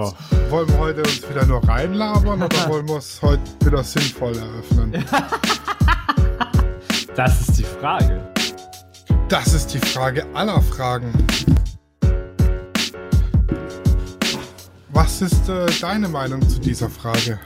Oh. 0.00 0.12
Wollen 0.50 0.68
wir 0.68 0.78
heute 0.78 1.00
uns 1.00 1.28
wieder 1.28 1.44
nur 1.44 1.66
reinlabern 1.66 2.40
oder 2.40 2.68
wollen 2.68 2.86
wir 2.88 2.98
es 2.98 3.20
heute 3.20 3.42
wieder 3.64 3.82
sinnvoll 3.82 4.36
eröffnen? 4.36 5.04
Das 7.16 7.40
ist 7.40 7.58
die 7.58 7.64
Frage. 7.64 8.32
Das 9.28 9.52
ist 9.52 9.74
die 9.74 9.80
Frage 9.80 10.24
aller 10.34 10.62
Fragen. 10.62 11.12
Was 14.90 15.20
ist 15.20 15.48
äh, 15.48 15.66
deine 15.80 16.06
Meinung 16.06 16.48
zu 16.48 16.60
dieser 16.60 16.88
Frage? 16.88 17.40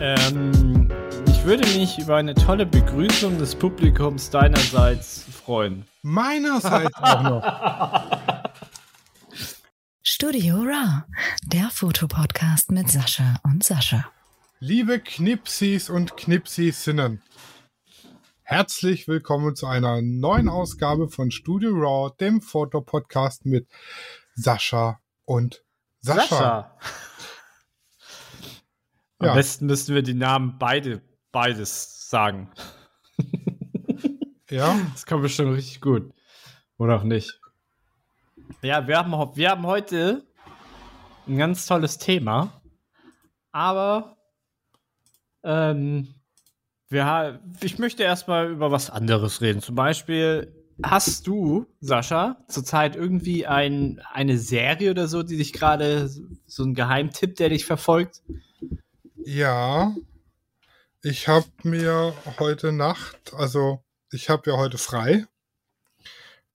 Ähm, 0.00 0.90
ich 1.28 1.44
würde 1.44 1.64
mich 1.78 2.00
über 2.00 2.16
eine 2.16 2.34
tolle 2.34 2.66
Begrüßung 2.66 3.38
des 3.38 3.54
Publikums 3.54 4.28
deinerseits 4.30 5.24
freuen. 5.44 5.84
Meinerseits 6.02 6.96
auch 7.00 7.22
noch. 7.22 8.10
Studio 10.16 10.58
Raw, 10.58 11.02
der 11.44 11.70
Fotopodcast 11.70 12.70
mit 12.70 12.88
Sascha 12.88 13.40
und 13.42 13.64
Sascha. 13.64 14.08
Liebe 14.60 15.00
Knipsis 15.00 15.90
und 15.90 16.16
Knipsisinnen, 16.16 17.20
herzlich 18.44 19.08
willkommen 19.08 19.56
zu 19.56 19.66
einer 19.66 20.02
neuen 20.02 20.48
Ausgabe 20.48 21.08
von 21.08 21.32
Studio 21.32 21.70
Raw, 21.72 22.14
dem 22.20 22.40
Fotopodcast 22.40 23.44
mit 23.44 23.66
Sascha 24.36 25.00
und 25.24 25.64
Sascha. 26.00 26.78
Am 29.18 29.26
Ja. 29.26 29.34
besten 29.34 29.66
müssten 29.66 29.96
wir 29.96 30.02
die 30.02 30.14
Namen 30.14 30.60
beide, 30.60 31.02
beides 31.32 32.08
sagen. 32.08 32.52
Ja, 34.48 34.78
Das 34.92 35.06
kommt 35.06 35.22
bestimmt 35.22 35.56
richtig 35.56 35.80
gut. 35.80 36.14
Oder 36.78 37.00
auch 37.00 37.02
nicht. 37.02 37.40
Ja, 38.62 38.86
wir 38.86 38.98
haben, 38.98 39.36
wir 39.36 39.50
haben 39.50 39.66
heute 39.66 40.24
ein 41.26 41.36
ganz 41.36 41.66
tolles 41.66 41.98
Thema. 41.98 42.60
Aber 43.52 44.16
ähm, 45.42 46.14
wir, 46.88 47.40
ich 47.60 47.78
möchte 47.78 48.02
erstmal 48.02 48.50
über 48.50 48.70
was 48.70 48.90
anderes 48.90 49.40
reden. 49.40 49.60
Zum 49.60 49.74
Beispiel, 49.74 50.52
hast 50.82 51.26
du, 51.26 51.66
Sascha, 51.80 52.38
zurzeit 52.48 52.96
irgendwie 52.96 53.46
ein, 53.46 54.00
eine 54.12 54.38
Serie 54.38 54.90
oder 54.90 55.08
so, 55.08 55.22
die 55.22 55.36
dich 55.36 55.52
gerade, 55.52 56.08
so 56.46 56.64
ein 56.64 56.74
Geheimtipp, 56.74 57.36
der 57.36 57.48
dich 57.50 57.64
verfolgt? 57.64 58.22
ja. 59.24 59.94
Ich 61.06 61.28
habe 61.28 61.46
mir 61.64 62.14
heute 62.38 62.72
Nacht, 62.72 63.34
also 63.34 63.84
ich 64.10 64.30
habe 64.30 64.50
ja 64.50 64.56
heute 64.56 64.78
frei 64.78 65.26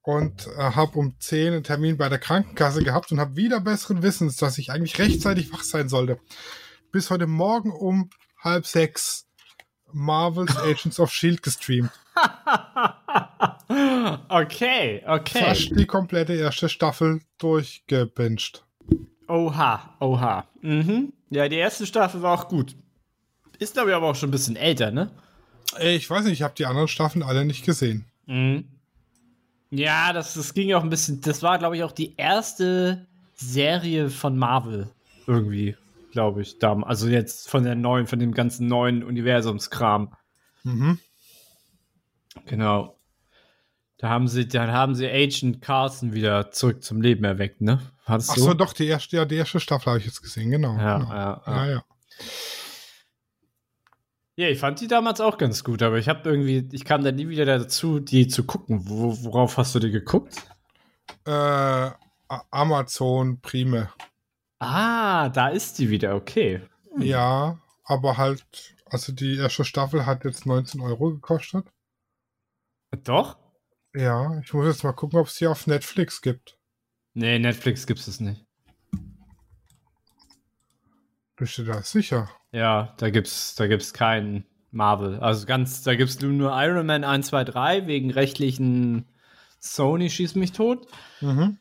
und 0.09 0.47
äh, 0.57 0.71
habe 0.71 0.97
um 0.97 1.13
10 1.19 1.53
einen 1.53 1.63
Termin 1.63 1.97
bei 1.97 2.09
der 2.09 2.17
Krankenkasse 2.17 2.83
gehabt 2.83 3.11
und 3.11 3.19
habe 3.19 3.35
wieder 3.35 3.59
besseren 3.59 4.01
Wissens, 4.01 4.37
dass 4.37 4.57
ich 4.57 4.71
eigentlich 4.71 4.97
rechtzeitig 4.97 5.53
wach 5.53 5.61
sein 5.61 5.87
sollte. 5.87 6.19
Bis 6.91 7.11
heute 7.11 7.27
Morgen 7.27 7.71
um 7.71 8.09
halb 8.43 8.65
sechs 8.65 9.27
Marvel's 9.91 10.57
Agents 10.57 10.99
of 10.99 11.11
Shield 11.11 11.43
gestreamt. 11.43 11.91
okay, 14.29 15.03
okay. 15.05 15.43
Fast 15.43 15.77
die 15.77 15.85
komplette 15.85 16.33
erste 16.33 16.69
Staffel 16.69 17.21
durchgebinged. 17.37 18.65
Oha, 19.27 19.95
oha. 19.99 20.47
Mhm. 20.61 21.13
Ja, 21.29 21.47
die 21.47 21.57
erste 21.57 21.85
Staffel 21.85 22.23
war 22.23 22.33
auch 22.33 22.47
gut. 22.47 22.75
Ist, 23.59 23.75
glaube 23.75 23.91
ich, 23.91 23.95
aber 23.95 24.07
auch 24.07 24.15
schon 24.15 24.29
ein 24.29 24.31
bisschen 24.31 24.55
älter, 24.55 24.89
ne? 24.89 25.11
Ey, 25.75 25.95
Ich 25.95 26.09
weiß 26.09 26.23
nicht, 26.23 26.33
ich 26.33 26.41
habe 26.41 26.55
die 26.57 26.65
anderen 26.65 26.87
Staffeln 26.87 27.21
alle 27.21 27.45
nicht 27.45 27.63
gesehen. 27.63 28.05
Mhm. 28.25 28.78
Ja, 29.71 30.13
das, 30.13 30.33
das 30.33 30.53
ging 30.53 30.73
auch 30.73 30.83
ein 30.83 30.89
bisschen. 30.89 31.21
Das 31.21 31.43
war, 31.43 31.59
glaube 31.59 31.77
ich, 31.77 31.83
auch 31.83 31.91
die 31.91 32.15
erste 32.15 33.07
Serie 33.35 34.09
von 34.09 34.37
Marvel. 34.37 34.89
Irgendwie, 35.27 35.75
glaube 36.11 36.41
ich. 36.41 36.55
Also 36.63 37.07
jetzt 37.07 37.49
von 37.49 37.63
der 37.63 37.75
neuen, 37.75 38.07
von 38.07 38.19
dem 38.19 38.33
ganzen 38.33 38.67
neuen 38.67 39.03
Universumskram. 39.03 40.13
Mhm. 40.63 40.99
Genau. 42.45 42.95
Da 43.97 44.09
haben 44.09 44.27
sie, 44.27 44.47
dann 44.47 44.71
haben 44.71 44.95
sie 44.95 45.07
Agent 45.07 45.61
Carson 45.61 46.13
wieder 46.13 46.51
zurück 46.51 46.83
zum 46.83 47.01
Leben 47.01 47.25
erweckt, 47.25 47.61
ne? 47.61 47.81
Hattest 48.05 48.31
Ach 48.31 48.35
du? 48.35 48.41
so, 48.41 48.53
doch, 48.53 48.73
die 48.73 48.87
erste, 48.87 49.17
ja, 49.17 49.25
die 49.25 49.35
erste 49.35 49.59
Staffel 49.59 49.87
habe 49.87 49.99
ich 49.99 50.05
jetzt 50.05 50.21
gesehen, 50.21 50.51
genau. 50.51 50.77
Ja, 50.77 50.97
genau. 50.97 51.11
ja, 51.11 51.43
ja. 51.45 51.65
ja, 51.65 51.71
ja. 51.71 51.83
Ja, 54.39 54.47
ich 54.47 54.57
fand 54.57 54.79
die 54.79 54.87
damals 54.87 55.19
auch 55.19 55.37
ganz 55.37 55.65
gut, 55.65 55.83
aber 55.83 55.97
ich 55.97 56.07
habe 56.07 56.29
irgendwie, 56.29 56.65
ich 56.71 56.85
kam 56.85 57.03
dann 57.03 57.15
nie 57.15 57.27
wieder 57.27 57.43
dazu, 57.43 57.99
die 57.99 58.29
zu 58.29 58.45
gucken. 58.45 58.87
Wo, 58.87 59.21
worauf 59.25 59.57
hast 59.57 59.75
du 59.75 59.79
die 59.79 59.91
geguckt? 59.91 60.33
Äh, 61.25 61.91
Amazon 62.49 63.41
Prime. 63.41 63.91
Ah, 64.59 65.27
da 65.27 65.49
ist 65.49 65.77
die 65.77 65.89
wieder, 65.89 66.15
okay. 66.15 66.61
Ja, 66.99 67.59
aber 67.83 68.15
halt, 68.15 68.77
also 68.85 69.11
die 69.11 69.35
erste 69.35 69.65
Staffel 69.65 70.05
hat 70.05 70.23
jetzt 70.23 70.45
19 70.45 70.79
Euro 70.79 71.11
gekostet. 71.11 71.65
Doch? 73.03 73.37
Ja, 73.93 74.39
ich 74.39 74.53
muss 74.53 74.67
jetzt 74.67 74.85
mal 74.85 74.93
gucken, 74.93 75.19
ob 75.19 75.27
es 75.27 75.35
die 75.35 75.47
auf 75.47 75.67
Netflix 75.67 76.21
gibt. 76.21 76.57
Nee, 77.13 77.39
Netflix 77.39 77.85
gibt 77.85 77.99
es 77.99 78.21
nicht. 78.21 78.45
Bist 81.39 81.57
du 81.57 81.63
da 81.63 81.81
sicher? 81.81 82.29
Ja, 82.51 82.93
da 82.97 83.09
gibt's, 83.09 83.55
da 83.55 83.67
gibt's 83.67 83.93
keinen 83.93 84.45
Marvel. 84.71 85.19
Also 85.19 85.45
ganz, 85.45 85.83
da 85.83 85.95
gibt's 85.95 86.19
nur 86.21 86.51
Iron 86.61 86.85
Man 86.85 87.03
1, 87.03 87.27
2, 87.27 87.43
3 87.45 87.87
wegen 87.87 88.11
rechtlichen 88.11 89.05
Sony 89.59 90.09
schieß 90.09 90.35
mich 90.35 90.51
tot. 90.51 90.87
Mhm. 91.21 91.57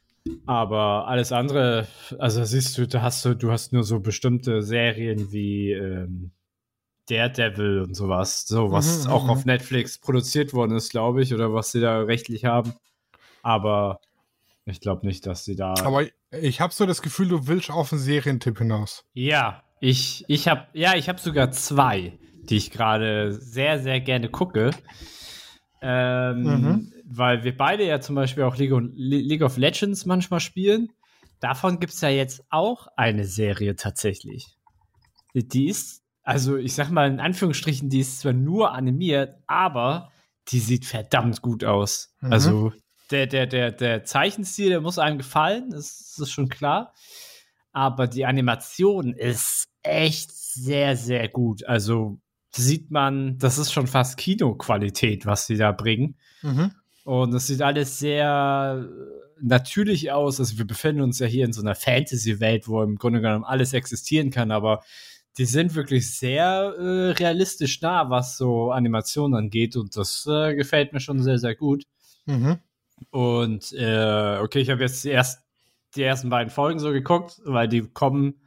Aber 0.46 1.08
alles 1.08 1.32
andere, 1.32 1.86
also 2.18 2.44
siehst 2.44 2.76
du, 2.76 2.86
da 2.86 3.02
hast 3.02 3.24
du, 3.24 3.34
du 3.34 3.50
hast 3.50 3.72
nur 3.72 3.82
so 3.84 4.00
bestimmte 4.00 4.62
Serien 4.62 5.32
wie 5.32 5.72
ähm, 5.72 6.32
Daredevil 7.08 7.82
und 7.82 7.94
sowas, 7.94 8.46
so 8.46 8.70
was 8.70 9.06
Mhm, 9.06 9.12
auch 9.12 9.24
mhm. 9.24 9.30
auf 9.30 9.44
Netflix 9.46 9.98
produziert 9.98 10.52
worden 10.52 10.76
ist, 10.76 10.90
glaube 10.90 11.22
ich, 11.22 11.32
oder 11.32 11.54
was 11.54 11.72
sie 11.72 11.80
da 11.80 12.00
rechtlich 12.02 12.44
haben. 12.44 12.74
Aber 13.42 14.00
ich 14.66 14.80
glaube 14.80 15.06
nicht, 15.06 15.24
dass 15.24 15.44
sie 15.44 15.56
da. 15.56 15.74
Aber 15.82 16.04
ich 16.30 16.60
habe 16.60 16.74
so 16.74 16.84
das 16.84 17.00
Gefühl, 17.00 17.28
du 17.28 17.46
willst 17.46 17.70
auf 17.70 17.92
einen 17.92 18.02
Serientipp 18.02 18.58
hinaus. 18.58 19.06
ja, 19.14 19.62
ich, 19.80 20.24
ich 20.28 20.48
habe, 20.48 20.66
ja, 20.72 20.94
ich 20.96 21.08
habe 21.08 21.20
sogar 21.20 21.50
zwei, 21.52 22.18
die 22.48 22.56
ich 22.56 22.70
gerade 22.70 23.32
sehr, 23.32 23.78
sehr 23.78 24.00
gerne 24.00 24.28
gucke. 24.28 24.70
Ähm, 25.80 26.42
Mhm. 26.42 26.92
Weil 27.10 27.42
wir 27.44 27.56
beide 27.56 27.86
ja 27.86 28.00
zum 28.00 28.16
Beispiel 28.16 28.42
auch 28.42 28.56
League, 28.56 28.70
Le- 28.70 28.88
League 29.20 29.42
of 29.42 29.56
Legends 29.56 30.04
manchmal 30.04 30.40
spielen. 30.40 30.88
Davon 31.40 31.78
gibt 31.80 31.92
es 31.94 32.00
ja 32.02 32.08
jetzt 32.10 32.42
auch 32.50 32.88
eine 32.96 33.24
Serie 33.24 33.76
tatsächlich. 33.76 34.46
Die- 35.34 35.46
Die 35.48 35.68
ist, 35.68 36.02
also 36.22 36.56
ich 36.56 36.74
sag 36.74 36.90
mal 36.90 37.08
in 37.08 37.20
Anführungsstrichen, 37.20 37.88
die 37.88 38.00
ist 38.00 38.20
zwar 38.20 38.32
nur 38.34 38.72
animiert, 38.74 39.36
aber 39.46 40.10
die 40.48 40.58
sieht 40.58 40.84
verdammt 40.84 41.40
gut 41.42 41.64
aus. 41.64 42.14
Mhm. 42.20 42.32
Also 42.32 42.72
der, 43.10 43.26
der, 43.26 43.46
der, 43.46 43.70
der 43.72 44.04
Zeichenstil, 44.04 44.68
der 44.70 44.80
muss 44.82 44.98
einem 44.98 45.16
gefallen, 45.18 45.70
das, 45.70 46.14
das 46.16 46.26
ist 46.28 46.32
schon 46.32 46.48
klar. 46.50 46.92
Aber 47.72 48.06
die 48.06 48.26
Animation 48.26 49.12
ist 49.12 49.64
echt 49.82 50.32
sehr, 50.32 50.96
sehr 50.96 51.28
gut. 51.28 51.64
Also 51.64 52.18
sieht 52.50 52.90
man, 52.90 53.38
das 53.38 53.58
ist 53.58 53.72
schon 53.72 53.86
fast 53.86 54.16
Kinoqualität, 54.16 55.26
was 55.26 55.46
sie 55.46 55.56
da 55.56 55.72
bringen. 55.72 56.16
Mhm. 56.42 56.72
Und 57.04 57.34
es 57.34 57.46
sieht 57.46 57.62
alles 57.62 57.98
sehr 57.98 58.88
natürlich 59.40 60.12
aus. 60.12 60.40
Also 60.40 60.58
wir 60.58 60.66
befinden 60.66 61.02
uns 61.02 61.18
ja 61.18 61.26
hier 61.26 61.44
in 61.44 61.52
so 61.52 61.60
einer 61.60 61.74
Fantasy-Welt, 61.74 62.68
wo 62.68 62.82
im 62.82 62.96
Grunde 62.96 63.20
genommen 63.20 63.44
alles 63.44 63.72
existieren 63.72 64.30
kann, 64.30 64.50
aber 64.50 64.82
die 65.38 65.44
sind 65.44 65.74
wirklich 65.74 66.16
sehr 66.16 66.74
äh, 66.76 67.10
realistisch 67.12 67.80
nah, 67.80 68.10
was 68.10 68.36
so 68.36 68.72
Animationen 68.72 69.38
angeht. 69.38 69.76
Und 69.76 69.96
das 69.96 70.26
äh, 70.28 70.54
gefällt 70.54 70.92
mir 70.92 71.00
schon 71.00 71.22
sehr, 71.22 71.38
sehr 71.38 71.54
gut. 71.54 71.84
Mhm. 72.26 72.58
Und 73.10 73.72
äh, 73.72 74.38
okay, 74.38 74.58
ich 74.58 74.70
habe 74.70 74.82
jetzt 74.82 75.04
die, 75.04 75.10
erst, 75.10 75.42
die 75.96 76.02
ersten 76.02 76.28
beiden 76.30 76.50
Folgen 76.50 76.78
so 76.78 76.90
geguckt, 76.92 77.40
weil 77.44 77.68
die 77.68 77.82
kommen 77.82 78.40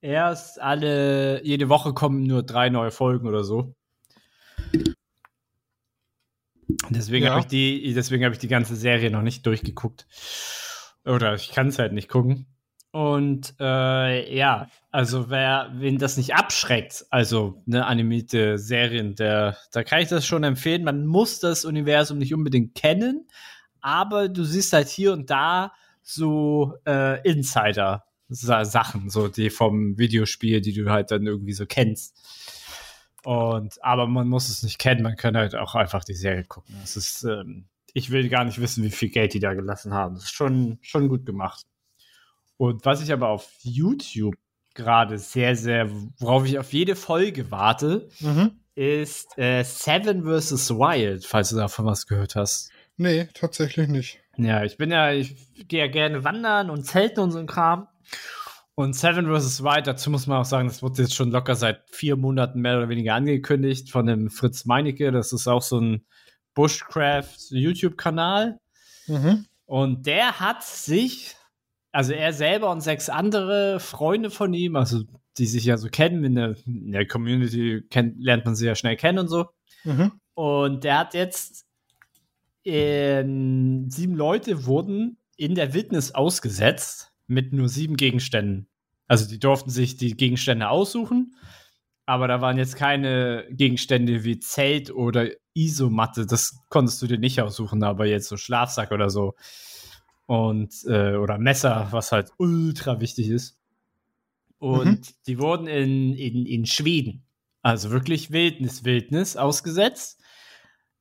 erst 0.00 0.60
alle, 0.60 1.44
jede 1.44 1.68
Woche 1.68 1.94
kommen 1.94 2.22
nur 2.24 2.42
drei 2.42 2.68
neue 2.70 2.90
Folgen 2.90 3.26
oder 3.26 3.44
so. 3.44 3.74
Deswegen 6.90 7.26
Ja. 7.26 7.30
habe 7.32 7.40
ich 7.40 7.46
die, 7.46 7.92
deswegen 7.94 8.24
habe 8.24 8.34
ich 8.34 8.40
die 8.40 8.48
ganze 8.48 8.76
Serie 8.76 9.10
noch 9.10 9.22
nicht 9.22 9.46
durchgeguckt. 9.46 10.06
Oder 11.04 11.34
ich 11.34 11.50
kann 11.52 11.68
es 11.68 11.78
halt 11.78 11.92
nicht 11.92 12.08
gucken. 12.08 12.46
Und 12.90 13.54
äh, 13.60 14.34
ja, 14.34 14.68
also 14.90 15.28
wer, 15.28 15.70
wen 15.74 15.98
das 15.98 16.16
nicht 16.16 16.34
abschreckt, 16.34 17.04
also 17.10 17.62
eine 17.66 17.86
animierte 17.86 18.58
Serien, 18.58 19.14
der, 19.14 19.56
da 19.72 19.84
kann 19.84 20.00
ich 20.00 20.08
das 20.08 20.26
schon 20.26 20.44
empfehlen. 20.44 20.82
Man 20.82 21.06
muss 21.06 21.38
das 21.38 21.64
Universum 21.64 22.18
nicht 22.18 22.32
unbedingt 22.32 22.74
kennen, 22.74 23.28
aber 23.80 24.28
du 24.28 24.44
siehst 24.44 24.72
halt 24.72 24.88
hier 24.88 25.12
und 25.12 25.30
da 25.30 25.72
so 26.08 26.74
äh, 26.86 27.20
Insider-Sachen, 27.28 29.10
so 29.10 29.26
die 29.28 29.50
vom 29.50 29.98
Videospiel, 29.98 30.60
die 30.60 30.72
du 30.72 30.88
halt 30.90 31.10
dann 31.10 31.26
irgendwie 31.26 31.52
so 31.52 31.66
kennst. 31.66 32.16
Und 33.24 33.82
aber 33.82 34.06
man 34.06 34.28
muss 34.28 34.48
es 34.48 34.62
nicht 34.62 34.78
kennen, 34.78 35.02
man 35.02 35.16
kann 35.16 35.36
halt 35.36 35.56
auch 35.56 35.74
einfach 35.74 36.04
die 36.04 36.14
Serie 36.14 36.44
gucken. 36.44 36.76
Es 36.84 36.96
ist, 36.96 37.24
ähm, 37.24 37.66
ich 37.92 38.10
will 38.10 38.28
gar 38.28 38.44
nicht 38.44 38.60
wissen, 38.60 38.84
wie 38.84 38.90
viel 38.90 39.08
Geld 39.08 39.34
die 39.34 39.40
da 39.40 39.54
gelassen 39.54 39.92
haben. 39.92 40.14
Das 40.14 40.24
ist 40.24 40.32
schon, 40.34 40.78
schon 40.80 41.08
gut 41.08 41.26
gemacht. 41.26 41.66
Und 42.56 42.84
was 42.84 43.02
ich 43.02 43.12
aber 43.12 43.28
auf 43.28 43.50
YouTube 43.62 44.36
gerade 44.74 45.18
sehr, 45.18 45.56
sehr, 45.56 45.90
worauf 46.18 46.46
ich 46.46 46.58
auf 46.58 46.72
jede 46.72 46.94
Folge 46.94 47.50
warte, 47.50 48.08
Mhm. 48.20 48.52
ist 48.76 49.36
äh, 49.38 49.64
Seven 49.64 50.22
vs. 50.22 50.70
Wild, 50.70 51.26
falls 51.26 51.48
du 51.48 51.56
davon 51.56 51.86
was 51.86 52.06
gehört 52.06 52.36
hast. 52.36 52.70
Nee, 52.96 53.28
tatsächlich 53.34 53.88
nicht. 53.88 54.20
Ja, 54.38 54.64
ich 54.64 54.76
bin 54.76 54.90
ja, 54.90 55.12
ich 55.12 55.68
gehe 55.68 55.80
ja 55.80 55.90
gerne 55.90 56.24
wandern 56.24 56.70
und 56.70 56.84
zelten 56.84 57.20
und 57.20 57.30
so 57.30 57.38
ein 57.38 57.46
Kram. 57.46 57.88
Und 58.74 58.94
Seven 58.94 59.26
vs. 59.26 59.62
Wild, 59.62 59.86
dazu 59.86 60.10
muss 60.10 60.26
man 60.26 60.38
auch 60.38 60.44
sagen, 60.44 60.68
das 60.68 60.82
wurde 60.82 61.02
jetzt 61.02 61.14
schon 61.14 61.30
locker 61.30 61.54
seit 61.54 61.82
vier 61.90 62.16
Monaten 62.16 62.60
mehr 62.60 62.76
oder 62.76 62.90
weniger 62.90 63.14
angekündigt 63.14 63.90
von 63.90 64.06
dem 64.06 64.28
Fritz 64.28 64.66
Meinecke. 64.66 65.12
Das 65.12 65.32
ist 65.32 65.48
auch 65.48 65.62
so 65.62 65.80
ein 65.80 66.04
Bushcraft-YouTube-Kanal. 66.54 68.58
Mhm. 69.06 69.46
Und 69.64 70.06
der 70.06 70.40
hat 70.40 70.62
sich, 70.62 71.34
also 71.90 72.12
er 72.12 72.32
selber 72.32 72.70
und 72.70 72.82
sechs 72.82 73.08
andere 73.08 73.80
Freunde 73.80 74.30
von 74.30 74.52
ihm, 74.52 74.76
also 74.76 75.04
die 75.38 75.46
sich 75.46 75.64
ja 75.64 75.78
so 75.78 75.88
kennen, 75.88 76.24
in 76.24 76.34
der, 76.34 76.56
in 76.66 76.92
der 76.92 77.06
Community 77.06 77.82
kennt, 77.90 78.22
lernt 78.22 78.44
man 78.44 78.56
sie 78.56 78.66
ja 78.66 78.74
schnell 78.74 78.96
kennen 78.96 79.20
und 79.20 79.28
so. 79.28 79.46
Mhm. 79.84 80.12
Und 80.34 80.84
der 80.84 80.98
hat 80.98 81.14
jetzt 81.14 81.65
ähm, 82.66 83.88
sieben 83.90 84.14
Leute 84.14 84.66
wurden 84.66 85.18
in 85.36 85.54
der 85.54 85.72
Wildnis 85.74 86.14
ausgesetzt 86.14 87.12
mit 87.26 87.52
nur 87.52 87.68
sieben 87.68 87.96
Gegenständen. 87.96 88.68
Also 89.08 89.28
die 89.28 89.38
durften 89.38 89.70
sich 89.70 89.96
die 89.96 90.16
Gegenstände 90.16 90.68
aussuchen, 90.68 91.36
aber 92.06 92.28
da 92.28 92.40
waren 92.40 92.58
jetzt 92.58 92.76
keine 92.76 93.46
Gegenstände 93.50 94.24
wie 94.24 94.40
Zelt 94.40 94.90
oder 94.90 95.28
Isomatte. 95.54 96.26
Das 96.26 96.58
konntest 96.68 97.00
du 97.02 97.06
dir 97.06 97.18
nicht 97.18 97.40
aussuchen, 97.40 97.82
aber 97.82 98.06
jetzt 98.06 98.28
so 98.28 98.36
Schlafsack 98.36 98.90
oder 98.92 99.10
so. 99.10 99.34
Und, 100.26 100.74
äh, 100.86 101.14
oder 101.14 101.38
Messer, 101.38 101.88
was 101.92 102.10
halt 102.10 102.30
ultra 102.38 103.00
wichtig 103.00 103.28
ist. 103.28 103.58
Und 104.58 104.86
Mhm. 104.86 105.14
die 105.26 105.38
wurden 105.38 105.66
in, 105.68 106.14
in, 106.14 106.46
in 106.46 106.66
Schweden, 106.66 107.24
also 107.62 107.90
wirklich 107.90 108.32
Wildnis, 108.32 108.84
Wildnis 108.84 109.36
ausgesetzt. 109.36 110.20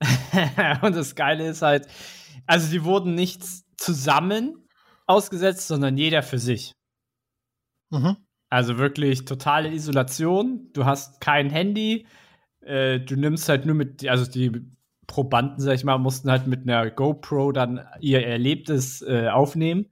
und 0.82 0.96
das 0.96 1.16
Geile 1.16 1.48
ist 1.48 1.62
halt, 1.62 1.88
also 2.46 2.70
die 2.72 2.84
wurden 2.84 3.16
nicht 3.16 3.44
zusammen 3.78 4.68
ausgesetzt, 5.08 5.68
sondern 5.68 5.98
jeder 5.98 6.24
für 6.24 6.40
sich. 6.40 6.74
Mhm. 7.92 8.18
Also 8.50 8.78
wirklich 8.78 9.26
totale 9.26 9.72
Isolation. 9.72 10.70
Du 10.74 10.86
hast 10.86 11.20
kein 11.22 11.50
Handy. 11.50 12.06
Äh, 12.62 13.00
du 13.00 13.16
nimmst 13.16 13.50
halt 13.50 13.66
nur 13.66 13.76
mit, 13.76 14.08
also 14.08 14.30
die 14.30 14.52
Probanden, 15.08 15.60
sag 15.60 15.76
ich 15.76 15.84
mal, 15.84 15.98
mussten 15.98 16.32
halt 16.32 16.48
mit 16.48 16.64
einer 16.64 16.90
GoPro 16.90 17.52
dann 17.52 17.86
ihr 18.00 18.26
Erlebtes 18.26 19.02
äh, 19.02 19.30
aufnehmen. 19.30 19.88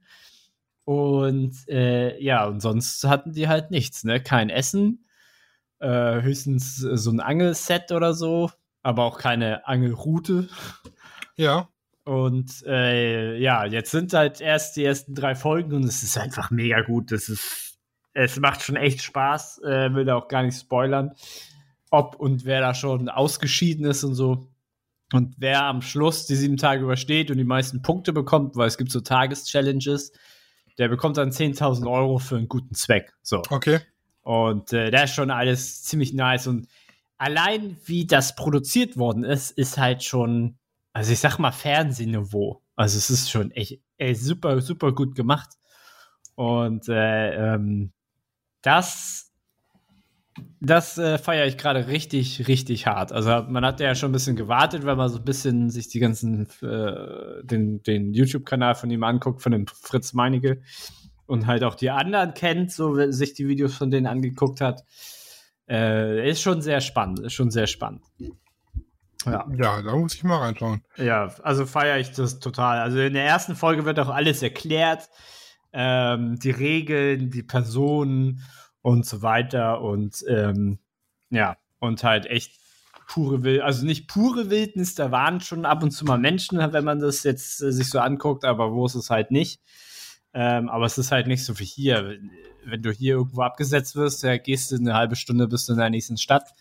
Und 0.84 1.68
äh, 1.68 2.20
ja, 2.22 2.46
und 2.46 2.60
sonst 2.60 3.04
hatten 3.04 3.32
die 3.32 3.48
halt 3.48 3.70
nichts, 3.70 4.04
ne? 4.04 4.20
Kein 4.20 4.50
Essen, 4.50 5.06
äh, 5.78 6.20
höchstens 6.20 6.76
so 6.76 7.10
ein 7.10 7.20
Angelset 7.20 7.90
oder 7.92 8.12
so, 8.12 8.50
aber 8.84 9.04
auch 9.04 9.18
keine 9.18 9.66
Angelroute. 9.66 10.48
Ja. 11.36 11.68
Und 12.04 12.62
äh, 12.66 13.38
ja, 13.38 13.64
jetzt 13.64 13.90
sind 13.90 14.12
halt 14.12 14.40
erst 14.40 14.76
die 14.76 14.84
ersten 14.84 15.14
drei 15.14 15.34
Folgen 15.34 15.72
und 15.72 15.84
es 15.84 16.02
ist 16.02 16.18
einfach 16.18 16.50
mega 16.50 16.82
gut. 16.82 17.10
Das 17.10 17.28
ist, 17.28 17.78
es 18.12 18.38
macht 18.38 18.62
schon 18.62 18.76
echt 18.76 19.02
Spaß. 19.02 19.62
Äh, 19.64 19.94
will 19.94 20.04
da 20.04 20.16
auch 20.16 20.28
gar 20.28 20.42
nicht 20.42 20.60
spoilern, 20.60 21.12
ob 21.90 22.16
und 22.16 22.44
wer 22.44 22.60
da 22.60 22.74
schon 22.74 23.08
ausgeschieden 23.08 23.86
ist 23.86 24.04
und 24.04 24.14
so. 24.14 24.48
Und 25.12 25.34
wer 25.38 25.64
am 25.64 25.80
Schluss 25.80 26.26
die 26.26 26.36
sieben 26.36 26.58
Tage 26.58 26.82
übersteht 26.82 27.30
und 27.30 27.38
die 27.38 27.44
meisten 27.44 27.80
Punkte 27.80 28.12
bekommt, 28.12 28.54
weil 28.56 28.68
es 28.68 28.76
gibt 28.76 28.90
so 28.90 29.00
Tageschallenges, 29.00 30.12
der 30.76 30.88
bekommt 30.88 31.16
dann 31.16 31.30
10.000 31.30 31.90
Euro 31.90 32.18
für 32.18 32.36
einen 32.36 32.48
guten 32.48 32.74
Zweck. 32.74 33.14
So. 33.22 33.42
Okay. 33.48 33.80
Und 34.22 34.72
äh, 34.74 34.90
da 34.90 35.04
ist 35.04 35.14
schon 35.14 35.30
alles 35.30 35.82
ziemlich 35.84 36.12
nice. 36.12 36.46
Und 36.46 36.68
allein 37.18 37.76
wie 37.84 38.06
das 38.06 38.36
produziert 38.36 38.96
worden 38.96 39.24
ist, 39.24 39.50
ist 39.50 39.78
halt 39.78 40.02
schon, 40.02 40.58
also 40.92 41.12
ich 41.12 41.20
sag 41.20 41.38
mal 41.38 41.52
Fernsehniveau. 41.52 42.62
Also 42.76 42.98
es 42.98 43.10
ist 43.10 43.30
schon 43.30 43.50
echt 43.52 43.80
ey, 43.98 44.14
super, 44.14 44.60
super 44.60 44.92
gut 44.92 45.14
gemacht. 45.14 45.50
Und 46.34 46.88
äh, 46.88 47.54
ähm, 47.54 47.92
das, 48.62 49.32
das 50.60 50.98
äh, 50.98 51.18
feiere 51.18 51.46
ich 51.46 51.58
gerade 51.58 51.86
richtig, 51.86 52.48
richtig 52.48 52.86
hart. 52.86 53.12
Also 53.12 53.30
man 53.48 53.64
hat 53.64 53.80
ja 53.80 53.94
schon 53.94 54.10
ein 54.10 54.12
bisschen 54.12 54.36
gewartet, 54.36 54.84
weil 54.84 54.96
man 54.96 55.08
so 55.08 55.18
ein 55.18 55.24
bisschen 55.24 55.70
sich 55.70 55.88
die 55.88 56.00
ganzen, 56.00 56.48
äh, 56.62 57.44
den, 57.44 57.82
den 57.82 58.14
YouTube-Kanal 58.14 58.74
von 58.74 58.90
ihm 58.90 59.04
anguckt, 59.04 59.42
von 59.42 59.52
dem 59.52 59.66
Fritz 59.66 60.12
Meinecke 60.12 60.60
und 61.26 61.46
halt 61.46 61.62
auch 61.62 61.76
die 61.76 61.90
anderen 61.90 62.34
kennt, 62.34 62.72
so 62.72 63.10
sich 63.10 63.34
die 63.34 63.46
Videos 63.48 63.74
von 63.74 63.90
denen 63.90 64.06
angeguckt 64.06 64.60
hat. 64.60 64.84
Äh, 65.68 66.28
ist 66.30 66.42
schon 66.42 66.60
sehr 66.60 66.80
spannend, 66.80 67.20
ist 67.20 67.32
schon 67.32 67.50
sehr 67.50 67.66
spannend. 67.66 68.02
Ja, 69.24 69.46
Ja, 69.56 69.82
da 69.82 69.96
muss 69.96 70.14
ich 70.14 70.24
mal 70.24 70.38
reinschauen. 70.38 70.82
ja, 70.96 71.34
also 71.42 71.64
feiere 71.64 71.98
ich 71.98 72.12
das 72.12 72.40
total. 72.40 72.78
Also 72.78 73.00
in 73.00 73.14
der 73.14 73.24
ersten 73.24 73.56
Folge 73.56 73.84
wird 73.84 73.98
auch 73.98 74.10
alles 74.10 74.42
erklärt, 74.42 75.08
ähm, 75.72 76.38
die 76.38 76.50
Regeln, 76.50 77.30
die 77.30 77.42
Personen 77.42 78.42
und 78.82 79.06
so 79.06 79.22
weiter 79.22 79.80
und 79.80 80.22
ähm, 80.28 80.78
ja, 81.30 81.56
und 81.78 82.04
halt 82.04 82.26
echt 82.26 82.60
pure 83.08 83.42
Wild, 83.42 83.62
also 83.62 83.84
nicht 83.86 84.08
pure 84.08 84.50
Wildnis, 84.50 84.94
da 84.94 85.10
waren 85.10 85.40
schon 85.40 85.64
ab 85.64 85.82
und 85.82 85.90
zu 85.90 86.04
mal 86.04 86.18
Menschen, 86.18 86.58
wenn 86.58 86.84
man 86.84 87.00
das 87.00 87.22
jetzt 87.22 87.62
äh, 87.62 87.72
sich 87.72 87.88
so 87.88 87.98
anguckt, 88.00 88.44
aber 88.44 88.72
wo 88.72 88.84
ist 88.86 88.94
es 88.94 89.10
halt 89.10 89.30
nicht. 89.30 89.60
Ähm, 90.32 90.68
aber 90.68 90.86
es 90.86 90.98
ist 90.98 91.12
halt 91.12 91.28
nicht 91.28 91.44
so 91.44 91.58
wie 91.58 91.64
hier. 91.64 92.18
Wenn 92.66 92.82
du 92.82 92.90
hier 92.90 93.14
irgendwo 93.14 93.42
abgesetzt 93.42 93.96
wirst, 93.96 94.22
ja, 94.22 94.36
gehst 94.36 94.70
du 94.70 94.76
eine 94.76 94.94
halbe 94.94 95.16
Stunde 95.16 95.48
bis 95.48 95.68
in 95.68 95.76
der 95.76 95.90
nächsten 95.90 96.16
Stadt. 96.16 96.52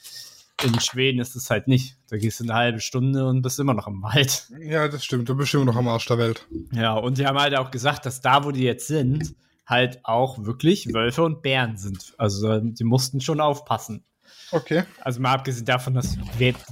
In 0.63 0.79
Schweden 0.79 1.19
ist 1.19 1.35
es 1.35 1.49
halt 1.49 1.67
nicht. 1.67 1.97
Da 2.09 2.17
gehst 2.17 2.39
du 2.39 2.43
eine 2.43 2.53
halbe 2.53 2.79
Stunde 2.79 3.25
und 3.27 3.41
bist 3.41 3.59
immer 3.59 3.73
noch 3.73 3.87
im 3.87 4.01
Wald. 4.03 4.47
Ja, 4.59 4.87
das 4.87 5.03
stimmt. 5.03 5.27
Du 5.27 5.35
bist 5.35 5.53
immer 5.53 5.65
noch 5.65 5.75
am 5.75 5.87
Arsch 5.87 6.05
der 6.05 6.17
Welt. 6.17 6.47
Ja, 6.71 6.93
und 6.93 7.17
die 7.17 7.25
haben 7.25 7.39
halt 7.39 7.55
auch 7.55 7.71
gesagt, 7.71 8.05
dass 8.05 8.21
da, 8.21 8.43
wo 8.43 8.51
die 8.51 8.63
jetzt 8.63 8.87
sind, 8.87 9.35
halt 9.65 9.99
auch 10.03 10.45
wirklich 10.45 10.93
Wölfe 10.93 11.23
und 11.23 11.41
Bären 11.41 11.77
sind. 11.77 12.13
Also 12.17 12.59
die 12.59 12.83
mussten 12.83 13.19
schon 13.19 13.41
aufpassen. 13.41 14.03
Okay. 14.51 14.83
Also 15.01 15.19
mal 15.19 15.33
abgesehen 15.33 15.65
davon, 15.65 15.95
dass 15.95 16.17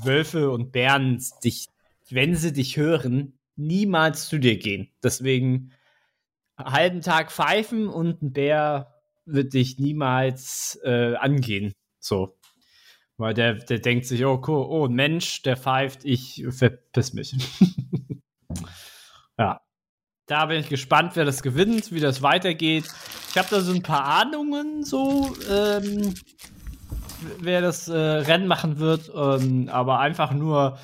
Wölfe 0.03 0.51
und 0.51 0.71
Bären 0.71 1.21
dich, 1.43 1.67
wenn 2.09 2.35
sie 2.35 2.53
dich 2.53 2.77
hören, 2.77 3.33
niemals 3.55 4.27
zu 4.27 4.37
dir 4.37 4.57
gehen. 4.57 4.89
Deswegen 5.03 5.71
einen 6.55 6.71
halben 6.71 7.01
Tag 7.01 7.31
pfeifen 7.31 7.87
und 7.87 8.21
ein 8.21 8.33
Bär 8.33 9.00
wird 9.25 9.53
dich 9.53 9.79
niemals 9.79 10.79
äh, 10.83 11.15
angehen. 11.15 11.73
So. 11.99 12.37
Weil 13.17 13.33
der, 13.33 13.53
der 13.53 13.79
denkt 13.79 14.07
sich, 14.07 14.25
oh, 14.25 14.41
cool, 14.47 14.65
oh, 14.67 14.87
Mensch, 14.87 15.43
der 15.43 15.55
pfeift, 15.55 16.05
ich 16.05 16.43
verpiss 16.49 17.13
mich. 17.13 17.35
ja. 19.37 19.61
Da 20.25 20.45
bin 20.45 20.59
ich 20.59 20.69
gespannt, 20.69 21.15
wer 21.15 21.25
das 21.25 21.43
gewinnt, 21.43 21.91
wie 21.91 21.99
das 21.99 22.21
weitergeht. 22.21 22.85
Ich 23.29 23.37
habe 23.37 23.49
da 23.49 23.61
so 23.61 23.73
ein 23.73 23.83
paar 23.83 24.05
Ahnungen, 24.05 24.83
so, 24.83 25.35
ähm, 25.49 26.13
wer 27.39 27.61
das 27.61 27.89
äh, 27.89 27.97
Rennen 27.97 28.47
machen 28.47 28.79
wird, 28.79 29.11
ähm, 29.13 29.69
aber 29.69 29.99
einfach 29.99 30.33
nur, 30.33 30.79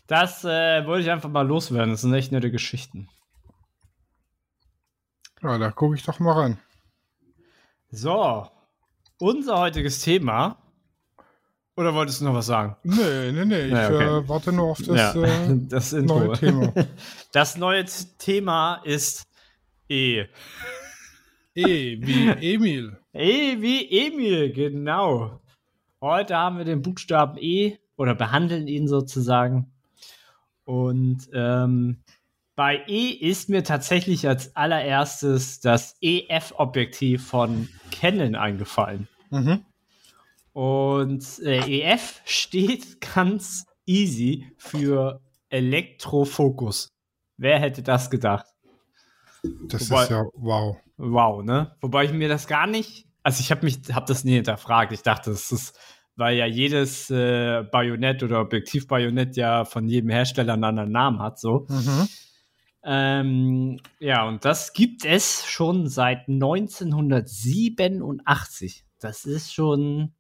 das 0.07 0.45
äh, 0.45 0.87
wollte 0.87 1.05
ich 1.05 1.11
einfach 1.11 1.29
mal 1.29 1.47
loswerden. 1.47 1.91
Das 1.91 2.01
sind 2.03 2.15
echt 2.15 2.33
nette 2.33 2.51
Geschichten. 2.51 3.09
ja 5.43 5.59
da 5.59 5.71
gucke 5.71 5.95
ich 5.95 6.03
doch 6.03 6.19
mal 6.19 6.33
rein. 6.33 6.59
So, 7.91 8.49
unser 9.19 9.59
heutiges 9.59 10.01
Thema. 10.01 10.62
Oder 11.77 11.95
wolltest 11.95 12.21
du 12.21 12.27
noch 12.27 12.35
was 12.35 12.47
sagen? 12.47 12.77
Nee, 12.83 13.33
nee, 13.33 13.45
nee, 13.47 13.67
ich 13.67 13.73
Ja, 13.73 13.87
okay. 13.89 14.19
äh, 14.19 14.29
warte 14.29 14.53
nur 14.53 14.71
auf 14.73 14.79
das 14.83 15.15
ja, 15.15 15.23
äh, 15.23 15.57
das 15.69 15.93
neue 15.93 16.33
Thema. 16.33 16.73
Das 17.33 17.57
neue 17.57 17.85
Thema 18.19 18.83
ist 18.85 19.27
E. 19.89 20.27
E 21.55 21.99
wie 22.01 22.29
Emil. 22.55 22.99
E 23.15 23.61
wie 23.61 24.07
Emil, 24.07 24.53
genau. 24.53 25.41
Heute 26.01 26.37
haben 26.37 26.59
wir 26.59 26.65
den 26.65 26.83
Buchstaben 26.83 27.39
E 27.39 27.79
oder 27.97 28.15
behandeln 28.15 28.67
ihn 28.69 28.87
sozusagen. 28.87 29.73
Und 30.65 31.29
ähm, 31.33 32.03
bei 32.55 32.83
E 32.87 33.09
ist 33.09 33.49
mir 33.49 33.65
tatsächlich 33.65 34.29
als 34.29 34.55
allererstes 34.57 35.61
das 35.61 35.97
EF-Objektiv 36.01 37.27
von 37.27 37.69
Canon 37.91 38.35
eingefallen. 38.35 39.09
Mhm. 39.31 39.65
Und 40.53 41.41
äh, 41.41 41.81
EF 41.81 42.21
steht 42.25 43.01
ganz 43.15 43.65
easy 43.87 44.53
für 44.59 45.21
Elektrofokus. 45.49 46.89
Wer 47.37 47.59
hätte 47.59 47.83
das 47.83 48.11
gedacht? 48.11 48.47
Das 49.67 49.91
Wobei- 49.91 50.03
ist 50.05 50.11
ja 50.11 50.23
wow. 50.35 50.77
Wow, 50.99 51.43
ne? 51.43 51.75
Wobei 51.81 52.05
ich 52.05 52.13
mir 52.13 52.29
das 52.29 52.47
gar 52.47 52.69
nicht, 52.69 53.09
also 53.25 53.41
ich 53.41 53.51
habe 53.51 53.65
mich, 53.65 53.81
habe 53.93 54.07
das 54.07 54.23
nie 54.23 54.35
hinterfragt. 54.35 54.93
Ich 54.93 55.03
dachte, 55.03 55.31
das 55.31 55.51
ist, 55.51 55.77
weil 56.15 56.37
ja 56.37 56.47
jedes 56.47 57.11
äh, 57.11 57.65
Bajonett 57.73 58.23
oder 58.23 58.41
Objektivbajonett 58.41 59.37
ja 59.37 59.65
von 59.65 59.89
jedem 59.89 60.11
Hersteller 60.11 60.53
einen 60.53 60.63
anderen 60.65 60.93
Namen 60.93 61.19
hat, 61.21 61.41
so. 61.41 61.67
Mhm. 61.69 62.09
Ähm, 62.85 63.81
ja, 63.99 64.29
und 64.29 64.45
das 64.45 64.73
gibt 64.75 65.05
es 65.05 65.45
schon 65.47 65.89
seit 65.89 66.29
1987. 66.29 68.85
Das 69.01 69.25
ist 69.25 69.53
schon, 69.55 70.15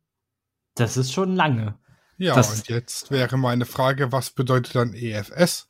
das 0.74 0.96
ist 0.96 1.12
schon 1.12 1.36
lange. 1.36 1.78
Ja, 2.18 2.34
Das- 2.34 2.60
und 2.60 2.68
jetzt 2.68 3.10
wäre 3.10 3.36
meine 3.36 3.66
Frage, 3.66 4.12
was 4.12 4.30
bedeutet 4.30 4.74
dann 4.74 4.94
EFS? 4.94 5.68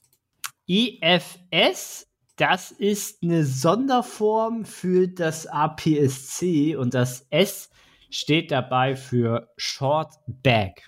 IFS, 0.67 2.07
das 2.37 2.71
ist 2.71 3.23
eine 3.23 3.45
Sonderform 3.45 4.65
für 4.65 5.09
das 5.09 5.47
APS-C 5.47 6.77
und 6.77 6.95
das 6.95 7.27
S 7.31 7.71
steht 8.11 8.51
dabei 8.51 8.97
für 8.97 9.49
Short 9.57 10.15
Bag. 10.27 10.83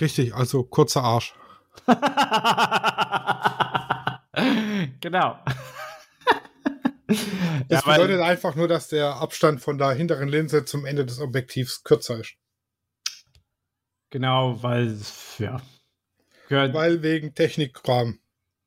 Richtig, 0.00 0.34
also 0.34 0.64
kurzer 0.64 1.02
Arsch. 1.02 1.34
genau. 5.00 5.38
Das 7.68 7.84
bedeutet 7.84 8.20
einfach 8.20 8.54
nur, 8.54 8.68
dass 8.68 8.88
der 8.88 9.16
Abstand 9.16 9.60
von 9.60 9.78
der 9.78 9.90
hinteren 9.92 10.28
Linse 10.28 10.64
zum 10.64 10.84
Ende 10.84 11.06
des 11.06 11.20
Objektivs 11.20 11.84
kürzer 11.84 12.20
ist. 12.20 12.34
Genau, 14.10 14.62
weil, 14.62 14.96
ja. 15.38 15.60
Gehört 16.48 16.72
Weil 16.74 17.02
wegen 17.02 17.34
Technikrahmen. 17.34 18.20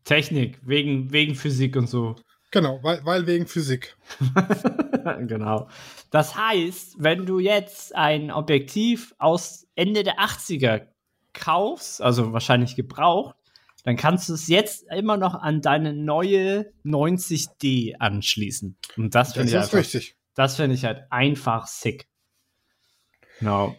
Technik, 0.04 0.60
wegen, 0.64 1.12
wegen 1.12 1.34
Physik 1.36 1.76
und 1.76 1.88
so. 1.88 2.16
Genau, 2.52 2.80
weil, 2.84 3.04
weil 3.06 3.26
wegen 3.28 3.48
Physik. 3.48 3.96
genau. 5.28 5.68
Das 6.12 6.36
heißt, 6.36 6.96
wenn 7.00 7.26
du 7.26 7.40
jetzt 7.40 7.96
ein 7.96 8.30
Objektiv 8.30 9.16
aus 9.18 9.66
Ende 9.76 10.04
der 10.04 10.20
80er 10.20 10.88
kaufst, 11.34 12.02
also 12.02 12.34
wahrscheinlich 12.34 12.76
gebraucht, 12.76 13.36
dann 13.84 13.96
kannst 13.96 14.30
du 14.30 14.34
es 14.34 14.48
jetzt 14.48 14.84
immer 14.92 15.18
noch 15.18 15.34
an 15.34 15.62
deine 15.62 15.94
neue 15.94 16.72
90D 16.86 17.96
anschließen. 17.98 18.78
Und 18.98 19.16
das 19.16 19.30
Das 19.30 19.38
finde 19.38 19.50
ich, 19.50 19.56
ist 19.56 19.64
einfach- 19.64 19.78
richtig. 19.80 20.16
das 20.36 20.56
finde 20.58 20.76
ich 20.76 20.86
halt 20.86 21.04
einfach 21.10 21.66
sick. 21.66 22.08
Genau. 23.40 23.76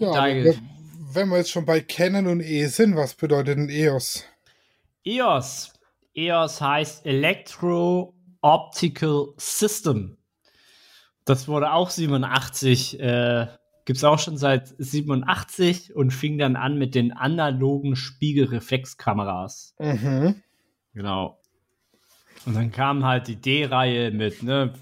Ja, 0.00 0.12
Da- 0.12 0.22
aber 0.22 0.44
wenn- 0.44 0.68
wenn 1.12 1.28
wir 1.28 1.38
jetzt 1.38 1.50
schon 1.50 1.64
bei 1.66 1.80
Canon 1.80 2.26
und 2.26 2.40
E 2.40 2.66
sind, 2.66 2.96
was 2.96 3.14
bedeutet 3.14 3.58
denn 3.58 3.68
EOS? 3.68 4.24
EOS. 5.04 5.72
EOS 6.14 6.60
heißt 6.60 7.06
Electro 7.06 8.14
Optical 8.42 9.28
System. 9.36 10.16
Das 11.24 11.46
wurde 11.48 11.72
auch 11.72 11.90
87, 11.90 12.98
äh, 13.00 13.46
gibt 13.84 13.96
es 13.98 14.04
auch 14.04 14.18
schon 14.18 14.36
seit 14.36 14.72
87 14.78 15.94
und 15.94 16.12
fing 16.12 16.38
dann 16.38 16.56
an 16.56 16.78
mit 16.78 16.94
den 16.94 17.12
analogen 17.12 17.96
Spiegelreflexkameras. 17.96 19.74
Mhm. 19.78 20.42
Genau. 20.94 21.38
Und 22.46 22.54
dann 22.54 22.70
kam 22.72 23.04
halt 23.04 23.28
die 23.28 23.36
D-Reihe 23.36 24.10
mit, 24.10 24.42
ne? 24.42 24.72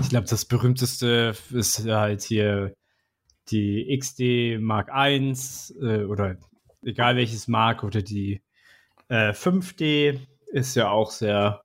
Ich 0.00 0.08
glaube, 0.08 0.26
das 0.28 0.44
berühmteste 0.44 1.34
ist 1.50 1.86
halt 1.86 2.22
hier 2.22 2.74
die 3.50 3.96
XD 3.98 4.60
Mark 4.60 4.90
I 4.94 5.34
äh, 5.80 6.04
oder 6.04 6.36
egal 6.82 7.16
welches 7.16 7.48
Mark 7.48 7.84
oder 7.84 8.02
die 8.02 8.42
äh, 9.08 9.32
5D 9.32 10.18
ist 10.52 10.74
ja 10.74 10.90
auch 10.90 11.10
sehr 11.10 11.62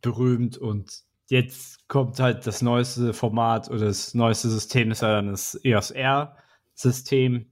berühmt 0.00 0.58
und 0.58 1.02
jetzt 1.28 1.88
kommt 1.88 2.20
halt 2.20 2.46
das 2.46 2.62
neueste 2.62 3.12
Format 3.14 3.70
oder 3.70 3.86
das 3.86 4.14
neueste 4.14 4.50
System 4.50 4.90
ist 4.90 5.02
ja 5.02 5.12
dann 5.16 5.28
das 5.28 5.58
EOS 5.64 5.90
R 5.90 6.36
System 6.74 7.50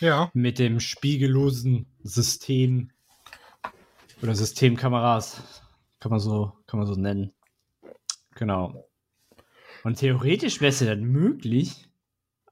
Ja, 0.00 0.30
mit 0.34 0.58
dem 0.58 0.80
spiegellosen 0.80 1.86
System 2.02 2.90
oder 4.22 4.34
Systemkameras 4.34 5.62
kann 6.00 6.10
man 6.10 6.20
so 6.20 6.52
kann 6.66 6.78
man 6.78 6.86
so 6.86 6.94
nennen. 6.94 7.32
Genau. 8.34 8.88
Und 9.84 9.98
theoretisch 9.98 10.60
wäre 10.60 10.70
es 10.70 10.80
ja 10.80 10.86
dann 10.88 11.04
möglich, 11.04 11.88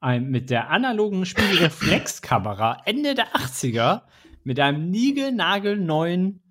ein, 0.00 0.30
mit 0.30 0.50
der 0.50 0.70
analogen 0.70 1.24
Spiegelreflexkamera 1.26 2.82
Ende 2.84 3.14
der 3.14 3.32
80er 3.34 4.02
mit 4.44 4.60
einem 4.60 4.90
niegelnagelneuen 4.90 6.42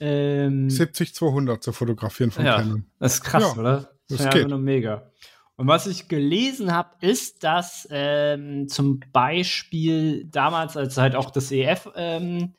ähm, 0.00 0.68
70-200 0.68 1.60
zu 1.60 1.72
fotografieren 1.72 2.30
von 2.30 2.44
ja, 2.44 2.56
Canon. 2.56 2.86
das 2.98 3.14
ist 3.14 3.22
krass, 3.22 3.54
Ja, 3.54 3.60
oder? 3.60 3.90
das 4.08 4.20
ist 4.20 4.26
einfach 4.26 4.48
nur 4.48 4.58
mega. 4.58 5.10
Und 5.56 5.68
was 5.68 5.86
ich 5.86 6.08
gelesen 6.08 6.72
habe, 6.74 6.90
ist, 7.00 7.42
dass 7.44 7.88
ähm, 7.90 8.68
zum 8.68 9.00
Beispiel 9.12 10.26
damals, 10.26 10.76
als 10.76 10.98
halt 10.98 11.16
auch 11.16 11.30
das 11.30 11.50
EF 11.50 11.88
ähm, 11.96 12.54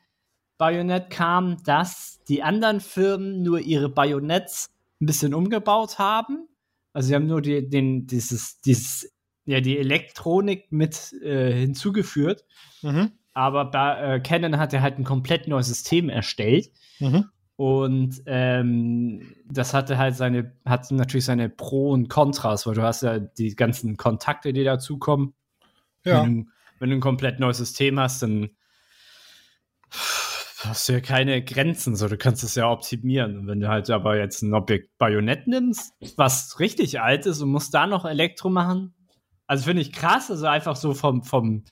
kam, 1.10 1.62
dass 1.62 2.20
die 2.28 2.42
anderen 2.42 2.80
Firmen 2.80 3.42
nur 3.42 3.60
ihre 3.60 3.88
Bajonetts 3.88 4.70
ein 5.00 5.06
bisschen 5.06 5.32
umgebaut 5.32 6.00
haben. 6.00 6.47
Also 6.92 7.08
sie 7.08 7.14
haben 7.14 7.26
nur 7.26 7.42
die, 7.42 7.68
den, 7.68 8.06
dieses, 8.06 8.60
dieses, 8.60 9.12
ja, 9.44 9.60
die 9.60 9.78
Elektronik 9.78 10.70
mit 10.70 11.12
äh, 11.22 11.52
hinzugefügt. 11.52 12.44
Mhm. 12.82 13.12
Aber 13.32 13.70
bei, 13.70 14.16
äh, 14.16 14.20
Canon 14.20 14.58
hat 14.58 14.72
ja 14.72 14.80
halt 14.80 14.98
ein 14.98 15.04
komplett 15.04 15.48
neues 15.48 15.68
System 15.68 16.08
erstellt. 16.08 16.70
Mhm. 16.98 17.26
Und 17.56 18.22
ähm, 18.26 19.34
das 19.50 19.74
hatte 19.74 19.98
halt 19.98 20.14
seine, 20.14 20.52
hat 20.64 20.90
natürlich 20.92 21.24
seine 21.24 21.48
Pro 21.48 21.90
und 21.90 22.08
Kontras, 22.08 22.66
weil 22.66 22.74
du 22.74 22.82
hast 22.82 23.02
ja 23.02 23.18
die 23.18 23.56
ganzen 23.56 23.96
Kontakte, 23.96 24.52
die 24.52 24.64
dazukommen. 24.64 25.34
Ja, 26.04 26.22
Wenn, 26.22 26.44
du, 26.44 26.50
wenn 26.78 26.90
du 26.90 26.96
ein 26.96 27.00
komplett 27.00 27.40
neues 27.40 27.58
System 27.58 27.98
hast, 27.98 28.22
dann 28.22 28.50
hast 30.58 30.88
du 30.88 30.94
ja 30.94 31.00
keine 31.00 31.42
Grenzen, 31.42 31.96
so 31.96 32.08
du 32.08 32.16
kannst 32.16 32.42
es 32.42 32.54
ja 32.54 32.70
optimieren. 32.70 33.38
Und 33.38 33.46
wenn 33.46 33.60
du 33.60 33.68
halt 33.68 33.90
aber 33.90 34.16
jetzt 34.16 34.42
ein 34.42 34.54
Objekt 34.54 34.96
Bajonett 34.98 35.46
nimmst, 35.46 35.94
was 36.16 36.58
richtig 36.58 37.00
alt 37.00 37.26
ist 37.26 37.40
und 37.40 37.50
musst 37.50 37.74
da 37.74 37.86
noch 37.86 38.04
Elektro 38.04 38.50
machen, 38.50 38.94
also 39.46 39.64
finde 39.64 39.82
ich 39.82 39.92
krass, 39.92 40.30
also 40.30 40.46
einfach 40.46 40.76
so 40.76 40.94
vom, 40.94 41.22
vom, 41.22 41.64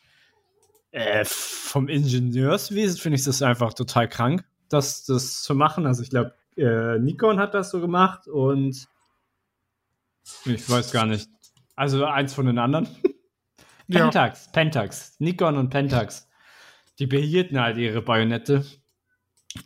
äh, 0.93 1.25
vom 1.25 1.89
Ingenieurswesen 1.89 2.99
finde 2.99 3.19
ich 3.19 3.25
das 3.25 3.43
einfach 3.43 3.75
total 3.75 4.09
krank, 4.09 4.45
das, 4.69 5.05
das 5.05 5.43
zu 5.43 5.55
machen. 5.55 5.87
Also 5.87 6.03
ich 6.03 6.11
glaube, 6.11 6.35
äh, 6.57 6.99
Nikon 6.99 7.39
hat 7.39 7.55
das 7.55 7.71
so 7.71 7.81
gemacht 7.81 8.29
und 8.29 8.87
ich 10.45 10.71
weiß 10.71 10.93
gar 10.93 11.07
nicht. 11.07 11.29
Also 11.75 12.05
eins 12.07 12.35
von 12.35 12.47
den 12.47 12.59
anderen. 12.59 12.89
ja. 13.89 14.05
Pentax, 14.05 14.51
Pentax, 14.53 15.17
Nikon 15.19 15.59
und 15.59 15.71
Pentax. 15.71 16.26
Die 16.99 17.07
behielten 17.07 17.61
halt 17.61 17.77
ihre 17.77 18.03
Bajonette. 18.03 18.65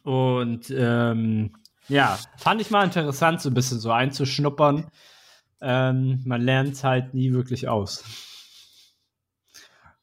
Und 0.02 0.70
ähm, 0.70 1.56
ja, 1.88 2.18
fand 2.37 2.60
ich 2.60 2.70
mal 2.70 2.84
interessant, 2.84 3.40
so 3.40 3.50
ein 3.50 3.54
bisschen 3.54 3.80
so 3.80 3.90
einzuschnuppern. 3.90 4.90
Ähm, 5.60 6.22
man 6.25 6.40
lernt 6.40 6.82
halt 6.84 7.14
nie 7.14 7.32
wirklich 7.32 7.68
aus. 7.68 8.04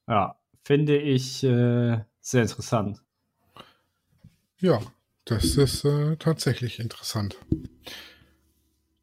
Ja, 0.08 0.36
finde 0.64 0.98
ich 0.98 1.44
äh, 1.44 2.00
sehr 2.20 2.42
interessant. 2.42 3.02
Ja, 4.60 4.80
das 5.26 5.56
ist 5.56 5.84
äh, 5.86 6.16
tatsächlich 6.18 6.80
interessant. 6.80 7.38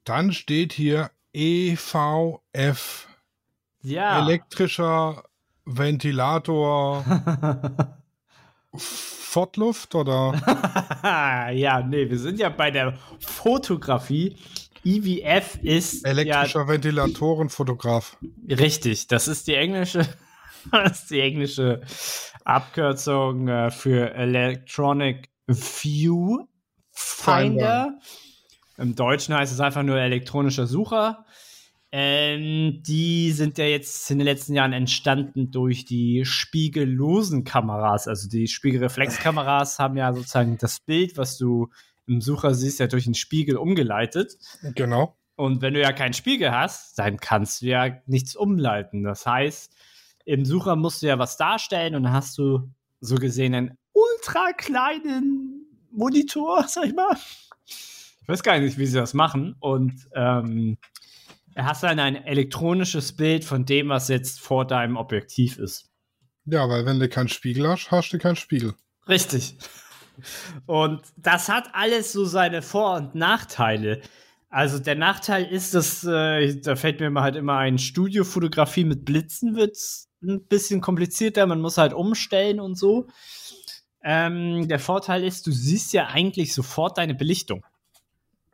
Dann 0.04 0.32
steht 0.32 0.72
hier 0.72 1.10
EVF. 1.32 3.08
Ja. 3.82 4.24
Elektrischer 4.24 5.24
Ventilator 5.64 7.04
Fortluft 8.76 9.94
oder? 9.94 10.34
ja, 11.52 11.82
nee, 11.82 12.08
wir 12.08 12.18
sind 12.18 12.38
ja 12.38 12.48
bei 12.48 12.70
der 12.70 12.94
Fotografie. 13.18 14.36
EVF 14.84 15.58
ist 15.62 16.06
elektrischer 16.06 16.60
ja, 16.60 16.68
Ventilatorenfotograf. 16.68 18.18
Richtig, 18.48 19.06
das 19.06 19.28
ist 19.28 19.46
die 19.46 19.54
englische, 19.54 20.06
das 20.70 21.02
ist 21.02 21.10
die 21.10 21.20
englische 21.20 21.80
Abkürzung 22.44 23.48
äh, 23.48 23.70
für 23.70 24.12
Electronic 24.14 25.30
View 25.46 26.46
Finder. 26.90 27.98
Im 28.76 28.94
Deutschen 28.94 29.34
heißt 29.34 29.52
es 29.52 29.60
einfach 29.60 29.82
nur 29.82 29.98
elektronischer 29.98 30.66
Sucher. 30.66 31.24
Ähm, 31.96 32.82
die 32.82 33.30
sind 33.30 33.56
ja 33.56 33.66
jetzt 33.66 34.10
in 34.10 34.18
den 34.18 34.24
letzten 34.24 34.52
Jahren 34.52 34.72
entstanden 34.72 35.52
durch 35.52 35.84
die 35.84 36.24
spiegellosen 36.24 37.44
Kameras. 37.44 38.08
Also 38.08 38.28
die 38.28 38.48
Spiegelreflexkameras 38.48 39.78
haben 39.78 39.96
ja 39.96 40.12
sozusagen 40.12 40.58
das 40.58 40.80
Bild, 40.80 41.16
was 41.16 41.38
du 41.38 41.70
im 42.08 42.20
Sucher 42.20 42.52
siehst, 42.52 42.80
ja 42.80 42.88
durch 42.88 43.04
den 43.04 43.14
Spiegel 43.14 43.56
umgeleitet. 43.56 44.36
Genau. 44.74 45.16
Und 45.36 45.62
wenn 45.62 45.74
du 45.74 45.80
ja 45.80 45.92
keinen 45.92 46.14
Spiegel 46.14 46.50
hast, 46.50 46.98
dann 46.98 47.18
kannst 47.18 47.62
du 47.62 47.66
ja 47.66 47.96
nichts 48.06 48.34
umleiten. 48.34 49.04
Das 49.04 49.24
heißt, 49.24 49.72
im 50.24 50.44
Sucher 50.44 50.74
musst 50.74 51.00
du 51.00 51.06
ja 51.06 51.20
was 51.20 51.36
darstellen 51.36 51.94
und 51.94 52.02
dann 52.02 52.12
hast 52.12 52.36
du 52.38 52.72
so 53.00 53.14
gesehen 53.14 53.54
einen 53.54 53.78
ultra 53.92 54.50
kleinen 54.50 55.64
Monitor, 55.92 56.64
sag 56.66 56.86
ich 56.86 56.94
mal. 56.94 57.16
Ich 57.66 58.26
weiß 58.26 58.42
gar 58.42 58.58
nicht, 58.58 58.78
wie 58.78 58.86
sie 58.86 58.98
das 58.98 59.14
machen. 59.14 59.54
Und 59.60 60.08
ähm, 60.16 60.76
hast 61.56 61.82
dann 61.82 61.99
ein 61.99 62.16
elektronisches 62.25 63.14
Bild 63.14 63.44
von 63.44 63.64
dem, 63.64 63.88
was 63.88 64.08
jetzt 64.08 64.40
vor 64.40 64.66
deinem 64.66 64.96
Objektiv 64.96 65.58
ist. 65.58 65.90
Ja, 66.46 66.68
weil 66.68 66.84
wenn 66.84 66.99
du 66.99 67.08
keinen 67.08 67.28
Spiegel 67.28 67.68
hast, 67.68 67.90
hast 67.90 68.12
du 68.12 68.18
keinen 68.18 68.37
Spiegel. 68.37 68.75
Richtig. 69.08 69.56
Und 70.66 71.02
das 71.16 71.49
hat 71.49 71.70
alles 71.73 72.12
so 72.12 72.25
seine 72.25 72.62
Vor- 72.62 72.96
und 72.96 73.14
Nachteile. 73.14 74.00
Also 74.50 74.78
der 74.78 74.94
Nachteil 74.94 75.46
ist, 75.46 75.75
dass 75.75 76.04
äh, 76.04 76.61
da 76.61 76.76
fällt 76.76 77.00
mir 77.00 77.12
halt 77.20 77.34
immer 77.34 77.56
ein, 77.56 77.78
Studiofotografie 77.78 78.84
mit 78.84 79.04
Blitzen 79.04 79.56
wird 79.56 79.76
ein 80.23 80.46
bisschen 80.46 80.80
komplizierter, 80.80 81.46
man 81.46 81.61
muss 81.61 81.78
halt 81.78 81.92
umstellen 81.92 82.61
und 82.61 82.76
so. 82.76 83.08
Ähm, 84.02 84.68
der 84.68 84.78
Vorteil 84.78 85.25
ist, 85.25 85.46
du 85.46 85.50
siehst 85.50 85.92
ja 85.92 86.08
eigentlich 86.08 86.54
sofort 86.54 86.99
deine 86.99 87.14
Belichtung. 87.14 87.64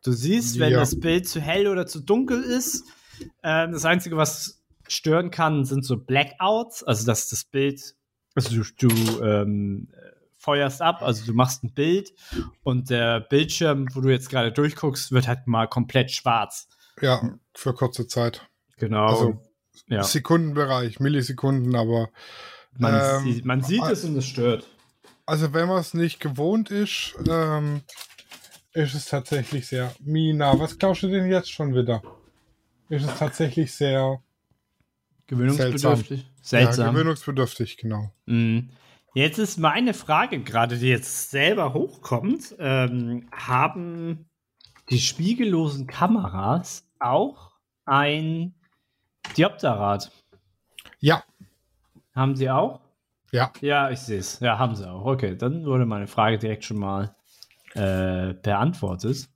Du 0.02 0.12
siehst, 0.12 0.58
wenn 0.58 0.72
ja. 0.72 0.80
das 0.80 0.98
Bild 0.98 1.28
zu 1.28 1.40
hell 1.40 1.68
oder 1.68 1.86
zu 1.86 2.00
dunkel 2.00 2.42
ist. 2.42 2.84
Äh, 3.42 3.68
das 3.70 3.84
Einzige, 3.84 4.16
was 4.16 4.62
stören 4.88 5.30
kann, 5.30 5.64
sind 5.64 5.84
so 5.84 5.96
Blackouts, 5.96 6.82
also 6.82 7.06
dass 7.06 7.28
das 7.28 7.44
Bild, 7.44 7.94
also 8.34 8.50
du, 8.50 8.88
du 8.88 9.22
ähm, 9.22 9.88
feuerst 10.36 10.80
ab, 10.80 11.02
also 11.02 11.24
du 11.26 11.34
machst 11.34 11.62
ein 11.62 11.74
Bild 11.74 12.12
und 12.62 12.90
der 12.90 13.20
Bildschirm, 13.20 13.86
wo 13.92 14.00
du 14.00 14.08
jetzt 14.08 14.30
gerade 14.30 14.50
durchguckst, 14.52 15.12
wird 15.12 15.28
halt 15.28 15.46
mal 15.46 15.68
komplett 15.68 16.10
schwarz. 16.10 16.66
Ja, 17.00 17.38
für 17.54 17.74
kurze 17.74 18.06
Zeit. 18.06 18.48
Genau. 18.78 19.06
Also 19.06 19.40
ja. 19.86 20.02
Sekundenbereich, 20.02 20.98
Millisekunden, 20.98 21.74
aber 21.76 22.08
man, 22.78 22.94
ähm, 22.94 23.32
sieht, 23.32 23.44
man 23.44 23.62
sieht 23.62 23.84
es 23.84 24.04
und 24.04 24.16
es 24.16 24.26
stört. 24.26 24.66
Also 25.26 25.52
wenn 25.52 25.68
man 25.68 25.78
es 25.78 25.94
nicht 25.94 26.20
gewohnt 26.20 26.70
ist, 26.70 27.14
ähm, 27.28 27.82
ist 28.72 28.94
es 28.94 29.06
tatsächlich 29.06 29.66
sehr. 29.66 29.92
Mina, 30.00 30.58
was 30.58 30.78
glaubst 30.78 31.02
du 31.02 31.08
denn 31.08 31.30
jetzt 31.30 31.50
schon 31.50 31.74
wieder? 31.74 32.02
Ist 32.88 33.04
es 33.04 33.18
tatsächlich 33.18 33.72
sehr 33.72 34.20
gewöhnungsbedürftig? 35.26 36.26
Seltsam. 36.42 36.64
seltsam. 36.64 36.86
Ja, 36.86 36.92
gewöhnungsbedürftig, 36.92 37.76
genau. 37.76 38.12
Mhm. 38.26 38.70
Jetzt 39.14 39.38
ist 39.38 39.58
meine 39.58 39.92
Frage 39.92 40.40
gerade, 40.40 40.78
die 40.78 40.88
jetzt 40.88 41.30
selber 41.30 41.74
hochkommt. 41.74 42.54
Ähm, 42.58 43.28
haben 43.32 44.28
die 44.88 45.00
spiegellosen 45.00 45.86
Kameras 45.86 46.88
auch 47.00 47.52
ein 47.84 48.54
Diopterrad? 49.36 50.12
Ja. 51.00 51.24
Haben 52.14 52.36
sie 52.36 52.50
auch? 52.50 52.80
Ja. 53.32 53.52
Ja, 53.60 53.90
ich 53.90 54.00
sehe 54.00 54.18
es. 54.18 54.40
Ja, 54.40 54.58
haben 54.58 54.74
sie 54.76 54.88
auch. 54.88 55.04
Okay, 55.04 55.36
dann 55.36 55.64
wurde 55.64 55.86
meine 55.86 56.06
Frage 56.06 56.38
direkt 56.38 56.64
schon 56.64 56.78
mal 56.78 57.14
äh, 57.74 58.34
beantwortet. 58.34 59.28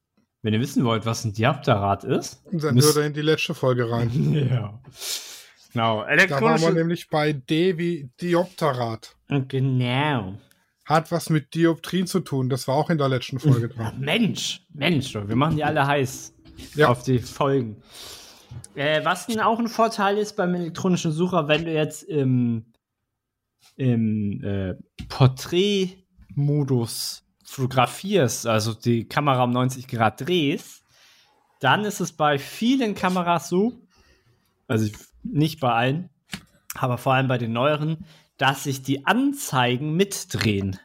Wenn 0.43 0.53
ihr 0.53 0.61
wissen 0.61 0.85
wollt, 0.85 1.07
was 1.07 1.25
ein 1.25 1.33
Diopterrad 1.33 2.05
ist, 2.05 2.45
dann 2.53 2.81
hört 2.81 2.97
ihr 2.97 3.07
in 3.07 3.15
die 3.15 3.23
letzte 3.23 3.55
Folge 3.55 3.91
rein. 3.91 4.11
ja. 4.51 4.79
Genau. 5.73 6.05
Da 6.05 6.41
waren 6.41 6.61
wir 6.61 6.73
nämlich 6.73 7.09
bei 7.09 7.33
D 7.33 7.79
wie 7.79 8.11
Diopterrad. 8.21 9.17
Genau. 9.49 10.35
Hat 10.85 11.11
was 11.11 11.31
mit 11.31 11.55
Dioptrien 11.55 12.07
zu 12.07 12.21
tun. 12.21 12.49
Das 12.49 12.69
war 12.69 12.77
auch 12.77 12.91
in 12.91 12.99
der 12.99 13.09
letzten 13.09 13.41
Folge 13.41 13.71
dran. 13.71 13.99
Mensch, 13.99 14.65
Mensch, 14.73 15.15
wir 15.15 15.35
machen 15.35 15.57
die 15.57 15.65
alle 15.65 15.87
heiß 15.87 16.35
ja. 16.77 16.89
auf 16.89 17.03
die 17.03 17.19
Folgen. 17.19 17.83
Äh, 18.75 19.03
was 19.05 19.27
denn 19.27 19.41
auch 19.41 19.59
ein 19.59 19.69
Vorteil 19.69 20.19
ist 20.19 20.37
beim 20.37 20.55
elektronischen 20.55 21.11
Sucher, 21.11 21.49
wenn 21.49 21.65
du 21.65 21.73
jetzt 21.73 22.03
im, 22.03 22.67
im 23.77 24.45
äh, 24.45 24.75
Porträtmodus 25.09 27.24
fotografierst, 27.45 28.47
also 28.47 28.75
die 28.75 29.07
Kamera 29.07 29.45
um 29.45 29.51
90 29.51 29.87
Grad 29.89 30.27
drehst, 30.27 30.83
dann 31.61 31.85
ist 31.85 32.01
es 32.01 32.13
bei 32.13 32.39
vielen 32.39 32.95
Kameras 32.95 33.49
so, 33.49 33.73
also 34.69 34.91
nicht 35.23 35.61
bei 35.61 35.73
allen, 35.73 36.11
aber 36.75 36.99
vor 36.99 37.15
allem 37.15 37.29
bei 37.29 37.39
den 37.39 37.53
neueren, 37.53 38.05
dass 38.37 38.65
sich 38.65 38.83
die 38.83 39.07
Anzeigen 39.07 39.95
mitdrehen. 39.97 40.79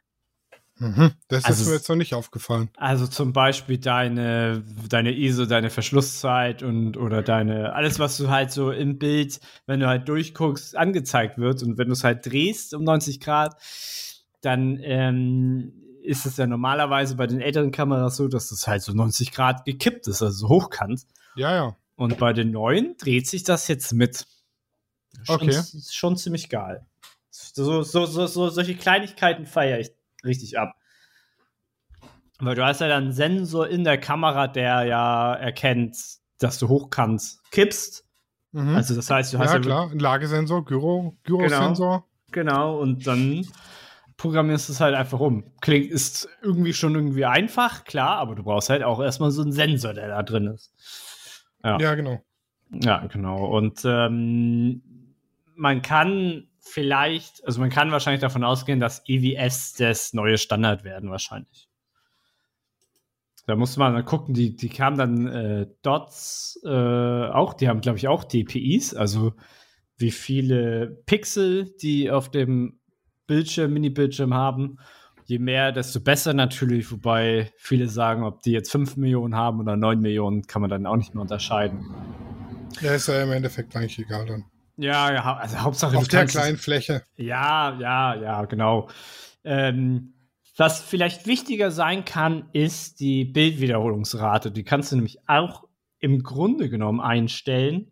Mhm, 0.80 1.12
das 1.28 1.44
also, 1.44 1.64
ist 1.64 1.68
mir 1.68 1.76
jetzt 1.76 1.90
noch 1.90 1.98
nicht 1.98 2.14
aufgefallen. 2.14 2.70
Also 2.78 3.06
zum 3.06 3.34
Beispiel 3.34 3.78
deine, 3.78 4.64
deine 4.88 5.14
ISO, 5.14 5.46
deine 5.46 5.70
Verschlusszeit 5.70 6.64
und 6.64 6.96
oder 6.96 7.22
deine, 7.22 7.74
alles, 7.74 8.00
was 8.00 8.16
du 8.16 8.30
halt 8.30 8.52
so 8.52 8.72
im 8.72 8.98
Bild, 8.98 9.42
wenn 9.66 9.82
du 9.82 9.88
halt 9.88 10.08
durchguckst, 10.08 10.78
angezeigt 10.78 11.38
wird. 11.38 11.64
Und 11.64 11.78
wenn 11.78 11.88
du 11.88 11.94
es 11.94 12.06
halt 12.06 12.26
drehst 12.26 12.74
um 12.74 12.86
90 12.86 13.20
Grad, 13.20 13.58
dann 14.42 14.80
ähm, 14.82 15.74
ist 16.04 16.26
es 16.26 16.38
ja 16.38 16.48
normalerweise 16.48 17.16
bei 17.16 17.28
den 17.28 17.42
älteren 17.42 17.72
Kameras 17.72 18.18
so, 18.18 18.28
dass 18.28 18.52
es 18.52 18.68
halt 18.68 18.82
so 18.82 18.94
90 18.94 19.32
Grad 19.32 19.66
gekippt 19.66 20.08
ist, 20.08 20.22
also 20.22 20.48
so 20.48 20.50
hochkant. 20.50 21.06
Ja, 21.36 21.54
ja. 21.54 21.76
Und 21.96 22.18
bei 22.18 22.34
den 22.34 22.52
neuen 22.52 22.96
dreht 22.98 23.28
sich 23.28 23.44
das 23.44 23.68
jetzt 23.68 23.94
mit. 23.94 24.26
Schon, 25.24 25.36
okay. 25.36 25.62
Schon 25.90 26.18
ziemlich 26.18 26.50
geil. 26.50 26.86
So, 27.30 27.84
so, 27.84 28.06
so, 28.06 28.28
so, 28.28 28.50
solche 28.50 28.76
Kleinigkeiten 28.76 29.46
feiere 29.46 29.80
ich 29.80 29.92
richtig 30.24 30.58
ab. 30.58 30.76
Weil 32.40 32.56
du 32.56 32.66
hast 32.66 32.80
ja 32.80 32.88
dann 32.88 33.04
einen 33.04 33.14
Sensor 33.14 33.68
in 33.68 33.84
der 33.84 33.98
Kamera, 33.98 34.48
der 34.48 34.84
ja 34.84 35.34
erkennt, 35.34 35.98
dass 36.38 36.58
du 36.58 36.70
hochkant 36.70 37.38
kippst. 37.52 38.06
Mhm. 38.52 38.76
Also 38.76 38.96
das 38.96 39.10
heißt, 39.10 39.34
du 39.34 39.40
hast 39.40 39.50
ja, 39.50 39.56
ja 39.56 39.62
klar, 39.62 39.92
ein 39.92 40.00
Lagesensor, 40.00 40.64
Gyro, 40.64 41.18
Gyrosensor. 41.24 42.06
Genau, 42.32 42.54
genau, 42.54 42.80
und 42.80 43.06
dann 43.06 43.46
programmierst 44.20 44.70
du 44.70 44.74
es 44.74 44.82
halt 44.82 44.94
einfach 44.94 45.20
um. 45.20 45.52
Klingt, 45.62 45.90
ist 45.90 46.30
irgendwie 46.44 46.74
schon 46.74 46.94
irgendwie 46.94 47.26
einfach, 47.26 47.86
klar, 47.86 48.18
aber 48.18 48.36
du 48.36 48.44
brauchst 48.44 48.70
halt 48.70 48.84
auch 48.84 49.00
erstmal 49.00 49.32
so 49.32 49.42
einen 49.42 49.54
Sensor, 49.54 49.94
der 49.94 50.10
da 50.10 50.22
drin 50.22 50.48
ist. 50.48 50.72
Ja, 51.64 51.80
ja 51.80 51.96
genau. 51.96 52.22
Ja, 52.70 53.08
genau. 53.08 53.46
Und 53.46 53.82
ähm, 53.86 55.16
man 55.56 55.82
kann 55.82 56.50
vielleicht, 56.60 57.46
also 57.46 57.62
man 57.62 57.70
kann 57.70 57.92
wahrscheinlich 57.92 58.22
davon 58.22 58.44
ausgehen, 58.44 58.80
dass 58.80 59.02
EVS 59.08 59.74
das 59.74 60.14
neue 60.14 60.38
Standard 60.38 60.84
werden, 60.84 61.10
wahrscheinlich. 61.10 61.70
Da 63.48 63.56
musste 63.56 63.80
man 63.80 63.94
dann 63.94 64.06
gucken, 64.06 64.36
die, 64.36 64.56
die 64.56 64.70
kamen 64.70 64.98
dann 64.98 65.28
äh, 65.28 65.68
Dots 65.82 66.60
äh, 66.64 66.70
auch, 66.70 67.54
die 67.54 67.70
haben, 67.70 67.82
glaube 67.82 67.98
ich, 67.98 68.08
auch 68.08 68.24
DPIs, 68.26 68.94
also 68.94 69.34
wie 69.98 70.12
viele 70.12 71.02
Pixel 71.06 71.74
die 71.82 72.12
auf 72.12 72.30
dem 72.30 72.79
Bildschirm, 73.30 73.72
Mini-Bildschirm 73.74 74.34
haben. 74.34 74.80
Je 75.26 75.38
mehr, 75.38 75.72
desto 75.72 76.02
besser 76.02 76.34
natürlich, 76.34 76.92
wobei 76.92 77.54
viele 77.58 77.88
sagen, 77.88 78.24
ob 78.24 78.42
die 78.42 78.52
jetzt 78.52 78.72
5 78.72 78.98
Millionen 78.98 79.36
haben 79.36 79.60
oder 79.60 79.78
9 79.78 80.00
Millionen, 80.00 80.48
kann 80.48 80.62
man 80.62 80.72
dann 80.72 80.88
auch 80.88 80.96
nicht 80.96 81.14
mehr 81.14 81.22
unterscheiden. 81.22 81.86
Ja, 82.82 82.96
ist 82.96 83.08
ja 83.08 83.22
im 83.22 83.32
Endeffekt 83.32 83.76
eigentlich 83.76 84.00
egal 84.00 84.26
dann. 84.26 84.46
Ja, 84.78 85.14
ja 85.14 85.38
also 85.38 85.60
Hauptsache. 85.60 85.98
Auf 85.98 86.08
der 86.08 86.26
kleinen 86.26 86.56
es, 86.56 86.62
Fläche. 86.62 87.04
Ja, 87.16 87.78
ja, 87.80 88.16
ja, 88.16 88.46
genau. 88.46 88.90
Ähm, 89.44 90.16
was 90.58 90.82
vielleicht 90.82 91.28
wichtiger 91.28 91.70
sein 91.70 92.06
kann, 92.06 92.50
ist 92.54 93.00
die 93.00 93.24
Bildwiederholungsrate. 93.26 94.52
Die 94.52 94.64
kannst 94.64 94.92
du 94.92 94.96
nämlich 94.96 95.20
auch 95.28 95.66
im 96.00 96.24
Grunde 96.24 96.70
genommen 96.70 97.02
einstellen. 97.02 97.92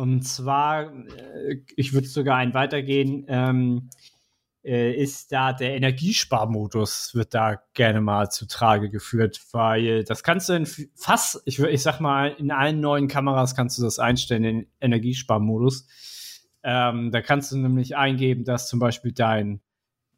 Und 0.00 0.22
zwar, 0.22 0.92
äh, 0.92 1.56
ich 1.76 1.92
würde 1.92 2.08
sogar 2.08 2.38
einen 2.38 2.54
weitergehen, 2.54 3.26
ähm, 3.28 3.90
äh, 3.90 4.09
ist 4.62 5.32
da 5.32 5.52
der 5.52 5.74
Energiesparmodus, 5.74 7.14
wird 7.14 7.32
da 7.32 7.62
gerne 7.72 8.00
mal 8.00 8.30
zu 8.30 8.46
Trage 8.46 8.90
geführt, 8.90 9.40
weil 9.52 10.04
das 10.04 10.22
kannst 10.22 10.48
du 10.48 10.52
in 10.52 10.66
fast, 10.94 11.40
ich, 11.46 11.58
ich 11.58 11.82
sag 11.82 12.00
mal, 12.00 12.28
in 12.38 12.50
allen 12.50 12.80
neuen 12.80 13.08
Kameras 13.08 13.56
kannst 13.56 13.78
du 13.78 13.82
das 13.82 13.98
einstellen, 13.98 14.42
den 14.42 14.66
Energiesparmodus. 14.80 15.86
Ähm, 16.62 17.10
da 17.10 17.22
kannst 17.22 17.52
du 17.52 17.56
nämlich 17.56 17.96
eingeben, 17.96 18.44
dass 18.44 18.68
zum 18.68 18.80
Beispiel 18.80 19.12
dein, 19.12 19.62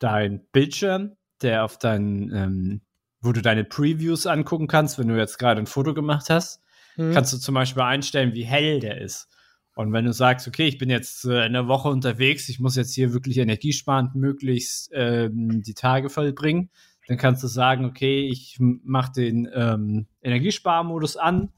dein 0.00 0.44
Bildschirm, 0.50 1.16
der 1.40 1.64
auf 1.64 1.78
deinen, 1.78 2.34
ähm, 2.34 2.80
wo 3.20 3.30
du 3.30 3.42
deine 3.42 3.62
Previews 3.62 4.26
angucken 4.26 4.66
kannst, 4.66 4.98
wenn 4.98 5.06
du 5.06 5.16
jetzt 5.16 5.38
gerade 5.38 5.60
ein 5.60 5.66
Foto 5.66 5.94
gemacht 5.94 6.30
hast, 6.30 6.60
hm. 6.96 7.12
kannst 7.12 7.32
du 7.32 7.38
zum 7.38 7.54
Beispiel 7.54 7.82
einstellen, 7.82 8.34
wie 8.34 8.44
hell 8.44 8.80
der 8.80 9.00
ist. 9.00 9.28
Und 9.74 9.92
wenn 9.92 10.04
du 10.04 10.12
sagst, 10.12 10.46
okay, 10.46 10.66
ich 10.68 10.78
bin 10.78 10.90
jetzt 10.90 11.24
äh, 11.24 11.40
eine 11.40 11.66
Woche 11.66 11.88
unterwegs, 11.88 12.48
ich 12.48 12.60
muss 12.60 12.76
jetzt 12.76 12.94
hier 12.94 13.12
wirklich 13.12 13.38
energiesparend 13.38 14.14
möglichst 14.14 14.90
ähm, 14.92 15.62
die 15.62 15.74
Tage 15.74 16.10
vollbringen, 16.10 16.70
dann 17.08 17.16
kannst 17.16 17.42
du 17.42 17.48
sagen, 17.48 17.84
okay, 17.84 18.28
ich 18.28 18.58
mache 18.60 19.12
den 19.12 19.48
ähm, 19.52 20.06
Energiesparmodus 20.22 21.16
an 21.16 21.50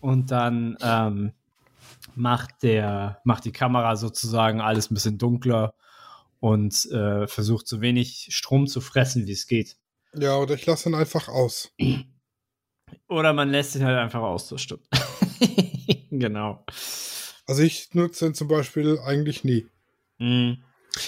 und 0.00 0.30
dann 0.30 0.76
ähm, 0.80 1.32
macht 2.14 2.62
der 2.62 3.20
macht 3.24 3.44
die 3.44 3.52
Kamera 3.52 3.96
sozusagen 3.96 4.60
alles 4.60 4.90
ein 4.90 4.94
bisschen 4.94 5.18
dunkler 5.18 5.74
und 6.40 6.86
äh, 6.92 7.26
versucht 7.26 7.66
so 7.66 7.80
wenig 7.80 8.28
Strom 8.30 8.66
zu 8.66 8.80
fressen, 8.80 9.26
wie 9.26 9.32
es 9.32 9.46
geht. 9.46 9.76
Ja, 10.14 10.36
oder 10.36 10.54
ich 10.54 10.64
lasse 10.66 10.88
ihn 10.88 10.94
einfach 10.94 11.28
aus. 11.28 11.72
Oder 13.08 13.32
man 13.32 13.50
lässt 13.50 13.74
ihn 13.76 13.84
halt 13.84 13.98
einfach 13.98 14.22
aus, 14.22 14.48
das 14.48 14.62
stimmt. 14.62 14.88
genau. 16.10 16.64
Also 17.46 17.62
ich 17.62 17.94
nutze 17.94 18.26
ihn 18.26 18.34
zum 18.34 18.48
Beispiel 18.48 18.98
eigentlich 18.98 19.44
nie. 19.44 19.66
Mhm. 20.18 20.58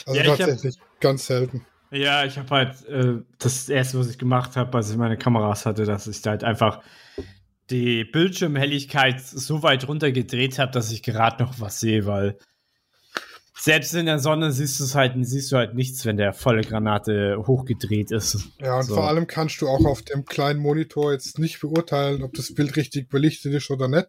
Also 0.07 0.21
ja, 0.21 0.37
tatsächlich 0.37 0.81
hab, 0.81 1.01
ganz 1.01 1.27
selten. 1.27 1.67
Ja, 1.91 2.25
ich 2.25 2.39
habe 2.39 2.51
halt 2.51 2.85
äh, 2.87 3.23
das 3.39 3.69
erste, 3.69 3.99
was 3.99 4.11
ich 4.11 4.19
gemacht 4.19 4.57
habe, 4.57 4.77
als 4.77 4.91
ich 4.91 4.97
meine 4.97 5.17
Kameras 5.17 5.67
hatte, 5.67 5.85
dass 5.85 6.07
ich 6.07 6.21
da 6.23 6.31
halt 6.31 6.45
einfach 6.45 6.83
die 7.71 8.05
Bildschirmhelligkeit 8.05 9.21
so 9.21 9.63
weit 9.63 9.89
runtergedreht 9.89 10.59
habe, 10.59 10.73
dass 10.73 10.91
ich 10.91 11.03
gerade 11.03 11.43
noch 11.43 11.61
was 11.61 11.81
sehe, 11.81 12.07
weil 12.07 12.39
selbst 13.59 13.95
in 13.95 14.07
der 14.07 14.19
Sonne 14.19 14.53
siehst 14.53 14.81
du 14.81 14.95
halt, 14.95 15.15
siehst 15.27 15.51
du 15.51 15.57
halt 15.57 15.75
nichts, 15.75 16.05
wenn 16.05 16.17
der 16.17 16.33
volle 16.33 16.63
Granate 16.63 17.43
hochgedreht 17.47 18.13
ist. 18.13 18.39
Ja, 18.61 18.79
und 18.79 18.85
so. 18.85 18.95
vor 18.95 19.09
allem 19.09 19.27
kannst 19.27 19.61
du 19.61 19.69
auch 19.69 19.85
auf 19.85 20.03
dem 20.03 20.25
kleinen 20.25 20.61
Monitor 20.61 21.13
jetzt 21.13 21.39
nicht 21.39 21.61
beurteilen, 21.61 22.23
ob 22.23 22.35
das 22.35 22.55
Bild 22.55 22.77
richtig 22.77 23.09
belichtet 23.09 23.53
ist 23.55 23.71
oder 23.71 23.89
nicht. 23.89 24.07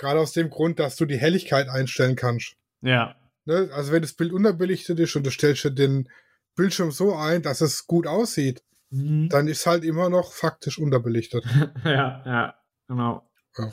Gerade 0.00 0.18
aus 0.18 0.32
dem 0.32 0.48
Grund, 0.48 0.78
dass 0.78 0.96
du 0.96 1.04
die 1.04 1.18
Helligkeit 1.18 1.68
einstellen 1.68 2.16
kannst. 2.16 2.56
Ja. 2.80 3.16
Ne? 3.44 3.68
Also 3.74 3.92
wenn 3.92 4.00
das 4.00 4.14
Bild 4.14 4.32
unterbelichtet 4.32 4.98
ist 4.98 5.14
und 5.14 5.26
du 5.26 5.30
stellst 5.30 5.64
dir 5.64 5.70
den 5.72 6.08
Bildschirm 6.56 6.90
so 6.90 7.14
ein, 7.14 7.42
dass 7.42 7.60
es 7.60 7.86
gut 7.86 8.06
aussieht, 8.06 8.62
mhm. 8.88 9.28
dann 9.28 9.46
ist 9.46 9.66
halt 9.66 9.84
immer 9.84 10.08
noch 10.08 10.32
faktisch 10.32 10.78
unterbelichtet. 10.78 11.44
ja, 11.84 12.22
ja, 12.24 12.54
genau. 12.88 13.30
Ja. 13.58 13.70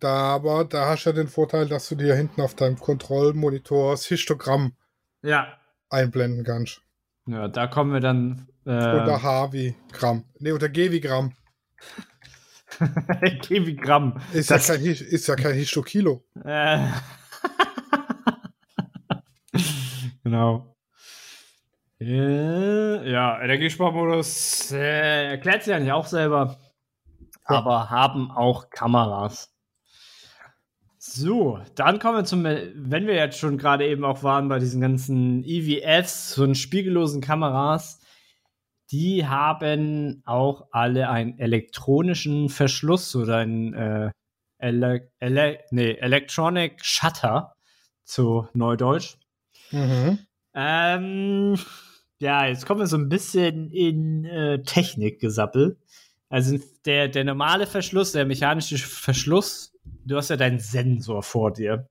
Da 0.00 0.34
aber, 0.34 0.64
da 0.64 0.88
hast 0.88 1.04
du 1.04 1.10
ja 1.10 1.16
den 1.16 1.28
Vorteil, 1.28 1.68
dass 1.68 1.86
du 1.90 1.96
dir 1.96 2.14
hinten 2.14 2.40
auf 2.40 2.54
deinem 2.54 2.78
Kontrollmonitor 2.78 3.92
das 3.92 4.06
Histogramm 4.06 4.74
ja. 5.22 5.52
einblenden 5.90 6.44
kannst. 6.44 6.80
Ja, 7.26 7.46
da 7.48 7.66
kommen 7.66 7.92
wir 7.92 8.00
dann. 8.00 8.48
Äh, 8.64 8.70
oder 8.70 9.22
H 9.22 9.52
wie 9.52 9.74
Gramm. 9.92 10.24
Ne, 10.38 10.54
oder 10.54 10.70
G 10.70 10.92
wie 10.92 11.00
Gramm. 11.00 11.34
Kilogramm. 13.42 14.20
Ist, 14.32 14.50
ja 14.50 14.58
kein, 14.58 14.84
ist 14.84 15.26
ja 15.26 15.36
kein 15.36 15.54
Histokilo. 15.54 16.24
Äh. 16.44 16.78
genau. 20.24 20.76
Äh, 21.98 23.10
ja, 23.10 23.40
Energiesparmodus 23.40 24.72
äh, 24.72 25.30
erklärt 25.30 25.62
sich 25.64 25.72
eigentlich 25.72 25.92
auch 25.92 26.06
selber, 26.06 26.58
ja. 27.48 27.56
aber 27.56 27.88
haben 27.88 28.30
auch 28.30 28.68
Kameras. 28.68 29.52
So, 30.98 31.60
dann 31.74 31.98
kommen 31.98 32.18
wir 32.18 32.24
zum, 32.24 32.44
wenn 32.44 33.06
wir 33.06 33.14
jetzt 33.14 33.38
schon 33.38 33.56
gerade 33.56 33.86
eben 33.86 34.04
auch 34.04 34.22
waren 34.22 34.48
bei 34.48 34.58
diesen 34.58 34.80
ganzen 34.80 35.44
EVFs, 35.44 36.34
so 36.34 36.52
spiegellosen 36.54 37.20
Kameras, 37.22 38.00
die 38.90 39.26
haben 39.26 40.22
auch 40.24 40.68
alle 40.70 41.08
einen 41.08 41.38
elektronischen 41.38 42.48
Verschluss 42.48 43.14
oder 43.16 43.38
einen 43.38 43.74
äh, 43.74 44.10
Ele 44.58 45.10
Ele 45.18 45.58
nee, 45.70 45.92
Electronic 45.94 46.84
Shutter 46.84 47.54
zu 48.04 48.48
Neudeutsch. 48.54 49.16
Mhm. 49.72 50.18
Ähm, 50.54 51.58
ja, 52.18 52.46
jetzt 52.46 52.64
kommen 52.64 52.80
wir 52.80 52.86
so 52.86 52.96
ein 52.96 53.08
bisschen 53.08 53.70
in 53.70 54.24
äh, 54.24 54.62
Technikgesappel. 54.62 55.76
Also 56.28 56.58
der, 56.84 57.08
der 57.08 57.24
normale 57.24 57.66
Verschluss, 57.66 58.12
der 58.12 58.24
mechanische 58.24 58.78
Verschluss, 58.78 59.72
du 60.04 60.16
hast 60.16 60.30
ja 60.30 60.36
deinen 60.36 60.58
Sensor 60.58 61.22
vor 61.22 61.52
dir. 61.52 61.88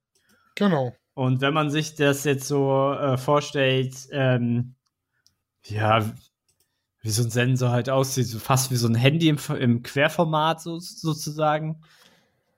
Genau. 0.55 0.93
Und 1.13 1.41
wenn 1.41 1.53
man 1.53 1.69
sich 1.69 1.95
das 1.95 2.23
jetzt 2.25 2.47
so 2.47 2.93
äh, 2.93 3.17
vorstellt, 3.17 3.95
ähm, 4.11 4.75
ja, 5.63 6.11
wie 7.05 7.11
so 7.11 7.21
ein 7.21 7.29
Sensor 7.29 7.69
halt 7.69 7.87
aussieht, 7.87 8.25
so 8.25 8.39
fast 8.39 8.71
wie 8.71 8.77
so 8.77 8.87
ein 8.87 8.95
Handy 8.95 9.29
im, 9.29 9.37
im 9.59 9.83
Querformat 9.83 10.59
so, 10.59 10.79
sozusagen. 10.79 11.81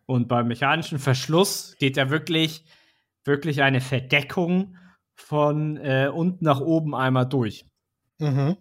Und 0.05 0.29
beim 0.29 0.47
mechanischen 0.47 0.99
Verschluss 0.99 1.75
geht 1.79 1.97
ja 1.97 2.09
wirklich, 2.09 2.63
wirklich 3.25 3.61
eine 3.61 3.81
Verdeckung 3.81 4.77
von 5.15 5.75
äh, 5.75 6.09
unten 6.13 6.45
nach 6.45 6.61
oben 6.61 6.95
einmal 6.95 7.27
durch. 7.27 7.65
Mhm. 8.19 8.55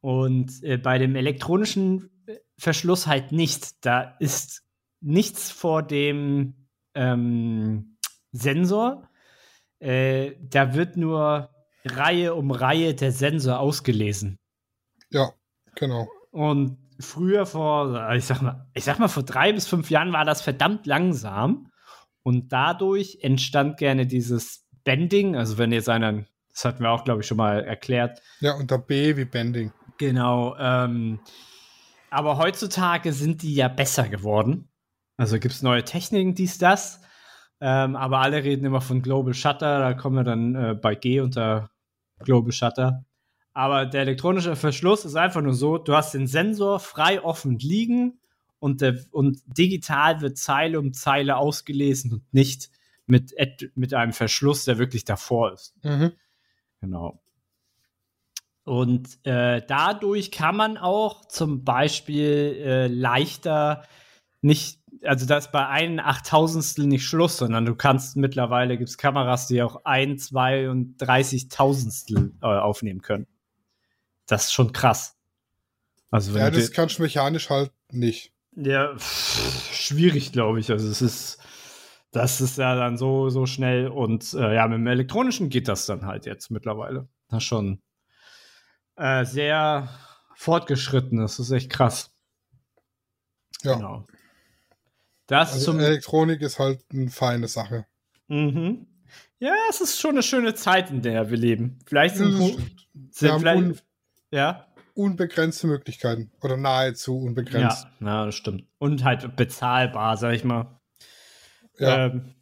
Und 0.00 0.62
äh, 0.62 0.78
bei 0.78 0.98
dem 0.98 1.16
elektronischen 1.16 2.08
Verschluss 2.56 3.08
halt 3.08 3.32
nicht. 3.32 3.84
Da 3.84 4.14
ist 4.20 4.62
nichts 5.00 5.50
vor 5.50 5.82
dem 5.82 6.54
ähm, 6.94 7.96
Sensor. 8.30 9.08
Äh, 9.80 10.34
da 10.40 10.74
wird 10.74 10.96
nur 10.96 11.50
Reihe 11.84 12.34
um 12.34 12.52
Reihe 12.52 12.94
der 12.94 13.10
Sensor 13.10 13.58
ausgelesen. 13.58 14.38
Ja, 15.10 15.32
genau. 15.74 16.08
Und 16.30 16.78
früher 17.00 17.46
vor, 17.46 18.12
ich 18.14 18.24
sag 18.24 18.42
mal, 18.42 18.66
ich 18.74 18.84
sag 18.84 18.98
mal, 18.98 19.08
vor 19.08 19.22
drei 19.22 19.52
bis 19.52 19.66
fünf 19.66 19.90
Jahren 19.90 20.12
war 20.12 20.24
das 20.24 20.42
verdammt 20.42 20.86
langsam. 20.86 21.70
Und 22.22 22.52
dadurch 22.52 23.18
entstand 23.22 23.78
gerne 23.78 24.06
dieses 24.06 24.66
Bending. 24.84 25.36
Also 25.36 25.58
wenn 25.58 25.72
jetzt 25.72 25.88
einer, 25.88 26.24
das 26.52 26.64
hatten 26.64 26.82
wir 26.82 26.90
auch, 26.90 27.04
glaube 27.04 27.22
ich, 27.22 27.26
schon 27.26 27.38
mal 27.38 27.64
erklärt. 27.64 28.20
Ja, 28.40 28.54
unter 28.54 28.78
B 28.78 29.16
wie 29.16 29.24
Bending. 29.24 29.72
Genau. 29.98 30.56
Ähm, 30.58 31.20
aber 32.10 32.38
heutzutage 32.38 33.12
sind 33.12 33.42
die 33.42 33.54
ja 33.54 33.68
besser 33.68 34.08
geworden. 34.08 34.68
Also 35.16 35.38
gibt 35.38 35.54
es 35.54 35.62
neue 35.62 35.84
Techniken, 35.84 36.34
dies, 36.34 36.58
das. 36.58 37.00
Ähm, 37.60 37.94
aber 37.94 38.20
alle 38.20 38.42
reden 38.42 38.64
immer 38.64 38.80
von 38.80 39.02
Global 39.02 39.34
Shutter. 39.34 39.78
Da 39.78 39.94
kommen 39.94 40.16
wir 40.16 40.24
dann 40.24 40.54
äh, 40.54 40.74
bei 40.74 40.94
G 40.94 41.20
unter 41.20 41.70
Global 42.20 42.52
Shutter. 42.52 43.04
Aber 43.60 43.84
der 43.84 44.00
elektronische 44.00 44.56
Verschluss 44.56 45.04
ist 45.04 45.16
einfach 45.16 45.42
nur 45.42 45.52
so, 45.52 45.76
du 45.76 45.94
hast 45.94 46.14
den 46.14 46.26
Sensor 46.26 46.80
frei 46.80 47.22
offen 47.22 47.58
liegen 47.58 48.18
und, 48.58 48.80
der, 48.80 48.98
und 49.10 49.42
digital 49.44 50.22
wird 50.22 50.38
Zeile 50.38 50.78
um 50.78 50.94
Zeile 50.94 51.36
ausgelesen 51.36 52.10
und 52.10 52.32
nicht 52.32 52.70
mit, 53.04 53.34
mit 53.74 53.92
einem 53.92 54.14
Verschluss, 54.14 54.64
der 54.64 54.78
wirklich 54.78 55.04
davor 55.04 55.52
ist. 55.52 55.74
Mhm. 55.84 56.12
Genau. 56.80 57.20
Und 58.64 59.18
äh, 59.26 59.60
dadurch 59.68 60.30
kann 60.30 60.56
man 60.56 60.78
auch 60.78 61.26
zum 61.26 61.62
Beispiel 61.62 62.62
äh, 62.64 62.86
leichter 62.86 63.82
nicht, 64.40 64.80
also 65.02 65.26
da 65.26 65.36
ist 65.36 65.52
bei 65.52 65.68
einem 65.68 65.98
Achttausendstel 65.98 66.86
nicht 66.86 67.04
Schluss, 67.04 67.36
sondern 67.36 67.66
du 67.66 67.74
kannst 67.74 68.16
mittlerweile, 68.16 68.78
gibt 68.78 68.88
es 68.88 68.96
Kameras, 68.96 69.48
die 69.48 69.62
auch 69.62 69.84
ein, 69.84 70.16
zwei 70.16 70.70
und 70.70 70.96
dreißigtausendstel 70.96 72.32
äh, 72.40 72.46
aufnehmen 72.46 73.02
können. 73.02 73.26
Das 74.30 74.44
ist 74.44 74.52
schon 74.52 74.72
krass. 74.72 75.16
Also 76.08 76.38
ja, 76.38 76.50
das 76.50 76.70
kannst 76.70 76.98
du 76.98 77.02
mechanisch 77.02 77.50
halt 77.50 77.72
nicht. 77.90 78.32
Ja, 78.54 78.96
pff, 78.96 79.74
schwierig, 79.74 80.30
glaube 80.30 80.60
ich. 80.60 80.70
Also 80.70 80.88
es 80.88 81.02
ist, 81.02 81.38
das 82.12 82.40
ist 82.40 82.56
ja 82.56 82.76
dann 82.76 82.96
so, 82.96 83.28
so 83.28 83.46
schnell 83.46 83.88
und 83.88 84.32
äh, 84.34 84.54
ja, 84.54 84.68
mit 84.68 84.78
dem 84.78 84.86
elektronischen 84.86 85.48
geht 85.48 85.66
das 85.66 85.86
dann 85.86 86.06
halt 86.06 86.26
jetzt 86.26 86.48
mittlerweile. 86.50 87.08
Das 87.28 87.38
ist 87.38 87.48
schon 87.48 87.82
äh, 88.94 89.24
sehr 89.24 89.88
fortgeschritten. 90.36 91.18
Das 91.18 91.40
ist 91.40 91.50
echt 91.50 91.70
krass. 91.70 92.14
Ja. 93.62 93.74
Genau. 93.74 94.06
Das 95.26 95.54
also 95.54 95.72
zum 95.72 95.80
Elektronik 95.80 96.40
ist 96.40 96.60
halt 96.60 96.84
eine 96.92 97.10
feine 97.10 97.48
Sache. 97.48 97.86
Mhm. 98.28 98.86
Ja, 99.40 99.54
es 99.70 99.80
ist 99.80 99.98
schon 99.98 100.12
eine 100.12 100.22
schöne 100.22 100.54
Zeit, 100.54 100.90
in 100.90 101.02
der 101.02 101.30
wir 101.30 101.36
leben. 101.36 101.80
Vielleicht 101.84 102.14
sind, 102.16 102.38
ja, 102.38 102.56
sind 103.10 103.40
vielleicht, 103.40 103.84
ja. 104.30 104.66
Unbegrenzte 104.94 105.66
Möglichkeiten. 105.66 106.30
Oder 106.42 106.56
nahezu 106.56 107.18
unbegrenzt. 107.18 107.86
Ja, 108.00 108.06
ja, 108.06 108.26
das 108.26 108.34
stimmt. 108.34 108.64
Und 108.78 109.04
halt 109.04 109.36
bezahlbar, 109.36 110.16
sag 110.16 110.34
ich 110.34 110.44
mal. 110.44 110.80
Ja. 111.78 112.06
Ähm, 112.06 112.34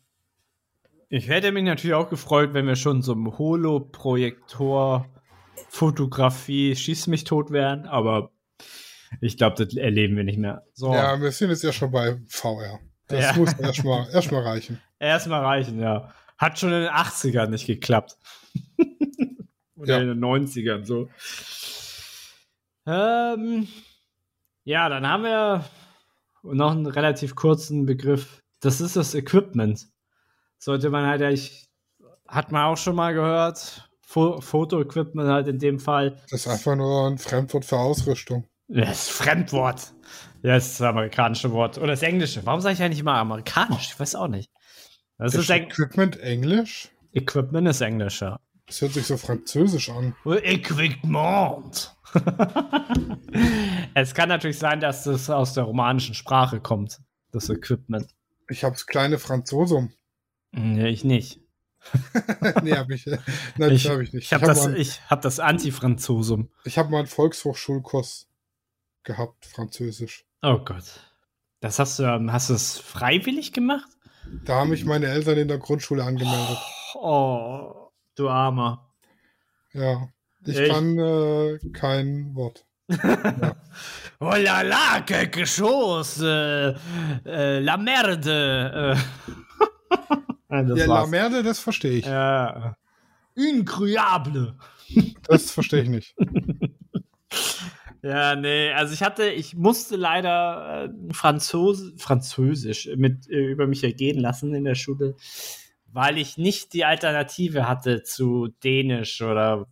Ich 1.10 1.28
hätte 1.28 1.52
mich 1.52 1.64
natürlich 1.64 1.94
auch 1.94 2.10
gefreut, 2.10 2.52
wenn 2.52 2.66
wir 2.66 2.76
schon 2.76 3.00
so 3.00 3.12
im 3.12 3.38
Holo-Projektor 3.38 5.06
Fotografie 5.70 6.76
Schieß 6.76 7.06
mich 7.06 7.24
tot 7.24 7.50
wären, 7.50 7.86
aber 7.86 8.30
ich 9.20 9.36
glaube, 9.36 9.64
das 9.64 9.74
erleben 9.74 10.16
wir 10.16 10.24
nicht 10.24 10.38
mehr. 10.38 10.66
So. 10.74 10.92
Ja, 10.92 11.20
wir 11.20 11.30
sind 11.32 11.50
jetzt 11.50 11.62
ja 11.62 11.72
schon 11.72 11.90
bei 11.90 12.18
VR. 12.28 12.78
Das 13.06 13.24
ja. 13.24 13.32
muss 13.34 13.52
erstmal 13.54 14.08
erst 14.12 14.30
mal 14.32 14.42
reichen. 14.42 14.80
Erstmal 14.98 15.44
reichen, 15.44 15.80
ja. 15.80 16.12
Hat 16.36 16.58
schon 16.58 16.72
in 16.72 16.82
den 16.82 16.90
80ern 16.90 17.46
nicht 17.46 17.66
geklappt. 17.66 18.16
Oder 19.76 19.96
ja. 19.96 20.02
in 20.02 20.08
den 20.08 20.20
90ern 20.20 20.84
so. 20.84 21.08
Ähm, 22.88 23.68
ja, 24.64 24.88
dann 24.88 25.06
haben 25.06 25.22
wir 25.24 25.64
noch 26.42 26.72
einen 26.72 26.86
relativ 26.86 27.34
kurzen 27.34 27.84
Begriff. 27.84 28.42
Das 28.60 28.80
ist 28.80 28.96
das 28.96 29.14
Equipment. 29.14 29.86
Sollte 30.58 30.88
man 30.88 31.06
halt 31.06 31.20
eigentlich, 31.20 31.68
hat 32.26 32.50
man 32.50 32.64
auch 32.64 32.78
schon 32.78 32.96
mal 32.96 33.12
gehört, 33.12 33.88
Fo 34.00 34.40
Foto-Equipment 34.40 35.28
halt 35.28 35.48
in 35.48 35.58
dem 35.58 35.78
Fall. 35.78 36.18
Das 36.30 36.46
ist 36.46 36.48
einfach 36.48 36.76
nur 36.76 37.08
ein 37.08 37.18
Fremdwort 37.18 37.66
für 37.66 37.76
Ausrüstung. 37.76 38.48
Das 38.68 39.08
Fremdwort. 39.08 39.92
Ja, 40.42 40.54
das 40.54 40.68
ist 40.68 40.80
das 40.80 40.88
amerikanische 40.88 41.52
Wort. 41.52 41.76
Oder 41.76 41.88
das 41.88 42.02
englische. 42.02 42.44
Warum 42.46 42.62
sage 42.62 42.74
ich 42.74 42.82
eigentlich 42.82 43.00
immer 43.00 43.14
amerikanisch? 43.14 43.90
Ich 43.92 44.00
weiß 44.00 44.14
auch 44.14 44.28
nicht. 44.28 44.50
Das 45.18 45.34
ist, 45.34 45.40
ist 45.42 45.50
Equipment 45.50 46.18
Englisch? 46.20 46.88
Equipment 47.12 47.68
ist 47.68 47.82
Englisch, 47.82 48.22
ja. 48.22 48.40
Das 48.68 48.80
hört 48.82 48.92
sich 48.92 49.06
so 49.06 49.16
französisch 49.16 49.90
an. 49.90 50.14
Equipment. 50.24 51.96
es 53.94 54.14
kann 54.14 54.28
natürlich 54.28 54.58
sein, 54.58 54.80
dass 54.80 55.04
das 55.04 55.30
aus 55.30 55.54
der 55.54 55.64
romanischen 55.64 56.14
Sprache 56.14 56.60
kommt, 56.60 57.00
das 57.32 57.48
Equipment. 57.48 58.14
Ich 58.48 58.64
hab's 58.64 58.86
kleine 58.86 59.18
Franzosum. 59.18 59.92
Nee, 60.52 60.88
ich 60.88 61.02
nicht. 61.02 61.40
nee, 62.62 62.72
hab 62.72 62.90
ich, 62.90 63.06
nein, 63.56 63.72
ich, 63.72 63.88
hab 63.88 64.00
ich 64.00 64.12
nicht. 64.12 64.24
Ich 64.24 64.32
habe 64.32 64.46
hab 64.46 64.54
das, 64.54 64.66
ich 64.66 65.00
hab 65.08 65.22
das 65.22 65.40
Anti-Franzosum. 65.40 66.50
Ich 66.64 66.76
habe 66.76 66.90
mal 66.90 66.98
einen 66.98 67.06
Volkshochschulkurs 67.06 68.28
gehabt, 69.02 69.46
Französisch. 69.46 70.26
Oh 70.42 70.58
Gott. 70.58 70.84
Das 71.60 71.78
hast 71.78 71.98
du, 71.98 72.04
ähm, 72.04 72.32
hast 72.32 72.50
du 72.50 72.54
es 72.54 72.78
freiwillig 72.78 73.52
gemacht? 73.52 73.88
Da 74.44 74.56
haben 74.56 74.70
mich 74.70 74.84
meine 74.84 75.06
Eltern 75.06 75.38
in 75.38 75.48
der 75.48 75.58
Grundschule 75.58 76.04
angemeldet. 76.04 76.58
Oh, 76.94 77.87
du 78.18 78.28
Armer. 78.28 78.90
Ja, 79.72 80.08
ich, 80.44 80.58
ich 80.58 80.70
kann 80.70 80.98
äh, 80.98 81.58
kein 81.72 82.34
Wort. 82.34 82.66
ja. 82.88 83.56
Oh 84.20 84.34
la 84.34 84.62
la, 84.62 85.00
quelque 85.06 85.46
chose. 85.46 86.76
Äh, 87.24 87.28
äh, 87.30 87.60
la 87.60 87.76
merde. 87.76 88.96
Äh. 90.50 90.56
ja, 90.76 90.86
la 90.86 91.06
merde, 91.06 91.44
das 91.44 91.60
verstehe 91.60 91.98
ich. 91.98 92.06
Ja. 92.06 92.76
Incroyable. 93.34 94.56
Das 95.28 95.50
verstehe 95.50 95.82
ich 95.82 95.88
nicht. 95.90 96.16
Ja, 98.02 98.36
nee, 98.36 98.72
also 98.72 98.94
ich 98.94 99.02
hatte, 99.02 99.28
ich 99.28 99.54
musste 99.54 99.96
leider 99.96 100.84
äh, 100.84 101.12
Franzos 101.12 101.92
Französisch 101.96 102.88
mit 102.96 103.28
äh, 103.28 103.50
über 103.50 103.66
mich 103.66 103.84
ergehen 103.84 104.18
lassen 104.18 104.54
in 104.54 104.64
der 104.64 104.76
Schule, 104.76 105.16
weil 105.92 106.18
ich 106.18 106.38
nicht 106.38 106.72
die 106.72 106.84
Alternative 106.84 107.68
hatte 107.68 108.02
zu 108.02 108.48
Dänisch 108.62 109.22
oder 109.22 109.66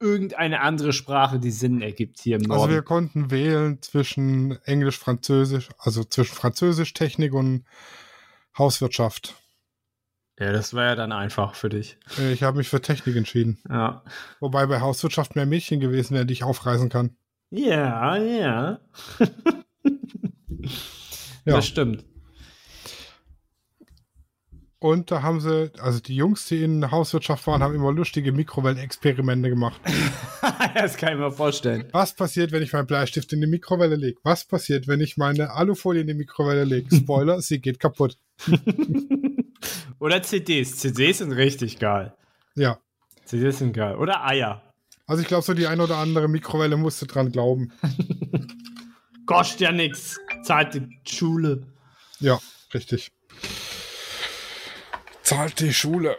irgendeine 0.00 0.60
andere 0.60 0.92
Sprache, 0.92 1.38
die 1.38 1.52
Sinn 1.52 1.80
ergibt 1.80 2.20
hier 2.20 2.36
im 2.36 2.42
Norden. 2.42 2.60
Also 2.60 2.74
wir 2.74 2.82
konnten 2.82 3.30
wählen 3.30 3.80
zwischen 3.82 4.58
Englisch, 4.64 4.98
Französisch, 4.98 5.68
also 5.78 6.04
zwischen 6.04 6.34
Französisch, 6.34 6.92
Technik 6.92 7.32
und 7.32 7.64
Hauswirtschaft. 8.58 9.36
Ja, 10.38 10.50
das 10.50 10.74
war 10.74 10.84
ja 10.84 10.94
dann 10.96 11.12
einfach 11.12 11.54
für 11.54 11.68
dich. 11.68 11.98
Äh, 12.18 12.32
ich 12.32 12.42
habe 12.42 12.58
mich 12.58 12.68
für 12.68 12.80
Technik 12.80 13.14
entschieden. 13.16 13.58
Ja. 13.68 14.02
Wobei 14.40 14.66
bei 14.66 14.80
Hauswirtschaft 14.80 15.36
mehr 15.36 15.46
Mädchen 15.46 15.78
gewesen 15.78 16.14
wären, 16.14 16.26
die 16.26 16.32
ich 16.32 16.42
aufreißen 16.42 16.88
kann. 16.88 17.16
Ja, 17.50 18.16
ja. 18.16 18.80
ja. 20.58 20.66
Das 21.44 21.66
stimmt. 21.66 22.04
Und 24.82 25.12
da 25.12 25.22
haben 25.22 25.40
sie, 25.40 25.70
also 25.78 26.00
die 26.00 26.16
Jungs, 26.16 26.46
die 26.46 26.64
in 26.64 26.80
der 26.80 26.90
Hauswirtschaft 26.90 27.46
waren, 27.46 27.62
haben 27.62 27.72
immer 27.72 27.92
lustige 27.92 28.32
Mikrowellenexperimente 28.32 29.48
gemacht. 29.48 29.80
das 30.74 30.96
kann 30.96 31.12
ich 31.12 31.20
mir 31.20 31.30
vorstellen. 31.30 31.84
Was 31.92 32.16
passiert, 32.16 32.50
wenn 32.50 32.64
ich 32.64 32.72
meinen 32.72 32.88
Bleistift 32.88 33.32
in 33.32 33.40
die 33.40 33.46
Mikrowelle 33.46 33.94
lege? 33.94 34.18
Was 34.24 34.44
passiert, 34.44 34.88
wenn 34.88 35.00
ich 35.00 35.16
meine 35.16 35.52
Alufolie 35.52 36.00
in 36.00 36.08
die 36.08 36.14
Mikrowelle 36.14 36.64
lege? 36.64 36.92
Spoiler, 36.96 37.40
sie 37.40 37.60
geht 37.60 37.78
kaputt. 37.78 38.18
Oder 40.00 40.20
CDs. 40.20 40.78
CDs 40.78 41.18
sind 41.18 41.30
richtig 41.30 41.78
geil. 41.78 42.12
Ja. 42.56 42.80
CDs 43.24 43.58
sind 43.58 43.74
geil. 43.74 43.94
Oder 43.94 44.26
Eier. 44.26 44.62
Also 45.06 45.22
ich 45.22 45.28
glaube, 45.28 45.44
so 45.44 45.54
die 45.54 45.68
ein 45.68 45.80
oder 45.80 45.98
andere 45.98 46.26
Mikrowelle 46.26 46.76
musste 46.76 47.06
dran 47.06 47.30
glauben. 47.30 47.70
Kostet 49.26 49.60
ja 49.60 49.70
nichts. 49.70 50.18
Zahlt 50.42 50.74
die 50.74 50.98
Schule. 51.06 51.68
Ja, 52.18 52.40
richtig. 52.74 53.12
Zahlt 55.32 55.60
die 55.60 55.72
Schule. 55.72 56.16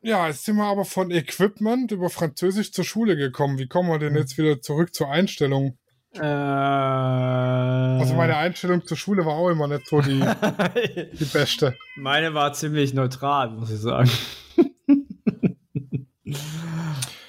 Ja, 0.00 0.28
jetzt 0.28 0.44
sind 0.44 0.56
wir 0.56 0.64
aber 0.64 0.84
von 0.84 1.10
Equipment 1.10 1.90
über 1.90 2.08
Französisch 2.10 2.72
zur 2.72 2.84
Schule 2.84 3.16
gekommen. 3.16 3.58
Wie 3.58 3.66
kommen 3.66 3.88
wir 3.90 3.98
denn 3.98 4.14
jetzt 4.14 4.38
wieder 4.38 4.60
zurück 4.62 4.94
zur 4.94 5.10
Einstellung? 5.10 5.76
Äh, 6.14 6.20
also 6.20 8.14
meine 8.14 8.36
Einstellung 8.36 8.86
zur 8.86 8.96
Schule 8.96 9.26
war 9.26 9.34
auch 9.34 9.50
immer 9.50 9.66
nicht 9.66 9.86
so 9.86 10.00
die, 10.00 10.20
die 11.12 11.24
beste. 11.24 11.76
Meine 11.96 12.32
war 12.34 12.52
ziemlich 12.52 12.94
neutral, 12.94 13.50
muss 13.50 13.70
ich 13.70 13.80
sagen. 13.80 14.10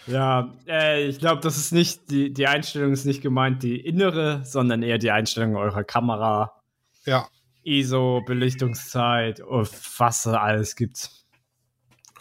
Ja, 0.09 0.55
äh, 0.67 1.05
ich 1.05 1.19
glaube, 1.19 1.41
das 1.41 1.57
ist 1.57 1.71
nicht, 1.71 2.09
die, 2.09 2.33
die 2.33 2.47
Einstellung 2.47 2.91
ist 2.91 3.05
nicht 3.05 3.21
gemeint, 3.21 3.61
die 3.61 3.79
innere, 3.79 4.41
sondern 4.43 4.81
eher 4.81 4.97
die 4.97 5.11
Einstellung 5.11 5.55
eurer 5.55 5.83
Kamera. 5.83 6.53
Ja. 7.05 7.27
ISO, 7.69 8.21
Belichtungszeit, 8.25 9.39
was 9.41 10.27
alles 10.27 10.75
gibt. 10.75 11.09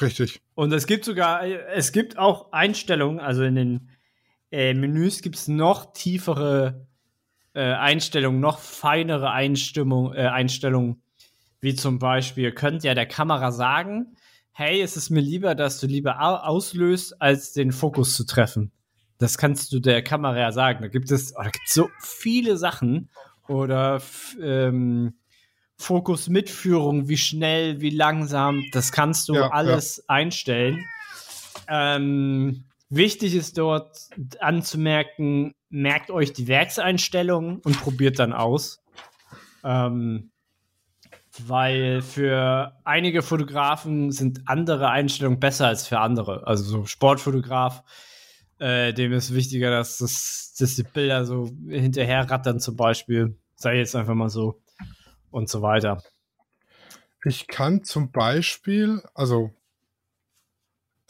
Richtig. 0.00 0.42
Und 0.54 0.72
es 0.72 0.86
gibt 0.86 1.04
sogar, 1.04 1.44
es 1.44 1.92
gibt 1.92 2.18
auch 2.18 2.52
Einstellungen, 2.52 3.18
also 3.18 3.42
in 3.42 3.54
den 3.54 3.90
äh, 4.50 4.74
Menüs 4.74 5.22
gibt 5.22 5.36
es 5.36 5.48
noch 5.48 5.92
tiefere 5.92 6.86
äh, 7.54 7.62
Einstellungen, 7.62 8.40
noch 8.40 8.58
feinere 8.58 9.30
Einstimmung, 9.30 10.14
äh, 10.14 10.26
Einstellungen, 10.26 11.02
wie 11.60 11.74
zum 11.74 11.98
Beispiel, 11.98 12.52
könnt 12.52 12.84
ja 12.84 12.94
der 12.94 13.06
Kamera 13.06 13.50
sagen, 13.50 14.14
hey, 14.52 14.80
es 14.80 14.96
ist 14.96 15.10
mir 15.10 15.20
lieber, 15.20 15.54
dass 15.54 15.80
du 15.80 15.86
lieber 15.86 16.20
auslöst, 16.20 17.20
als 17.20 17.52
den 17.52 17.72
Fokus 17.72 18.14
zu 18.14 18.24
treffen. 18.24 18.72
Das 19.18 19.38
kannst 19.38 19.72
du 19.72 19.80
der 19.80 20.02
Kamera 20.02 20.38
ja 20.38 20.52
sagen. 20.52 20.82
Da 20.82 20.88
gibt 20.88 21.10
es, 21.10 21.34
oh, 21.36 21.42
da 21.42 21.50
gibt 21.50 21.68
so 21.68 21.88
viele 22.00 22.56
Sachen 22.56 23.10
oder 23.48 24.00
ähm, 24.40 25.14
Fokusmitführung, 25.78 27.08
wie 27.08 27.16
schnell, 27.16 27.80
wie 27.80 27.90
langsam, 27.90 28.64
das 28.72 28.92
kannst 28.92 29.28
du 29.28 29.34
ja, 29.34 29.50
alles 29.50 29.98
ja. 29.98 30.04
einstellen. 30.08 30.84
Ähm, 31.68 32.64
wichtig 32.88 33.34
ist 33.34 33.58
dort 33.58 34.08
anzumerken, 34.40 35.54
merkt 35.70 36.10
euch 36.10 36.32
die 36.32 36.48
Werkseinstellungen 36.48 37.58
und 37.58 37.80
probiert 37.80 38.18
dann 38.18 38.32
aus. 38.32 38.82
Ähm, 39.62 40.30
weil 41.46 42.02
für 42.02 42.72
einige 42.84 43.22
Fotografen 43.22 44.10
sind 44.10 44.42
andere 44.46 44.88
Einstellungen 44.88 45.38
besser 45.38 45.68
als 45.68 45.86
für 45.86 46.00
andere. 46.00 46.44
Also 46.46 46.64
so 46.64 46.86
Sportfotograf, 46.86 47.84
äh, 48.58 48.92
dem 48.92 49.12
ist 49.12 49.32
wichtiger, 49.32 49.70
dass, 49.70 49.98
das, 49.98 50.56
dass 50.58 50.74
die 50.74 50.82
Bilder 50.82 51.24
so 51.24 51.50
hinterher 51.68 52.28
rattern 52.28 52.58
zum 52.58 52.74
Beispiel. 52.74 53.38
Sei 53.54 53.76
jetzt 53.76 53.94
einfach 53.94 54.14
mal 54.14 54.30
so 54.30 54.60
und 55.30 55.48
so 55.48 55.62
weiter. 55.62 56.02
Ich 57.24 57.46
kann 57.48 57.84
zum 57.84 58.10
Beispiel, 58.10 59.02
also 59.14 59.52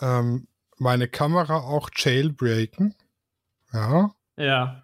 ähm, 0.01 0.47
meine 0.79 1.09
Kamera 1.09 1.59
auch 1.59 1.91
jailbreaken. 1.95 2.95
Ja. 3.73 4.15
Ja. 4.37 4.83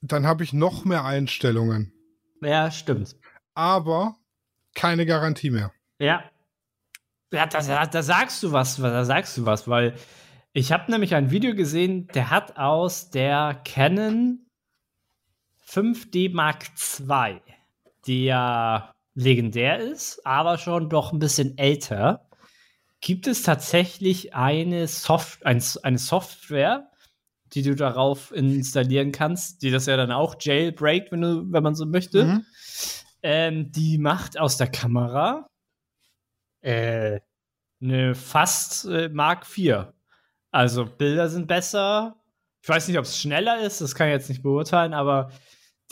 Dann 0.00 0.26
habe 0.26 0.44
ich 0.44 0.52
noch 0.52 0.84
mehr 0.84 1.04
Einstellungen. 1.04 1.92
Ja, 2.40 2.70
stimmt. 2.70 3.16
Aber 3.54 4.16
keine 4.74 5.04
Garantie 5.04 5.50
mehr. 5.50 5.72
Ja. 5.98 6.24
Ja, 7.32 7.46
da, 7.46 7.86
da 7.86 8.02
sagst 8.02 8.42
du 8.42 8.52
was, 8.52 8.76
da 8.76 9.04
sagst 9.04 9.36
du 9.36 9.46
was, 9.46 9.68
weil 9.68 9.94
ich 10.52 10.72
habe 10.72 10.90
nämlich 10.90 11.14
ein 11.14 11.30
Video 11.30 11.54
gesehen, 11.54 12.08
der 12.08 12.30
hat 12.30 12.56
aus 12.56 13.10
der 13.10 13.60
Canon 13.64 14.46
5D 15.64 16.34
Mark 16.34 16.64
II, 16.98 17.40
die 18.06 18.24
ja 18.24 18.92
legendär 19.14 19.78
ist, 19.78 20.24
aber 20.26 20.58
schon 20.58 20.88
doch 20.88 21.12
ein 21.12 21.18
bisschen 21.18 21.58
älter, 21.58 22.28
gibt 23.00 23.26
es 23.26 23.42
tatsächlich 23.42 24.34
eine, 24.34 24.86
Soft 24.86 25.44
ein, 25.46 25.62
eine 25.82 25.98
Software, 25.98 26.90
die 27.52 27.62
du 27.62 27.74
darauf 27.74 28.32
installieren 28.32 29.12
kannst, 29.12 29.62
die 29.62 29.70
das 29.70 29.86
ja 29.86 29.96
dann 29.96 30.12
auch 30.12 30.36
jailbreakt, 30.40 31.12
wenn, 31.12 31.22
du, 31.22 31.52
wenn 31.52 31.62
man 31.62 31.74
so 31.74 31.86
möchte. 31.86 32.24
Mhm. 32.24 32.46
Ähm, 33.22 33.72
die 33.72 33.98
macht 33.98 34.38
aus 34.38 34.56
der 34.56 34.68
Kamera 34.68 35.46
Äh, 36.62 37.20
eine 37.82 38.14
fast 38.14 38.84
äh, 38.86 39.08
Mark 39.08 39.46
IV. 39.56 39.86
Also 40.50 40.84
Bilder 40.86 41.28
sind 41.28 41.46
besser. 41.46 42.16
Ich 42.62 42.68
weiß 42.68 42.88
nicht, 42.88 42.98
ob 42.98 43.04
es 43.04 43.18
schneller 43.18 43.60
ist, 43.60 43.80
das 43.80 43.94
kann 43.94 44.08
ich 44.08 44.12
jetzt 44.12 44.28
nicht 44.28 44.42
beurteilen, 44.42 44.92
aber 44.92 45.30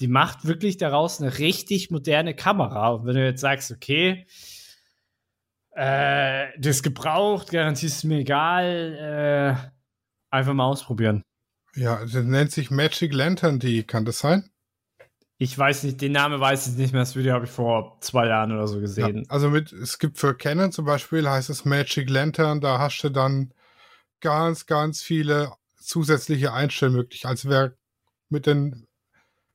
die 0.00 0.08
macht 0.08 0.46
wirklich 0.46 0.76
daraus 0.76 1.20
eine 1.20 1.38
richtig 1.38 1.90
moderne 1.90 2.34
Kamera. 2.34 2.90
Und 2.90 3.06
wenn 3.06 3.14
du 3.16 3.24
jetzt 3.24 3.40
sagst, 3.40 3.70
okay, 3.70 4.26
äh, 5.72 6.46
das 6.58 6.82
gebraucht, 6.82 7.50
Garantie 7.50 7.86
ist 7.86 8.04
mir 8.04 8.18
egal, 8.18 9.60
äh, 9.62 10.34
einfach 10.34 10.52
mal 10.52 10.66
ausprobieren. 10.66 11.22
Ja, 11.74 12.00
das 12.00 12.14
nennt 12.14 12.50
sich 12.50 12.70
Magic 12.70 13.12
Lantern 13.12 13.58
die, 13.58 13.84
kann 13.84 14.04
das 14.04 14.18
sein? 14.18 14.50
Ich 15.40 15.56
weiß 15.56 15.84
nicht, 15.84 16.00
den 16.00 16.12
Namen 16.12 16.40
weiß 16.40 16.66
ich 16.66 16.76
nicht 16.76 16.92
mehr. 16.92 17.02
Das 17.02 17.14
Video 17.14 17.32
habe 17.32 17.44
ich 17.44 17.50
vor 17.50 17.98
zwei 18.00 18.26
Jahren 18.26 18.50
oder 18.50 18.66
so 18.66 18.80
gesehen. 18.80 19.18
Ja, 19.18 19.30
also 19.30 19.50
mit, 19.50 19.72
es 19.72 20.00
gibt 20.00 20.18
für 20.18 20.36
Canon 20.36 20.72
zum 20.72 20.84
Beispiel, 20.84 21.28
heißt 21.28 21.48
es 21.48 21.64
Magic 21.64 22.10
Lantern, 22.10 22.60
da 22.60 22.80
hast 22.80 23.00
du 23.02 23.08
dann 23.08 23.54
ganz, 24.20 24.66
ganz 24.66 25.00
viele 25.00 25.52
zusätzliche 25.80 26.52
Einstellmöglichkeiten. 26.52 27.30
Also 27.30 27.50
wer 27.50 27.76
mit 28.28 28.46
den 28.46 28.87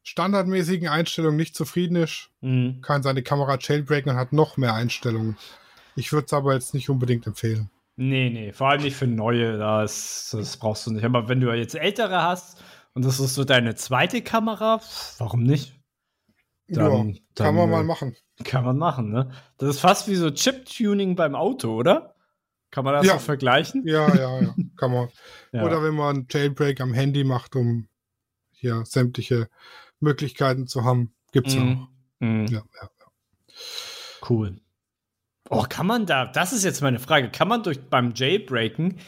standardmäßigen 0.03 0.87
Einstellungen 0.87 1.37
nicht 1.37 1.55
zufrieden 1.55 1.95
ist, 1.95 2.29
mhm. 2.41 2.81
kann 2.81 3.03
seine 3.03 3.23
Kamera 3.23 3.57
jailbreaken 3.59 4.11
und 4.11 4.17
hat 4.17 4.33
noch 4.33 4.57
mehr 4.57 4.73
Einstellungen. 4.73 5.37
Ich 5.95 6.11
würde 6.11 6.25
es 6.25 6.33
aber 6.33 6.53
jetzt 6.53 6.73
nicht 6.73 6.89
unbedingt 6.89 7.25
empfehlen. 7.25 7.69
Nee, 7.95 8.29
nee, 8.29 8.51
vor 8.51 8.69
allem 8.69 8.81
nicht 8.81 8.95
für 8.95 9.07
neue, 9.07 9.57
das, 9.57 10.29
das 10.31 10.57
brauchst 10.57 10.87
du 10.87 10.91
nicht. 10.91 11.05
Aber 11.05 11.29
wenn 11.29 11.39
du 11.39 11.53
jetzt 11.53 11.75
ältere 11.75 12.23
hast 12.23 12.61
und 12.93 13.05
das 13.05 13.19
ist 13.19 13.35
so 13.35 13.43
deine 13.43 13.75
zweite 13.75 14.21
Kamera, 14.21 14.81
warum 15.19 15.43
nicht? 15.43 15.79
Dann, 16.67 17.09
ja, 17.09 17.13
kann 17.13 17.19
dann, 17.35 17.55
man 17.55 17.69
mal 17.69 17.83
machen. 17.83 18.15
Kann 18.43 18.65
man 18.65 18.77
machen, 18.77 19.11
ne? 19.11 19.31
Das 19.57 19.69
ist 19.69 19.79
fast 19.79 20.07
wie 20.07 20.15
so 20.15 20.31
Chip-Tuning 20.31 21.15
beim 21.15 21.35
Auto, 21.35 21.75
oder? 21.75 22.15
Kann 22.71 22.83
man 22.83 22.95
das 22.95 23.05
ja. 23.05 23.13
so 23.13 23.19
vergleichen? 23.19 23.85
Ja, 23.85 24.13
ja, 24.15 24.41
ja, 24.41 24.55
kann 24.75 24.91
man. 24.91 25.09
ja. 25.51 25.63
Oder 25.63 25.83
wenn 25.83 25.93
man 25.93 26.25
Jailbreak 26.27 26.81
am 26.81 26.93
Handy 26.93 27.23
macht, 27.23 27.55
um 27.55 27.87
hier 28.51 28.83
sämtliche 28.85 29.49
Möglichkeiten 30.03 30.67
zu 30.67 30.83
haben, 30.83 31.13
gibt's 31.31 31.55
mm. 31.55 31.59
auch. 31.59 31.87
Mm. 32.19 32.45
Ja, 32.45 32.59
ja, 32.59 32.89
ja. 32.99 33.55
Cool. 34.29 34.61
Oh, 35.49 35.65
kann 35.67 35.87
man 35.87 36.05
da, 36.05 36.25
das 36.25 36.53
ist 36.53 36.63
jetzt 36.63 36.81
meine 36.81 36.99
Frage, 36.99 37.29
kann 37.29 37.47
man 37.47 37.63
durch 37.63 37.81
beim 37.89 38.13
Jailbreaken 38.15 38.99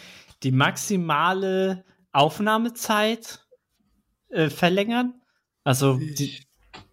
die 0.43 0.51
maximale 0.51 1.85
Aufnahmezeit 2.11 3.45
äh, 4.29 4.49
verlängern? 4.49 5.21
Also 5.63 5.97
die, 5.97 6.25
ich 6.25 6.47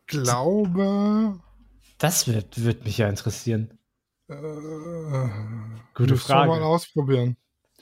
glaube. 0.07 1.41
Das 1.99 2.27
wird, 2.27 2.65
wird 2.65 2.85
mich 2.85 2.99
ja 2.99 3.09
interessieren. 3.09 3.79
Äh, 4.29 4.35
Gute 5.95 6.17
Frage. 6.17 6.49
mal 6.49 6.63
ausprobieren. 6.63 7.37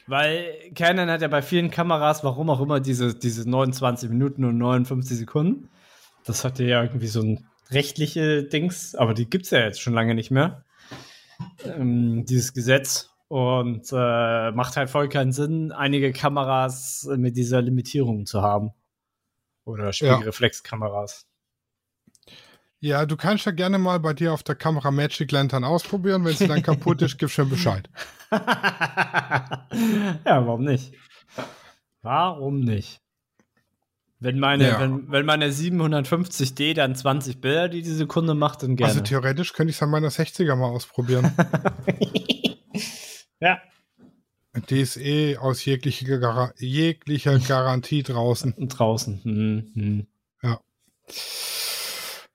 Weil 0.07 0.73
Canon 0.75 1.09
hat 1.09 1.23
ja 1.23 1.29
bei 1.29 1.43
vielen 1.43 1.71
Kameras, 1.71 2.25
warum 2.25 2.51
auch 2.51 2.61
immer, 2.61 2.81
diese, 2.81 3.15
diese 3.15 3.49
29 3.49 4.11
Minuten 4.11 4.45
und 4.45 4.59
59 4.59 5.17
Sekunden. 5.17 5.69
Das 6.25 6.45
hatte 6.45 6.65
ja 6.65 6.83
irgendwie 6.83 7.07
so 7.07 7.23
ein 7.23 7.47
rechtliche 7.71 8.45
Dings, 8.45 8.95
aber 8.95 9.15
die 9.15 9.29
gibt 9.29 9.45
es 9.47 9.51
ja 9.51 9.61
jetzt 9.61 9.81
schon 9.81 9.95
lange 9.95 10.15
nicht 10.15 10.31
mehr. 10.31 10.65
Ähm, 11.65 12.25
dieses 12.27 12.53
Gesetz. 12.53 13.09
Und 13.29 13.87
äh, 13.93 14.51
macht 14.51 14.77
halt 14.77 14.91
voll 14.91 15.09
keinen 15.09 15.31
Sinn, 15.31 15.71
einige 15.71 16.13
Kameras 16.13 17.09
mit 17.17 17.37
dieser 17.37 17.63
Limitierung 17.63 18.27
zu 18.27 18.43
haben. 18.43 18.73
Oder 19.65 19.93
Spiegelreflexkameras. 19.93 21.29
Ja, 22.81 23.07
du 23.07 23.17
kannst 23.17 23.45
ja 23.45 23.53
gerne 23.53 23.79
mal 23.79 24.01
bei 24.01 24.15
dir 24.15 24.33
auf 24.33 24.43
der 24.43 24.57
Kamera 24.57 24.91
Magic 24.91 25.31
Lantern 25.31 25.65
ausprobieren. 25.65 26.25
Wenn 26.25 26.35
sie 26.35 26.49
dann 26.49 26.63
kaputt 26.63 27.03
ist, 27.03 27.19
gib 27.19 27.31
schon 27.31 27.51
Bescheid. 27.51 27.89
ja, 28.33 29.67
warum 30.25 30.65
nicht? 30.65 30.95
Warum 32.03 32.61
nicht? 32.61 33.01
Wenn 34.23 34.39
meine, 34.39 34.69
ja. 34.69 34.81
wenn, 34.81 35.11
wenn 35.11 35.25
meine 35.25 35.49
750D 35.49 36.75
dann 36.75 36.95
20 36.95 37.41
Bilder 37.41 37.71
die 37.71 37.81
die 37.81 37.91
Sekunde 37.91 38.35
macht, 38.35 38.63
dann 38.63 38.77
gerne. 38.77 38.93
Also 38.93 39.03
theoretisch 39.03 39.55
könnte 39.55 39.71
ich 39.71 39.77
es 39.77 39.83
an 39.83 39.89
meiner 39.89 40.11
60er 40.11 40.57
mal 40.57 40.69
ausprobieren. 40.69 41.33
ja. 43.41 43.59
Die 44.69 44.81
ist 44.81 44.99
eh 44.99 45.39
aus 45.39 45.65
jeglicher, 45.65 46.19
Gar 46.19 46.53
jeglicher 46.59 47.39
Garantie 47.39 48.03
draußen. 48.03 48.55
draußen. 48.69 49.21
Mhm. 49.25 49.71
Mhm. 49.75 50.07
Ja. 50.43 50.61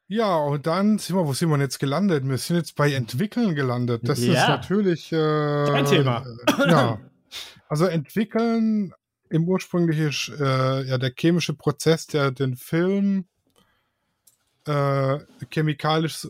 Ja, 0.08 0.38
und 0.38 0.66
dann 0.66 0.98
sind 0.98 1.16
wir, 1.16 1.28
wo 1.28 1.34
sind 1.34 1.50
wir 1.50 1.60
jetzt 1.60 1.80
gelandet? 1.80 2.28
Wir 2.28 2.38
sind 2.40 2.56
jetzt 2.56 2.76
bei 2.76 2.94
Entwickeln 2.94 3.54
gelandet. 3.54 4.02
Das 4.06 4.24
ja. 4.24 4.34
ist 4.34 4.48
natürlich. 4.48 5.12
Äh, 5.12 5.66
Kein 5.68 5.86
Thema. 5.86 6.26
Äh, 6.48 6.70
ja. 6.70 7.00
Also 7.68 7.86
entwickeln 7.86 8.94
im 9.30 9.48
ursprünglichen, 9.48 10.36
äh, 10.40 10.84
ja, 10.84 10.98
der 10.98 11.14
chemische 11.18 11.54
Prozess, 11.54 12.08
der 12.08 12.32
den 12.32 12.56
Film 12.56 13.28
äh, 14.66 15.20
chemikalisch 15.52 16.28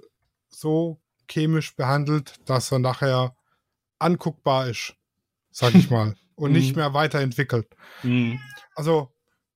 so 0.49 0.99
chemisch 1.29 1.75
behandelt, 1.75 2.35
dass 2.45 2.71
er 2.71 2.79
nachher 2.79 3.35
anguckbar 3.99 4.67
ist, 4.69 4.95
sag 5.51 5.75
ich 5.75 5.89
mal, 5.91 6.15
und 6.35 6.51
nicht 6.51 6.71
mhm. 6.71 6.81
mehr 6.81 6.93
weiterentwickelt. 6.93 7.67
Mhm. 8.03 8.39
Also 8.75 9.11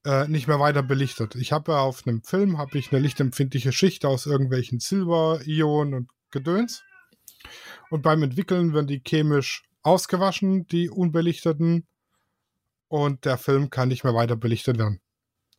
äh, 0.06 0.28
nicht 0.28 0.48
mehr 0.48 0.60
weiter 0.60 0.84
belichtet. 0.84 1.36
Ich 1.36 1.52
habe 1.52 1.74
ja 1.74 1.80
auf 1.80 2.08
einem 2.08 2.24
Film 2.24 2.58
habe 2.58 2.78
ich 2.78 2.92
eine 2.92 3.02
lichtempfindliche 3.02 3.72
Schicht 3.72 4.06
aus 4.06 4.26
irgendwelchen 4.26 4.80
Silber-Ionen 4.80 5.94
und 5.94 6.12
Gedöns. 6.32 6.84
Und 7.90 8.02
beim 8.02 8.24
Entwickeln 8.24 8.74
werden 8.74 8.88
die 8.88 9.02
chemisch 9.02 9.64
ausgewaschen, 9.82 10.68
die 10.68 10.90
unbelichteten, 10.90 11.88
und 12.90 13.24
der 13.24 13.38
Film 13.38 13.70
kann 13.70 13.88
nicht 13.88 14.04
mehr 14.04 14.14
weiter 14.14 14.36
belichtet 14.36 14.78
werden. 14.78 15.00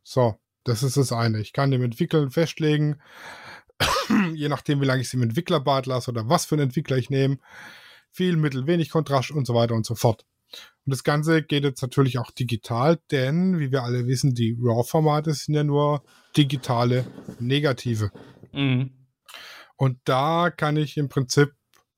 So, 0.03 0.39
das 0.65 0.83
ist 0.83 0.97
das 0.97 1.13
eine. 1.13 1.41
Ich 1.41 1.53
kann 1.55 1.71
dem 1.71 1.83
Entwickeln 1.83 2.31
festlegen, 2.31 3.01
je 4.35 4.49
nachdem, 4.49 4.81
wie 4.81 4.87
lange 4.87 5.01
ich 5.01 5.09
es 5.09 5.15
im 5.15 5.23
Entwicklerbad 5.23 5.87
lasse 5.87 6.11
oder 6.11 6.29
was 6.29 6.45
für 6.45 6.57
einen 6.57 6.65
Entwickler 6.65 6.99
ich 6.99 7.09
nehme, 7.09 7.39
viel, 8.11 8.37
mittel, 8.37 8.67
wenig 8.67 8.91
Kontrast 8.91 9.31
und 9.31 9.47
so 9.47 9.55
weiter 9.55 9.75
und 9.75 9.87
so 9.87 9.95
fort. 9.95 10.27
Und 10.85 10.91
das 10.91 11.05
Ganze 11.05 11.43
geht 11.43 11.63
jetzt 11.63 11.83
natürlich 11.83 12.19
auch 12.19 12.31
digital, 12.33 12.99
denn, 13.11 13.61
wie 13.61 13.71
wir 13.71 13.85
alle 13.85 14.07
wissen, 14.07 14.35
die 14.35 14.57
RAW-Formate 14.61 15.33
sind 15.33 15.55
ja 15.55 15.65
nur 15.65 16.03
digitale 16.37 17.07
Negative. 17.39 18.11
Mhm. 18.53 18.91
Und 19.77 19.99
da 20.05 20.51
kann 20.51 20.77
ich 20.77 20.97
im 20.97 21.09
Prinzip, 21.09 21.53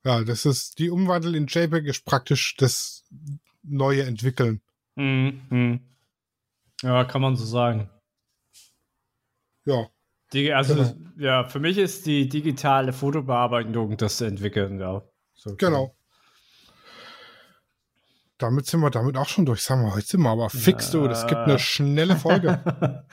ja, 0.05 0.23
das 0.23 0.45
ist, 0.45 0.79
die 0.79 0.91
Umwandel 0.91 1.35
in 1.35 1.47
JPEG 1.47 1.87
ist 1.87 2.05
praktisch 2.05 2.55
das 2.57 3.05
neue 3.63 4.03
Entwickeln. 4.03 4.61
Mhm. 4.97 5.43
mhm. 5.51 5.81
Ja, 6.83 7.05
kann 7.05 7.23
man 7.23 7.37
so 7.37 7.45
sagen. 7.45 7.89
Ja. 9.65 9.87
Die, 10.33 10.53
also, 10.53 10.75
genau. 10.75 10.95
ja, 11.17 11.45
für 11.45 11.61
mich 11.61 11.79
ist 11.79 12.07
die 12.07 12.29
digitale 12.29 12.93
Fotobearbeitung 12.93 13.97
das 13.97 14.21
Entwickeln, 14.21 14.81
ja. 14.81 15.03
So 15.35 15.55
genau 15.57 15.95
damit 18.43 18.67
sind 18.67 18.81
wir 18.81 18.91
damit 18.91 19.17
auch 19.17 19.29
schon 19.29 19.47
durch. 19.47 19.63
Sagen 19.63 19.85
wir, 19.85 19.95
heute 19.95 20.07
sind 20.07 20.21
wir 20.21 20.31
aber 20.31 20.51
fix, 20.51 20.91
du. 20.91 21.07
Das 21.07 21.27
gibt 21.27 21.43
eine 21.43 21.59
schnelle 21.59 22.17
Folge. 22.17 22.61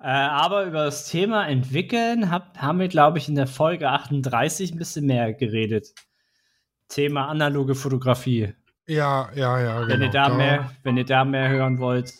äh, 0.00 0.06
aber 0.06 0.64
über 0.64 0.84
das 0.86 1.08
Thema 1.08 1.46
entwickeln 1.46 2.30
hab, 2.30 2.56
haben 2.58 2.80
wir, 2.80 2.88
glaube 2.88 3.18
ich, 3.18 3.28
in 3.28 3.34
der 3.34 3.46
Folge 3.46 3.90
38 3.90 4.72
ein 4.72 4.78
bisschen 4.78 5.06
mehr 5.06 5.34
geredet. 5.34 5.88
Thema 6.88 7.28
analoge 7.28 7.74
Fotografie. 7.74 8.54
Ja, 8.88 9.30
ja, 9.34 9.60
ja. 9.60 9.80
Wenn, 9.86 10.00
genau. 10.00 10.04
ihr 10.06 10.10
da, 10.10 10.28
da 10.30 10.34
mehr, 10.34 10.70
wenn 10.82 10.96
ihr 10.96 11.04
da 11.04 11.24
mehr 11.26 11.50
hören 11.50 11.78
wollt, 11.78 12.14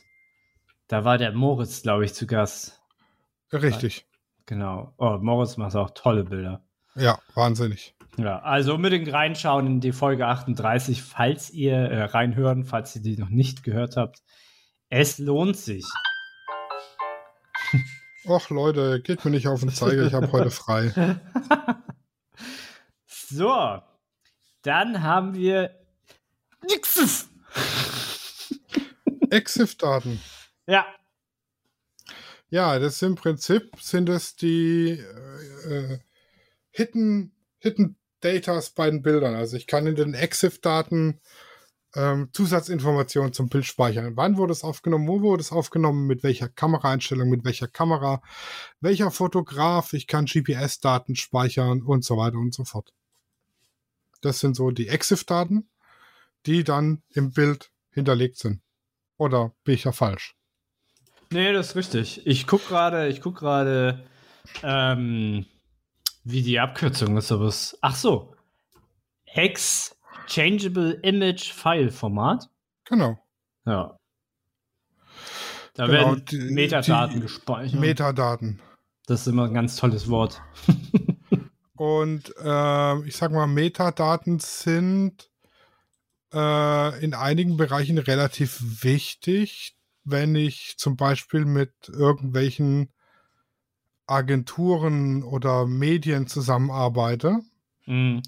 da 0.86 1.04
war 1.04 1.16
der 1.16 1.32
Moritz, 1.32 1.82
glaube 1.82 2.04
ich, 2.04 2.12
zu 2.12 2.26
Gast. 2.26 2.82
Richtig. 3.52 4.06
Genau. 4.44 4.92
Oh, 4.98 5.16
Moritz 5.18 5.56
macht 5.56 5.74
auch 5.76 5.90
tolle 5.90 6.24
Bilder. 6.24 6.62
Ja, 6.94 7.18
wahnsinnig. 7.34 7.94
Ja, 8.18 8.40
also 8.40 8.74
unbedingt 8.74 9.10
reinschauen 9.10 9.66
in 9.66 9.80
die 9.80 9.92
Folge 9.92 10.26
38, 10.26 11.02
falls 11.02 11.50
ihr 11.50 11.74
äh, 11.74 12.02
reinhören, 12.04 12.64
falls 12.64 12.94
ihr 12.96 13.02
die 13.02 13.16
noch 13.16 13.30
nicht 13.30 13.62
gehört 13.62 13.96
habt. 13.96 14.22
Es 14.90 15.18
lohnt 15.18 15.56
sich. 15.56 15.86
Ach 18.28 18.50
Leute, 18.50 19.00
geht 19.00 19.24
mir 19.24 19.30
nicht 19.30 19.48
auf 19.48 19.60
den 19.60 19.70
Zeiger, 19.70 20.06
ich 20.06 20.12
habe 20.12 20.30
heute 20.32 20.50
frei. 20.50 20.92
so, 23.06 23.80
dann 24.62 25.02
haben 25.02 25.34
wir 25.34 25.77
EXIF. 26.62 27.28
EXIF-Daten. 29.30 30.20
Ja. 30.66 30.86
Ja, 32.50 32.78
das 32.78 33.02
im 33.02 33.14
Prinzip 33.14 33.70
sind 33.80 34.08
es 34.08 34.36
die 34.36 34.90
äh, 34.90 35.74
äh 35.74 35.98
Hidden, 36.70 37.32
Hidden 37.58 37.96
Datas 38.20 38.70
bei 38.70 38.90
den 38.90 39.02
Bildern. 39.02 39.34
Also 39.34 39.56
ich 39.56 39.66
kann 39.66 39.86
in 39.86 39.96
den 39.96 40.14
EXIF-Daten 40.14 41.20
ähm, 41.94 42.28
Zusatzinformationen 42.32 43.32
zum 43.32 43.48
Bild 43.48 43.64
speichern. 43.64 44.16
Wann 44.16 44.36
wurde 44.36 44.52
es 44.52 44.64
aufgenommen? 44.64 45.08
Wo 45.08 45.20
wurde 45.22 45.40
es 45.40 45.52
aufgenommen? 45.52 46.06
Mit 46.06 46.22
welcher 46.22 46.48
Kameraeinstellung? 46.48 47.28
Mit 47.28 47.44
welcher 47.44 47.68
Kamera? 47.68 48.22
Welcher 48.80 49.10
Fotograf? 49.10 49.92
Ich 49.92 50.06
kann 50.06 50.26
GPS-Daten 50.26 51.16
speichern 51.16 51.82
und 51.82 52.04
so 52.04 52.16
weiter 52.16 52.38
und 52.38 52.54
so 52.54 52.64
fort. 52.64 52.92
Das 54.20 54.40
sind 54.40 54.54
so 54.56 54.70
die 54.70 54.88
EXIF-Daten, 54.88 55.68
die 56.46 56.64
dann 56.64 57.02
im 57.10 57.32
Bild 57.32 57.70
hinterlegt 57.92 58.38
sind. 58.38 58.60
Oder 59.16 59.52
bin 59.64 59.74
ich 59.74 59.84
ja 59.84 59.92
falsch? 59.92 60.34
Nee, 61.30 61.52
das 61.52 61.68
ist 61.70 61.76
richtig. 61.76 62.26
Ich 62.26 62.46
gucke 62.46 62.66
gerade, 62.68 63.08
ich 63.08 63.20
gucke 63.20 63.40
gerade, 63.40 64.04
ähm, 64.62 65.44
wie 66.24 66.42
die 66.42 66.58
Abkürzung 66.60 67.16
ist, 67.16 67.32
aber 67.32 67.46
es. 67.46 67.76
Ach 67.82 67.94
so. 67.96 68.34
Exchangeable 69.26 70.92
Image 71.02 71.52
File 71.52 71.90
Format. 71.90 72.48
Genau. 72.84 73.18
Ja. 73.66 73.96
Da 75.74 75.86
Genau, 75.86 75.92
werden 75.98 76.24
die- 76.26 76.38
Metadaten 76.50 77.16
die 77.16 77.20
gespeichert. 77.22 77.78
Metadaten. 77.80 78.60
das 79.06 79.22
ist 79.22 79.26
immer 79.28 79.44
ein 79.44 79.54
ganz 79.54 79.76
tolles 79.76 80.08
Wort. 80.08 80.40
Und 81.76 82.34
ähm, 82.42 83.04
ich 83.06 83.16
sag 83.16 83.30
mal, 83.32 83.46
Metadaten 83.46 84.40
sind 84.40 85.27
äh, 86.32 87.04
in 87.04 87.14
einigen 87.14 87.56
Bereichen 87.56 87.98
relativ 87.98 88.82
wichtig, 88.84 89.76
wenn 90.04 90.34
ich 90.34 90.74
zum 90.78 90.96
Beispiel 90.96 91.44
mit 91.44 91.72
irgendwelchen 91.88 92.92
Agenturen 94.06 95.22
oder 95.22 95.66
Medien 95.66 96.26
zusammenarbeite. 96.26 97.40
Mhm. 97.86 98.22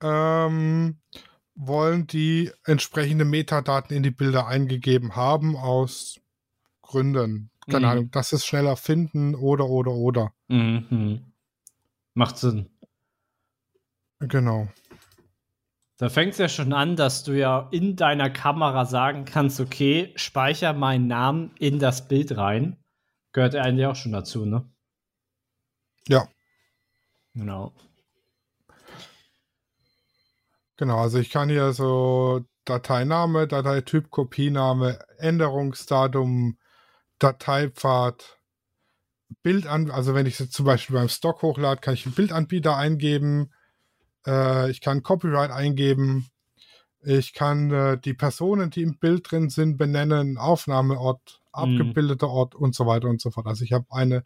ähm, 0.00 0.98
wollen 1.54 2.06
die 2.06 2.50
entsprechende 2.64 3.24
Metadaten 3.24 3.96
in 3.96 4.02
die 4.02 4.10
Bilder 4.12 4.46
eingegeben 4.46 5.16
haben 5.16 5.56
aus 5.56 6.20
Gründen. 6.82 7.50
Keine 7.68 7.86
Mhm. 7.86 7.92
Ahnung, 7.92 8.10
dass 8.12 8.32
es 8.32 8.46
schneller 8.46 8.76
finden 8.76 9.34
oder 9.34 9.66
oder 9.66 9.92
oder. 9.92 10.32
Mhm. 10.48 11.32
Macht 12.14 12.38
Sinn. 12.38 12.70
Genau. 14.20 14.68
Da 15.98 16.08
fängt 16.08 16.32
es 16.34 16.38
ja 16.38 16.48
schon 16.48 16.72
an, 16.72 16.94
dass 16.94 17.24
du 17.24 17.32
ja 17.32 17.68
in 17.72 17.96
deiner 17.96 18.30
Kamera 18.30 18.86
sagen 18.86 19.24
kannst, 19.24 19.58
okay, 19.58 20.12
speicher 20.14 20.72
meinen 20.72 21.08
Namen 21.08 21.50
in 21.58 21.80
das 21.80 22.06
Bild 22.06 22.36
rein. 22.36 22.76
Gehört 23.32 23.54
ja 23.54 23.62
eigentlich 23.62 23.86
auch 23.86 23.96
schon 23.96 24.12
dazu, 24.12 24.46
ne? 24.46 24.64
Ja. 26.06 26.28
Genau. 27.34 27.74
Genau, 30.76 30.98
also 30.98 31.18
ich 31.18 31.30
kann 31.30 31.48
hier 31.48 31.72
so 31.72 32.46
Dateiname, 32.64 33.48
Dateityp, 33.48 34.10
Kopiename, 34.10 35.00
Änderungsdatum, 35.18 36.58
Dateipfad, 37.18 38.38
Bild 39.42 39.66
an, 39.66 39.90
also 39.90 40.14
wenn 40.14 40.26
ich 40.26 40.34
es 40.34 40.38
jetzt 40.38 40.52
zum 40.52 40.64
Beispiel 40.64 40.94
beim 40.94 41.08
Stock 41.08 41.42
hochlade, 41.42 41.80
kann 41.80 41.94
ich 41.94 42.06
einen 42.06 42.14
Bildanbieter 42.14 42.76
eingeben, 42.76 43.52
äh, 44.28 44.70
ich 44.70 44.80
kann 44.80 45.02
Copyright 45.02 45.50
eingeben, 45.50 46.26
ich 47.00 47.32
kann 47.32 47.70
äh, 47.70 47.98
die 47.98 48.14
Personen, 48.14 48.70
die 48.70 48.82
im 48.82 48.98
Bild 48.98 49.30
drin 49.30 49.50
sind, 49.50 49.78
benennen, 49.78 50.36
Aufnahmeort, 50.36 51.40
abgebildeter 51.52 52.28
Ort 52.28 52.54
und 52.54 52.74
so 52.74 52.86
weiter 52.86 53.08
und 53.08 53.20
so 53.20 53.30
fort. 53.30 53.46
Also 53.46 53.64
ich 53.64 53.72
habe 53.72 53.86
eine 53.90 54.24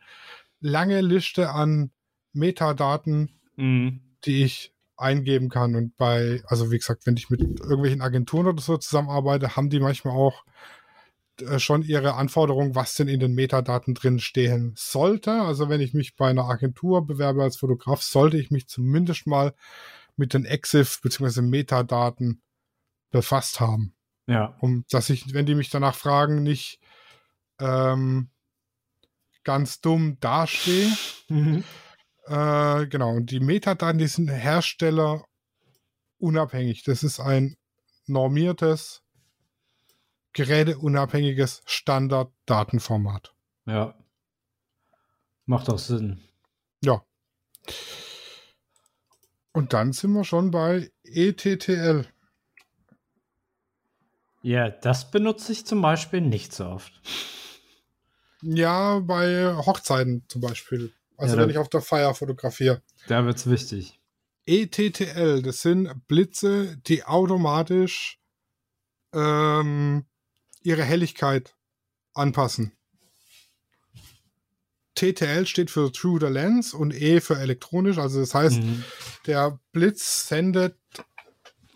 lange 0.60 1.00
Liste 1.00 1.50
an 1.50 1.90
Metadaten, 2.32 3.30
Mhm. 3.56 4.00
die 4.24 4.44
ich 4.44 4.72
eingeben 4.96 5.48
kann. 5.48 5.74
Und 5.74 5.96
bei, 5.96 6.42
also 6.46 6.70
wie 6.70 6.78
gesagt, 6.78 7.06
wenn 7.06 7.16
ich 7.16 7.28
mit 7.28 7.40
irgendwelchen 7.40 8.00
Agenturen 8.00 8.46
oder 8.46 8.62
so 8.62 8.76
zusammenarbeite, 8.78 9.56
haben 9.56 9.68
die 9.68 9.80
manchmal 9.80 10.16
auch 10.16 10.44
schon 11.56 11.82
ihre 11.82 12.14
Anforderungen, 12.14 12.74
was 12.74 12.94
denn 12.94 13.08
in 13.08 13.20
den 13.20 13.34
Metadaten 13.34 13.94
drin 13.94 14.18
stehen 14.18 14.74
sollte. 14.76 15.32
Also 15.32 15.68
wenn 15.68 15.80
ich 15.80 15.94
mich 15.94 16.14
bei 16.14 16.28
einer 16.28 16.48
Agentur 16.48 17.06
bewerbe 17.06 17.42
als 17.42 17.56
Fotograf, 17.56 18.02
sollte 18.02 18.38
ich 18.38 18.50
mich 18.50 18.68
zumindest 18.68 19.26
mal 19.26 19.54
mit 20.16 20.34
den 20.34 20.44
EXIF 20.44 21.00
bzw. 21.00 21.40
Metadaten 21.42 22.42
befasst 23.10 23.60
haben. 23.60 23.94
Ja. 24.26 24.56
Um, 24.60 24.84
dass 24.90 25.10
ich, 25.10 25.32
wenn 25.34 25.46
die 25.46 25.54
mich 25.54 25.70
danach 25.70 25.94
fragen, 25.94 26.42
nicht 26.42 26.80
ähm, 27.58 28.30
ganz 29.44 29.80
dumm 29.80 30.18
dastehe. 30.20 30.90
Mhm. 31.28 31.64
Äh, 32.26 32.86
genau, 32.86 33.16
und 33.16 33.30
die 33.30 33.40
Metadaten, 33.40 33.98
die 33.98 34.06
sind 34.06 34.28
Hersteller 34.28 35.24
unabhängig. 36.18 36.84
Das 36.84 37.02
ist 37.02 37.20
ein 37.20 37.56
normiertes, 38.06 39.01
geräteunabhängiges 40.32 41.62
Standard-Datenformat. 41.66 43.34
Ja. 43.66 43.94
Macht 45.46 45.68
auch 45.68 45.78
Sinn. 45.78 46.22
Ja. 46.82 47.04
Und 49.52 49.72
dann 49.72 49.92
sind 49.92 50.12
wir 50.12 50.24
schon 50.24 50.50
bei 50.50 50.90
ETTL. 51.04 52.06
Ja, 54.42 54.70
das 54.70 55.10
benutze 55.10 55.52
ich 55.52 55.66
zum 55.66 55.82
Beispiel 55.82 56.20
nicht 56.20 56.52
so 56.52 56.66
oft. 56.66 57.00
Ja, 58.42 58.98
bei 58.98 59.54
Hochzeiten 59.54 60.24
zum 60.28 60.40
Beispiel. 60.40 60.92
Also 61.16 61.36
Ja, 61.36 61.42
wenn 61.42 61.50
ich 61.50 61.58
auf 61.58 61.68
der 61.68 61.80
Feier 61.82 62.14
fotografiere. 62.14 62.82
Da 63.06 63.24
wird's 63.24 63.48
wichtig. 63.48 64.00
ETTL, 64.46 65.42
das 65.42 65.62
sind 65.62 66.08
Blitze, 66.08 66.76
die 66.78 67.04
automatisch 67.04 68.18
ähm, 69.12 70.04
ihre 70.64 70.82
Helligkeit 70.84 71.54
anpassen. 72.14 72.72
TTL 74.94 75.46
steht 75.46 75.70
für 75.70 75.90
Through 75.90 76.20
the 76.20 76.26
Lens 76.26 76.74
und 76.74 76.94
E 76.94 77.20
für 77.20 77.38
elektronisch. 77.38 77.98
Also 77.98 78.20
das 78.20 78.34
heißt, 78.34 78.62
Mhm. 78.62 78.84
der 79.26 79.58
Blitz 79.72 80.28
sendet 80.28 80.76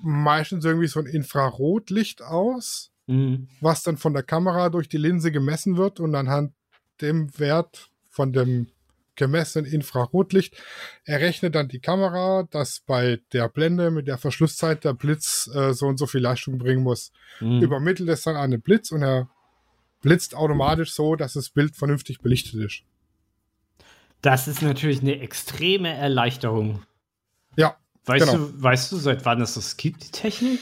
meistens 0.03 0.65
irgendwie 0.65 0.87
so 0.89 1.01
ein 1.01 1.07
Infrarotlicht 1.07 2.21
aus, 2.23 2.91
Mhm. 3.07 3.49
was 3.61 3.83
dann 3.83 3.97
von 3.97 4.13
der 4.13 4.23
Kamera 4.23 4.69
durch 4.69 4.89
die 4.89 4.99
Linse 4.99 5.33
gemessen 5.33 5.77
wird 5.77 5.99
und 6.01 6.15
anhand 6.15 6.53
dem 7.01 7.37
Wert 7.39 7.91
von 8.11 8.33
dem 8.33 8.69
gemessenen 9.17 9.71
Infrarotlicht 9.71 10.57
errechnet 11.05 11.55
dann 11.55 11.69
die 11.69 11.81
Kamera, 11.81 12.47
dass 12.51 12.81
bei 12.81 13.21
der 13.33 13.49
Blende 13.49 13.91
mit 13.91 14.07
der 14.09 14.19
Verschlusszeit 14.19 14.85
der 14.85 14.95
Blitz 14.95 15.51
äh, 15.55 15.73
so 15.73 15.87
und 15.87 15.99
so 15.99 16.07
viel 16.07 16.21
Leistung 16.21 16.59
bringen 16.59 16.83
muss. 16.83 17.13
Mhm. 17.41 17.63
Übermittelt 17.63 18.09
es 18.09 18.23
dann 18.23 18.37
an 18.37 18.51
den 18.51 18.61
Blitz 18.61 18.93
und 18.93 19.03
er 19.03 19.29
blitzt 20.03 20.35
automatisch 20.35 20.93
so, 20.93 21.17
dass 21.17 21.33
das 21.33 21.51
Bild 21.51 21.75
vernünftig 21.77 22.21
belichtet 22.21 22.55
ist. 22.55 22.83
Das 24.23 24.49
ist 24.49 24.63
natürlich 24.63 25.01
eine 25.01 25.21
extreme 25.21 25.93
Erleichterung. 25.95 26.83
Ja, 27.57 27.77
Weißt, 28.05 28.25
Genau. 28.25 28.39
du, 28.39 28.63
weißt 28.63 28.93
du, 28.93 28.97
seit 28.99 29.25
wann 29.25 29.41
es 29.41 29.55
das 29.55 29.77
gibt, 29.77 30.05
die 30.05 30.11
Technik? 30.13 30.61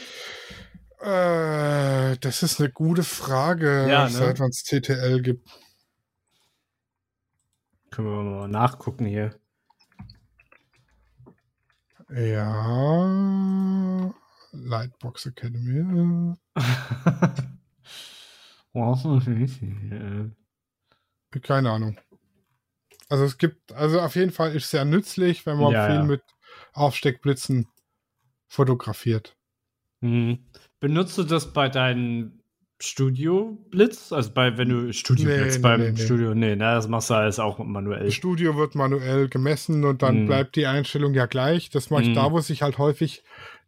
äh, 1.01 2.17
das 2.17 2.41
ist 2.43 2.59
eine 2.59 2.71
gute 2.71 3.03
Frage, 3.03 3.87
Ja, 3.89 4.05
ne? 4.05 4.09
seit 4.09 4.39
wann 4.39 4.49
es 4.49 4.63
TTL 4.63 5.21
gibt. 5.21 5.47
Können 7.95 8.09
wir 8.09 8.23
mal 8.23 8.47
nachgucken 8.49 9.05
hier. 9.05 9.39
Ja, 12.09 13.05
Lightbox 14.51 15.27
Academy. 15.27 16.35
Äh, 18.75 20.29
Keine 21.39 21.71
Ahnung. 21.71 21.97
Also 23.07 23.23
es 23.23 23.37
gibt, 23.37 23.71
also 23.71 24.01
auf 24.01 24.17
jeden 24.17 24.33
Fall 24.33 24.53
ist 24.53 24.69
sehr 24.69 24.83
nützlich, 24.83 25.45
wenn 25.45 25.57
man 25.57 25.71
Ja, 25.71 25.85
viel 25.85 25.95
ja. 25.95 26.03
mit 26.03 26.21
Aufsteckblitzen 26.73 27.69
fotografiert. 28.49 29.37
Mhm. 30.01 30.45
Benutzt 30.81 31.17
du 31.17 31.23
das 31.23 31.53
bei 31.53 31.69
deinem 32.79 32.81
Studio-Blitz? 32.81 34.11
Also 34.11 34.31
bei, 34.33 34.57
wenn 34.57 34.69
du 34.69 34.93
Studio-Blitz 34.93 35.55
Nee, 35.55 35.61
beim 35.61 35.79
nee, 35.79 35.85
nee, 35.87 35.91
nee. 35.93 36.01
Studio, 36.05 36.33
nee, 36.35 36.55
na, 36.55 36.75
das 36.75 36.87
machst 36.87 37.09
du 37.09 37.13
alles 37.15 37.39
auch 37.39 37.57
manuell. 37.59 38.11
Studio 38.11 38.55
wird 38.57 38.75
manuell 38.75 39.27
gemessen 39.29 39.83
und 39.85 40.01
dann 40.01 40.23
Mhm. 40.23 40.25
bleibt 40.27 40.55
die 40.55 40.67
Einstellung 40.67 41.13
ja 41.13 41.25
gleich. 41.25 41.69
Das 41.69 41.89
mache 41.89 42.03
ich 42.03 42.09
Mhm. 42.09 42.13
da, 42.13 42.31
wo 42.31 42.39
sich 42.39 42.61
halt 42.61 42.77
häufig 42.77 43.23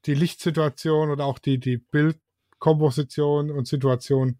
die 0.06 0.14
Lichtsituation 0.14 1.10
oder 1.10 1.26
auch 1.26 1.40
die, 1.40 1.60
die 1.60 1.78
Bildkomposition 1.78 3.52
und 3.52 3.68
Situation 3.68 4.38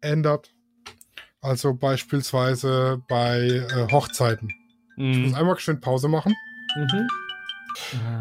ändert. 0.00 0.54
Also 1.40 1.74
beispielsweise 1.74 3.02
bei 3.08 3.40
äh, 3.40 3.90
Hochzeiten. 3.90 4.52
Ich 4.96 5.18
muss 5.18 5.30
Mhm. 5.30 5.34
einmal 5.34 5.58
schön 5.60 5.80
Pause 5.80 6.08
machen. 6.08 6.34
Mhm. 6.76 7.08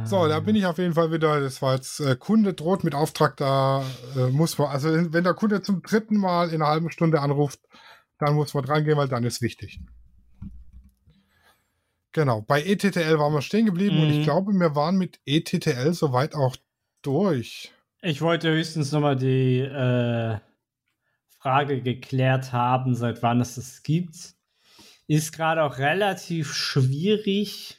So, 0.06 0.28
da 0.28 0.40
bin 0.40 0.56
ich 0.56 0.66
auf 0.66 0.78
jeden 0.78 0.94
Fall 0.94 1.12
wieder. 1.12 1.40
Das 1.42 1.62
war 1.62 1.76
jetzt 1.76 2.00
äh, 2.00 2.16
Kunde 2.16 2.54
droht 2.54 2.84
mit 2.84 2.96
Auftrag. 2.96 3.38
Da 3.38 3.84
äh, 4.16 4.28
muss 4.30 4.58
man, 4.58 4.70
also 4.70 4.90
wenn 5.14 5.24
der 5.24 5.34
Kunde 5.34 5.62
zum 5.62 5.82
dritten 5.82 6.18
Mal 6.18 6.50
in 6.50 6.62
einer 6.62 6.72
halben 6.72 6.92
Stunde 6.92 7.22
anruft, 7.22 7.60
dann 8.20 8.36
muss 8.36 8.54
man 8.54 8.64
dran 8.66 8.84
gehen, 8.84 8.98
weil 8.98 9.08
dann 9.08 9.24
ist 9.24 9.42
wichtig. 9.42 9.80
Genau, 12.14 12.42
bei 12.42 12.64
ETTL 12.64 13.20
waren 13.20 13.34
wir 13.34 13.42
stehen 13.42 13.66
geblieben 13.66 14.00
und 14.00 14.08
Mhm. 14.08 14.20
ich 14.20 14.24
glaube, 14.24 14.52
wir 14.54 14.76
waren 14.76 14.98
mit 14.98 15.20
ETTL 15.26 15.94
soweit 15.94 16.34
auch 16.34 16.56
durch. 17.02 17.72
Ich 18.02 18.22
wollte 18.22 18.50
höchstens 18.52 18.92
nochmal 18.92 19.16
die 19.16 19.60
äh, 19.60 20.38
Frage 21.40 21.82
geklärt 21.82 22.54
haben, 22.54 22.96
seit 22.96 23.22
wann 23.22 23.42
es 23.42 23.56
das 23.56 23.84
gibt. 23.84 24.16
Ist 25.08 25.32
gerade 25.32 25.64
auch 25.64 25.78
relativ 25.78 26.54
schwierig 26.54 27.78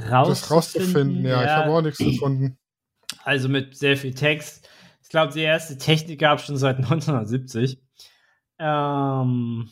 rauszufinden. 0.00 0.28
das 0.28 0.50
rauszufinden. 0.50 1.24
Ja, 1.24 1.44
ich 1.44 1.50
habe 1.50 1.70
auch 1.70 1.82
nichts 1.82 1.98
gefunden. 1.98 2.58
Also 3.22 3.48
mit 3.48 3.76
sehr 3.76 3.96
viel 3.96 4.14
Text. 4.14 4.68
Ich 5.02 5.08
glaube, 5.08 5.32
die 5.32 5.40
erste 5.40 5.78
Technik 5.78 6.20
gab 6.20 6.38
es 6.38 6.46
schon 6.46 6.56
seit 6.56 6.76
1970. 6.78 7.78
Ähm, 8.58 9.70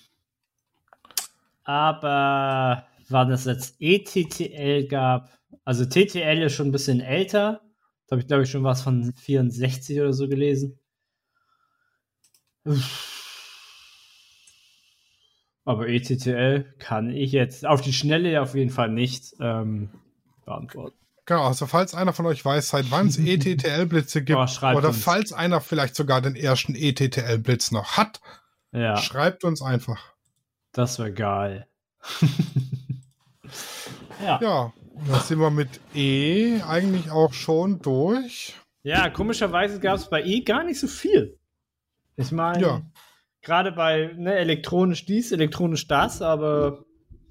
aber 1.64 2.86
war 3.08 3.26
das 3.26 3.44
jetzt 3.44 3.76
ETTL 3.78 4.86
gab, 4.88 5.30
also 5.64 5.84
TTL 5.84 6.42
ist 6.42 6.54
schon 6.54 6.68
ein 6.68 6.72
bisschen 6.72 7.00
älter. 7.00 7.60
Da 8.06 8.14
habe 8.14 8.22
ich, 8.22 8.26
glaube 8.26 8.42
ich, 8.42 8.50
schon 8.50 8.64
was 8.64 8.82
von 8.82 9.12
64 9.12 10.00
oder 10.00 10.12
so 10.12 10.28
gelesen. 10.28 10.78
Aber 15.64 15.88
ETTL 15.88 16.74
kann 16.78 17.10
ich 17.10 17.32
jetzt 17.32 17.66
auf 17.66 17.80
die 17.80 17.92
Schnelle 17.92 18.40
auf 18.42 18.54
jeden 18.54 18.70
Fall 18.70 18.88
nicht 18.88 19.34
ähm, 19.40 19.90
beantworten. 20.45 20.97
Genau, 21.24 21.45
also 21.47 21.66
falls 21.66 21.95
einer 21.95 22.12
von 22.12 22.26
euch 22.26 22.45
weiß, 22.45 22.70
seit 22.70 22.90
wann 22.90 23.07
es 23.07 23.16
ETTL-Blitze 23.24 24.22
gibt, 24.24 24.38
Oh, 24.38 24.66
oder 24.76 24.88
uns. 24.88 25.03
falls 25.03 25.32
einer 25.32 25.61
vielleicht 25.61 25.95
sogar 25.95 26.20
den 26.20 26.34
ersten 26.36 26.74
ETTL-Blitz 26.74 27.70
noch 27.70 27.97
hat, 27.97 28.20
Ja, 28.72 28.97
schreibt 28.97 29.45
uns 29.45 29.62
einfach. 29.62 30.01
das 30.72 30.99
wäre 30.99 31.12
geil. 31.12 31.66
ja. 34.24 34.40
Ja, 34.43 34.72
da 35.09 35.20
sind 35.20 35.38
wir 35.38 35.51
mit 35.51 35.80
E 35.95 36.61
eigentlich 36.62 37.11
auch 37.11 37.32
schon 37.32 37.80
durch. 37.80 38.55
Ja, 38.82 39.09
komischerweise 39.11 39.78
gab 39.80 39.97
es 39.97 40.09
bei 40.09 40.22
E 40.24 40.40
gar 40.40 40.64
nicht 40.64 40.80
so 40.80 40.86
viel. 40.88 41.38
Ich 42.16 42.32
meine, 42.32 42.61
Ja. 42.62 42.82
gerade 43.43 43.72
bei 43.72 44.12
ne, 44.16 44.34
elektronisch 44.34 45.07
dies, 45.07 45.32
elektronisch 45.32 45.86
das, 45.88 46.20
aber 46.20 46.84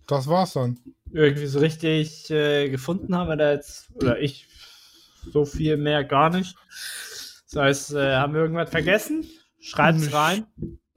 Das 0.08 0.28
war's 0.28 0.54
dann. 0.54 0.80
Irgendwie 1.14 1.48
so 1.48 1.60
richtig 1.60 2.30
äh, 2.30 2.70
gefunden 2.70 3.16
haben 3.16 3.30
wir 3.30 3.36
da 3.36 3.52
jetzt, 3.52 3.90
oder 3.96 4.20
ich, 4.20 4.48
so 5.32 5.46
viel 5.46 5.78
mehr 5.78 6.04
gar 6.04 6.30
nicht. 6.30 6.56
Das 7.52 7.62
heißt, 7.62 7.94
äh, 7.94 8.16
haben 8.16 8.34
wir 8.34 8.42
irgendwas 8.42 8.70
vergessen? 8.70 9.26
Schreibt's 9.60 10.14
rein. 10.14 10.46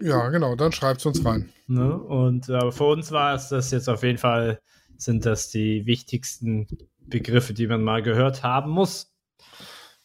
Ja, 0.00 0.28
genau, 0.30 0.56
dann 0.56 0.72
schreibt's 0.72 1.04
uns 1.06 1.24
rein. 1.24 1.52
Ne? 1.66 1.96
Und 1.96 2.48
äh, 2.48 2.72
für 2.72 2.84
uns 2.84 3.10
war 3.10 3.34
es 3.34 3.48
das 3.48 3.70
jetzt 3.70 3.88
auf 3.88 4.02
jeden 4.02 4.18
Fall, 4.18 4.60
sind 4.96 5.26
das 5.26 5.50
die 5.50 5.86
wichtigsten 5.86 6.66
Begriffe, 6.98 7.54
die 7.54 7.66
man 7.66 7.82
mal 7.82 8.02
gehört 8.02 8.42
haben 8.42 8.70
muss. 8.70 9.12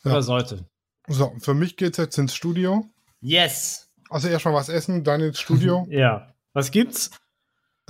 Ja. 0.03 0.11
Oder 0.11 0.21
sollte. 0.21 0.65
So, 1.07 1.33
für 1.39 1.53
mich 1.53 1.77
geht's 1.77 1.97
jetzt 1.97 2.17
ins 2.17 2.35
Studio. 2.35 2.85
Yes! 3.21 3.91
Also 4.09 4.27
erstmal 4.27 4.53
was 4.53 4.69
essen, 4.69 5.03
dann 5.03 5.21
ins 5.21 5.39
Studio. 5.39 5.87
Ja. 5.89 6.33
Was 6.53 6.71
gibt's? 6.71 7.11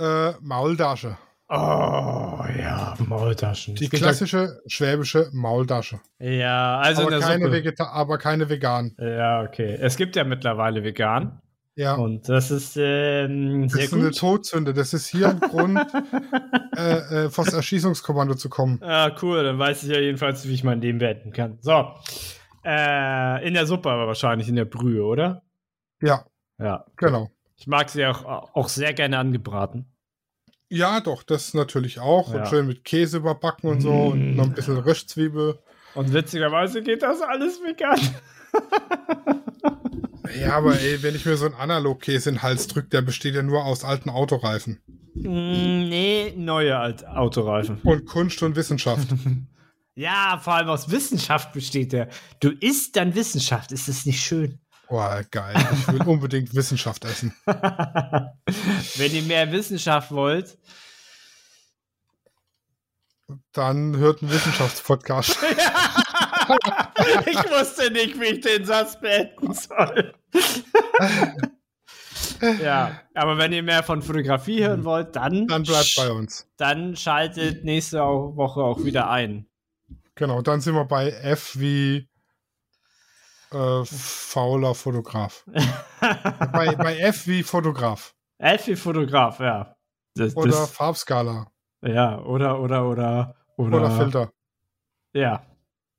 äh, 0.00 0.32
Maultasche. 0.40 1.18
Oh, 1.52 2.44
ja, 2.60 2.94
Maultaschen. 3.08 3.74
Die 3.74 3.88
klassische 3.88 4.60
schwäbische 4.66 5.30
Maultasche. 5.32 6.00
Ja, 6.20 6.78
also 6.78 7.02
aber, 7.02 7.12
in 7.14 7.18
der 7.20 7.28
keine. 7.28 7.50
Vegeta 7.52 7.86
aber 7.88 8.18
keine 8.18 8.48
vegan. 8.48 8.94
Ja, 8.98 9.42
okay. 9.42 9.76
Es 9.80 9.96
gibt 9.96 10.14
ja 10.14 10.22
mittlerweile 10.22 10.84
vegan. 10.84 11.40
Ja. 11.74 11.94
Und 11.94 12.28
das 12.28 12.52
ist 12.52 12.76
ähm, 12.76 13.66
Das 13.68 13.80
ist 13.80 13.92
eine 13.92 14.04
gut. 14.04 14.18
Todsünde. 14.18 14.74
Das 14.74 14.94
ist 14.94 15.08
hier 15.08 15.30
ein 15.30 15.40
Grund, 15.50 15.80
äh, 16.76 17.24
äh, 17.24 17.30
vors 17.30 17.52
Erschießungskommando 17.52 18.34
zu 18.36 18.48
kommen. 18.48 18.80
Ah, 18.82 19.10
cool. 19.20 19.42
Dann 19.42 19.58
weiß 19.58 19.82
ich 19.82 19.88
ja 19.88 19.98
jedenfalls, 19.98 20.46
wie 20.46 20.54
ich 20.54 20.62
mein 20.62 20.80
Leben 20.80 20.98
beenden 20.98 21.32
kann. 21.32 21.58
So. 21.62 21.94
Äh, 22.64 23.46
in 23.46 23.54
der 23.54 23.66
Suppe 23.66 23.90
aber 23.90 24.06
wahrscheinlich, 24.06 24.48
in 24.48 24.54
der 24.56 24.66
Brühe, 24.66 25.02
oder? 25.04 25.42
Ja, 26.00 26.26
Ja. 26.58 26.84
genau. 26.96 27.30
Ich 27.56 27.66
mag 27.66 27.88
sie 27.90 28.06
auch, 28.06 28.24
auch 28.24 28.68
sehr 28.68 28.92
gerne 28.94 29.18
angebraten. 29.18 29.89
Ja, 30.70 31.00
doch, 31.00 31.22
das 31.24 31.52
natürlich 31.52 31.98
auch. 31.98 32.32
Ja. 32.32 32.40
Und 32.40 32.48
schön 32.48 32.66
mit 32.66 32.84
Käse 32.84 33.16
überbacken 33.18 33.68
und 33.68 33.80
so. 33.80 33.90
Und 33.92 34.32
Mm. 34.32 34.36
noch 34.36 34.44
ein 34.44 34.54
bisschen 34.54 34.78
Röstzwiebel. 34.78 35.58
Und 35.94 36.12
witzigerweise 36.12 36.82
geht 36.82 37.02
das 37.02 37.20
alles 37.20 37.60
vegan. 37.60 37.98
Ja, 40.38 40.56
aber 40.56 40.78
ey, 40.80 41.02
wenn 41.02 41.14
ich 41.16 41.26
mir 41.26 41.36
so 41.36 41.46
einen 41.46 41.54
Analogkäse 41.56 42.28
in 42.30 42.36
den 42.36 42.42
Hals 42.42 42.68
drücke, 42.68 42.88
der 42.88 43.02
besteht 43.02 43.34
ja 43.34 43.42
nur 43.42 43.64
aus 43.64 43.82
alten 43.84 44.10
Autoreifen. 44.10 44.80
Mm, 45.14 45.88
nee, 45.88 46.32
neue 46.36 46.78
Alt 46.78 47.04
Autoreifen. 47.06 47.78
Und 47.82 48.06
Kunst 48.06 48.42
und 48.42 48.56
Wissenschaft. 48.56 49.08
Ja, 49.96 50.40
vor 50.42 50.54
allem 50.54 50.68
aus 50.68 50.90
Wissenschaft 50.90 51.52
besteht 51.52 51.92
der. 51.92 52.08
Du 52.38 52.50
isst 52.50 52.96
dann 52.96 53.14
Wissenschaft. 53.16 53.70
Ist 53.70 53.86
das 53.88 54.06
nicht 54.06 54.22
schön? 54.24 54.58
Boah, 54.90 55.22
geil. 55.30 55.54
Ich 55.72 55.86
will 55.86 56.02
unbedingt 56.02 56.52
Wissenschaft 56.52 57.04
essen. 57.04 57.32
Wenn 57.46 59.14
ihr 59.14 59.22
mehr 59.22 59.52
Wissenschaft 59.52 60.10
wollt, 60.10 60.58
Dann 63.52 63.96
hört 63.96 64.20
ein 64.20 64.30
Wissenschaftspodcast. 64.30 65.38
ich 67.26 67.36
wusste 67.36 67.92
nicht, 67.92 68.20
wie 68.20 68.24
ich 68.24 68.40
den 68.40 68.64
Satz 68.64 68.98
beenden 69.00 69.54
soll. 69.54 70.12
ja, 72.60 73.00
aber 73.14 73.38
wenn 73.38 73.52
ihr 73.52 73.62
mehr 73.62 73.84
von 73.84 74.02
Fotografie 74.02 74.64
hören 74.64 74.84
wollt, 74.84 75.14
dann, 75.14 75.46
Dann 75.46 75.62
bleibt 75.62 75.94
bei 75.96 76.10
uns. 76.10 76.48
dann 76.56 76.96
schaltet 76.96 77.64
nächste 77.64 78.00
Woche 78.00 78.60
auch 78.60 78.82
wieder 78.82 79.08
ein. 79.08 79.46
Genau, 80.16 80.42
dann 80.42 80.60
sind 80.60 80.74
wir 80.74 80.84
bei 80.84 81.10
F 81.10 81.52
wie 81.60 82.09
äh, 83.52 83.84
fauler 83.84 84.74
Fotograf. 84.74 85.44
bei, 86.52 86.74
bei 86.76 86.98
F 86.98 87.26
wie 87.26 87.42
Fotograf. 87.42 88.14
Elfi 88.38 88.76
Fotograf, 88.76 89.38
ja. 89.40 89.76
Das, 90.14 90.36
Oder 90.36 90.50
das, 90.52 90.70
Farbskala. 90.70 91.50
ja, 91.84 92.18
oder, 92.22 92.60
oder, 92.60 92.88
oder, 92.88 93.34
oder. 93.56 93.76
Oder 93.76 93.90
Filter. 93.90 94.32
Ja. 95.14 95.44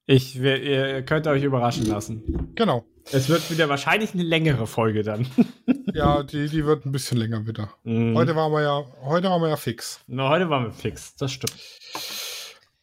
Ich, 0.08 0.42
wir- 0.42 0.62
ihr 0.62 1.04
könnt 1.06 1.28
euch 1.28 1.44
überraschen 1.44 1.86
lassen. 1.86 2.52
Genau. 2.56 2.86
Es 3.12 3.30
wird 3.30 3.50
wieder 3.52 3.70
wahrscheinlich 3.70 4.14
eine 4.14 4.24
längere 4.24 4.68
Folge 4.68 5.04
dann. 5.04 5.26
Ja, 5.94 6.24
die, 6.24 6.48
die 6.48 6.66
wird 6.66 6.86
ein 6.86 6.94
bisschen 6.94 7.18
länger 7.18 7.46
wieder. 7.48 7.74
Mhm. 7.84 8.16
Heute 8.16 8.34
waren 8.36 8.54
wir 8.54 8.62
ja, 8.62 8.86
heute 9.04 9.28
waren 9.30 9.42
wir 9.42 9.50
ja 9.50 9.58
fix. 9.58 10.00
Na, 10.08 10.30
heute 10.30 10.50
waren 10.50 10.64
wir 10.66 10.72
fix, 10.72 11.16
das 11.18 11.34
stimmt. 11.34 11.54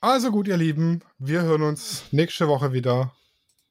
Also 0.00 0.30
gut, 0.30 0.46
ihr 0.46 0.58
Lieben, 0.58 1.00
wir 1.18 1.40
hören 1.42 1.62
uns 1.62 2.04
nächste 2.12 2.48
Woche 2.48 2.72
wieder. 2.74 3.14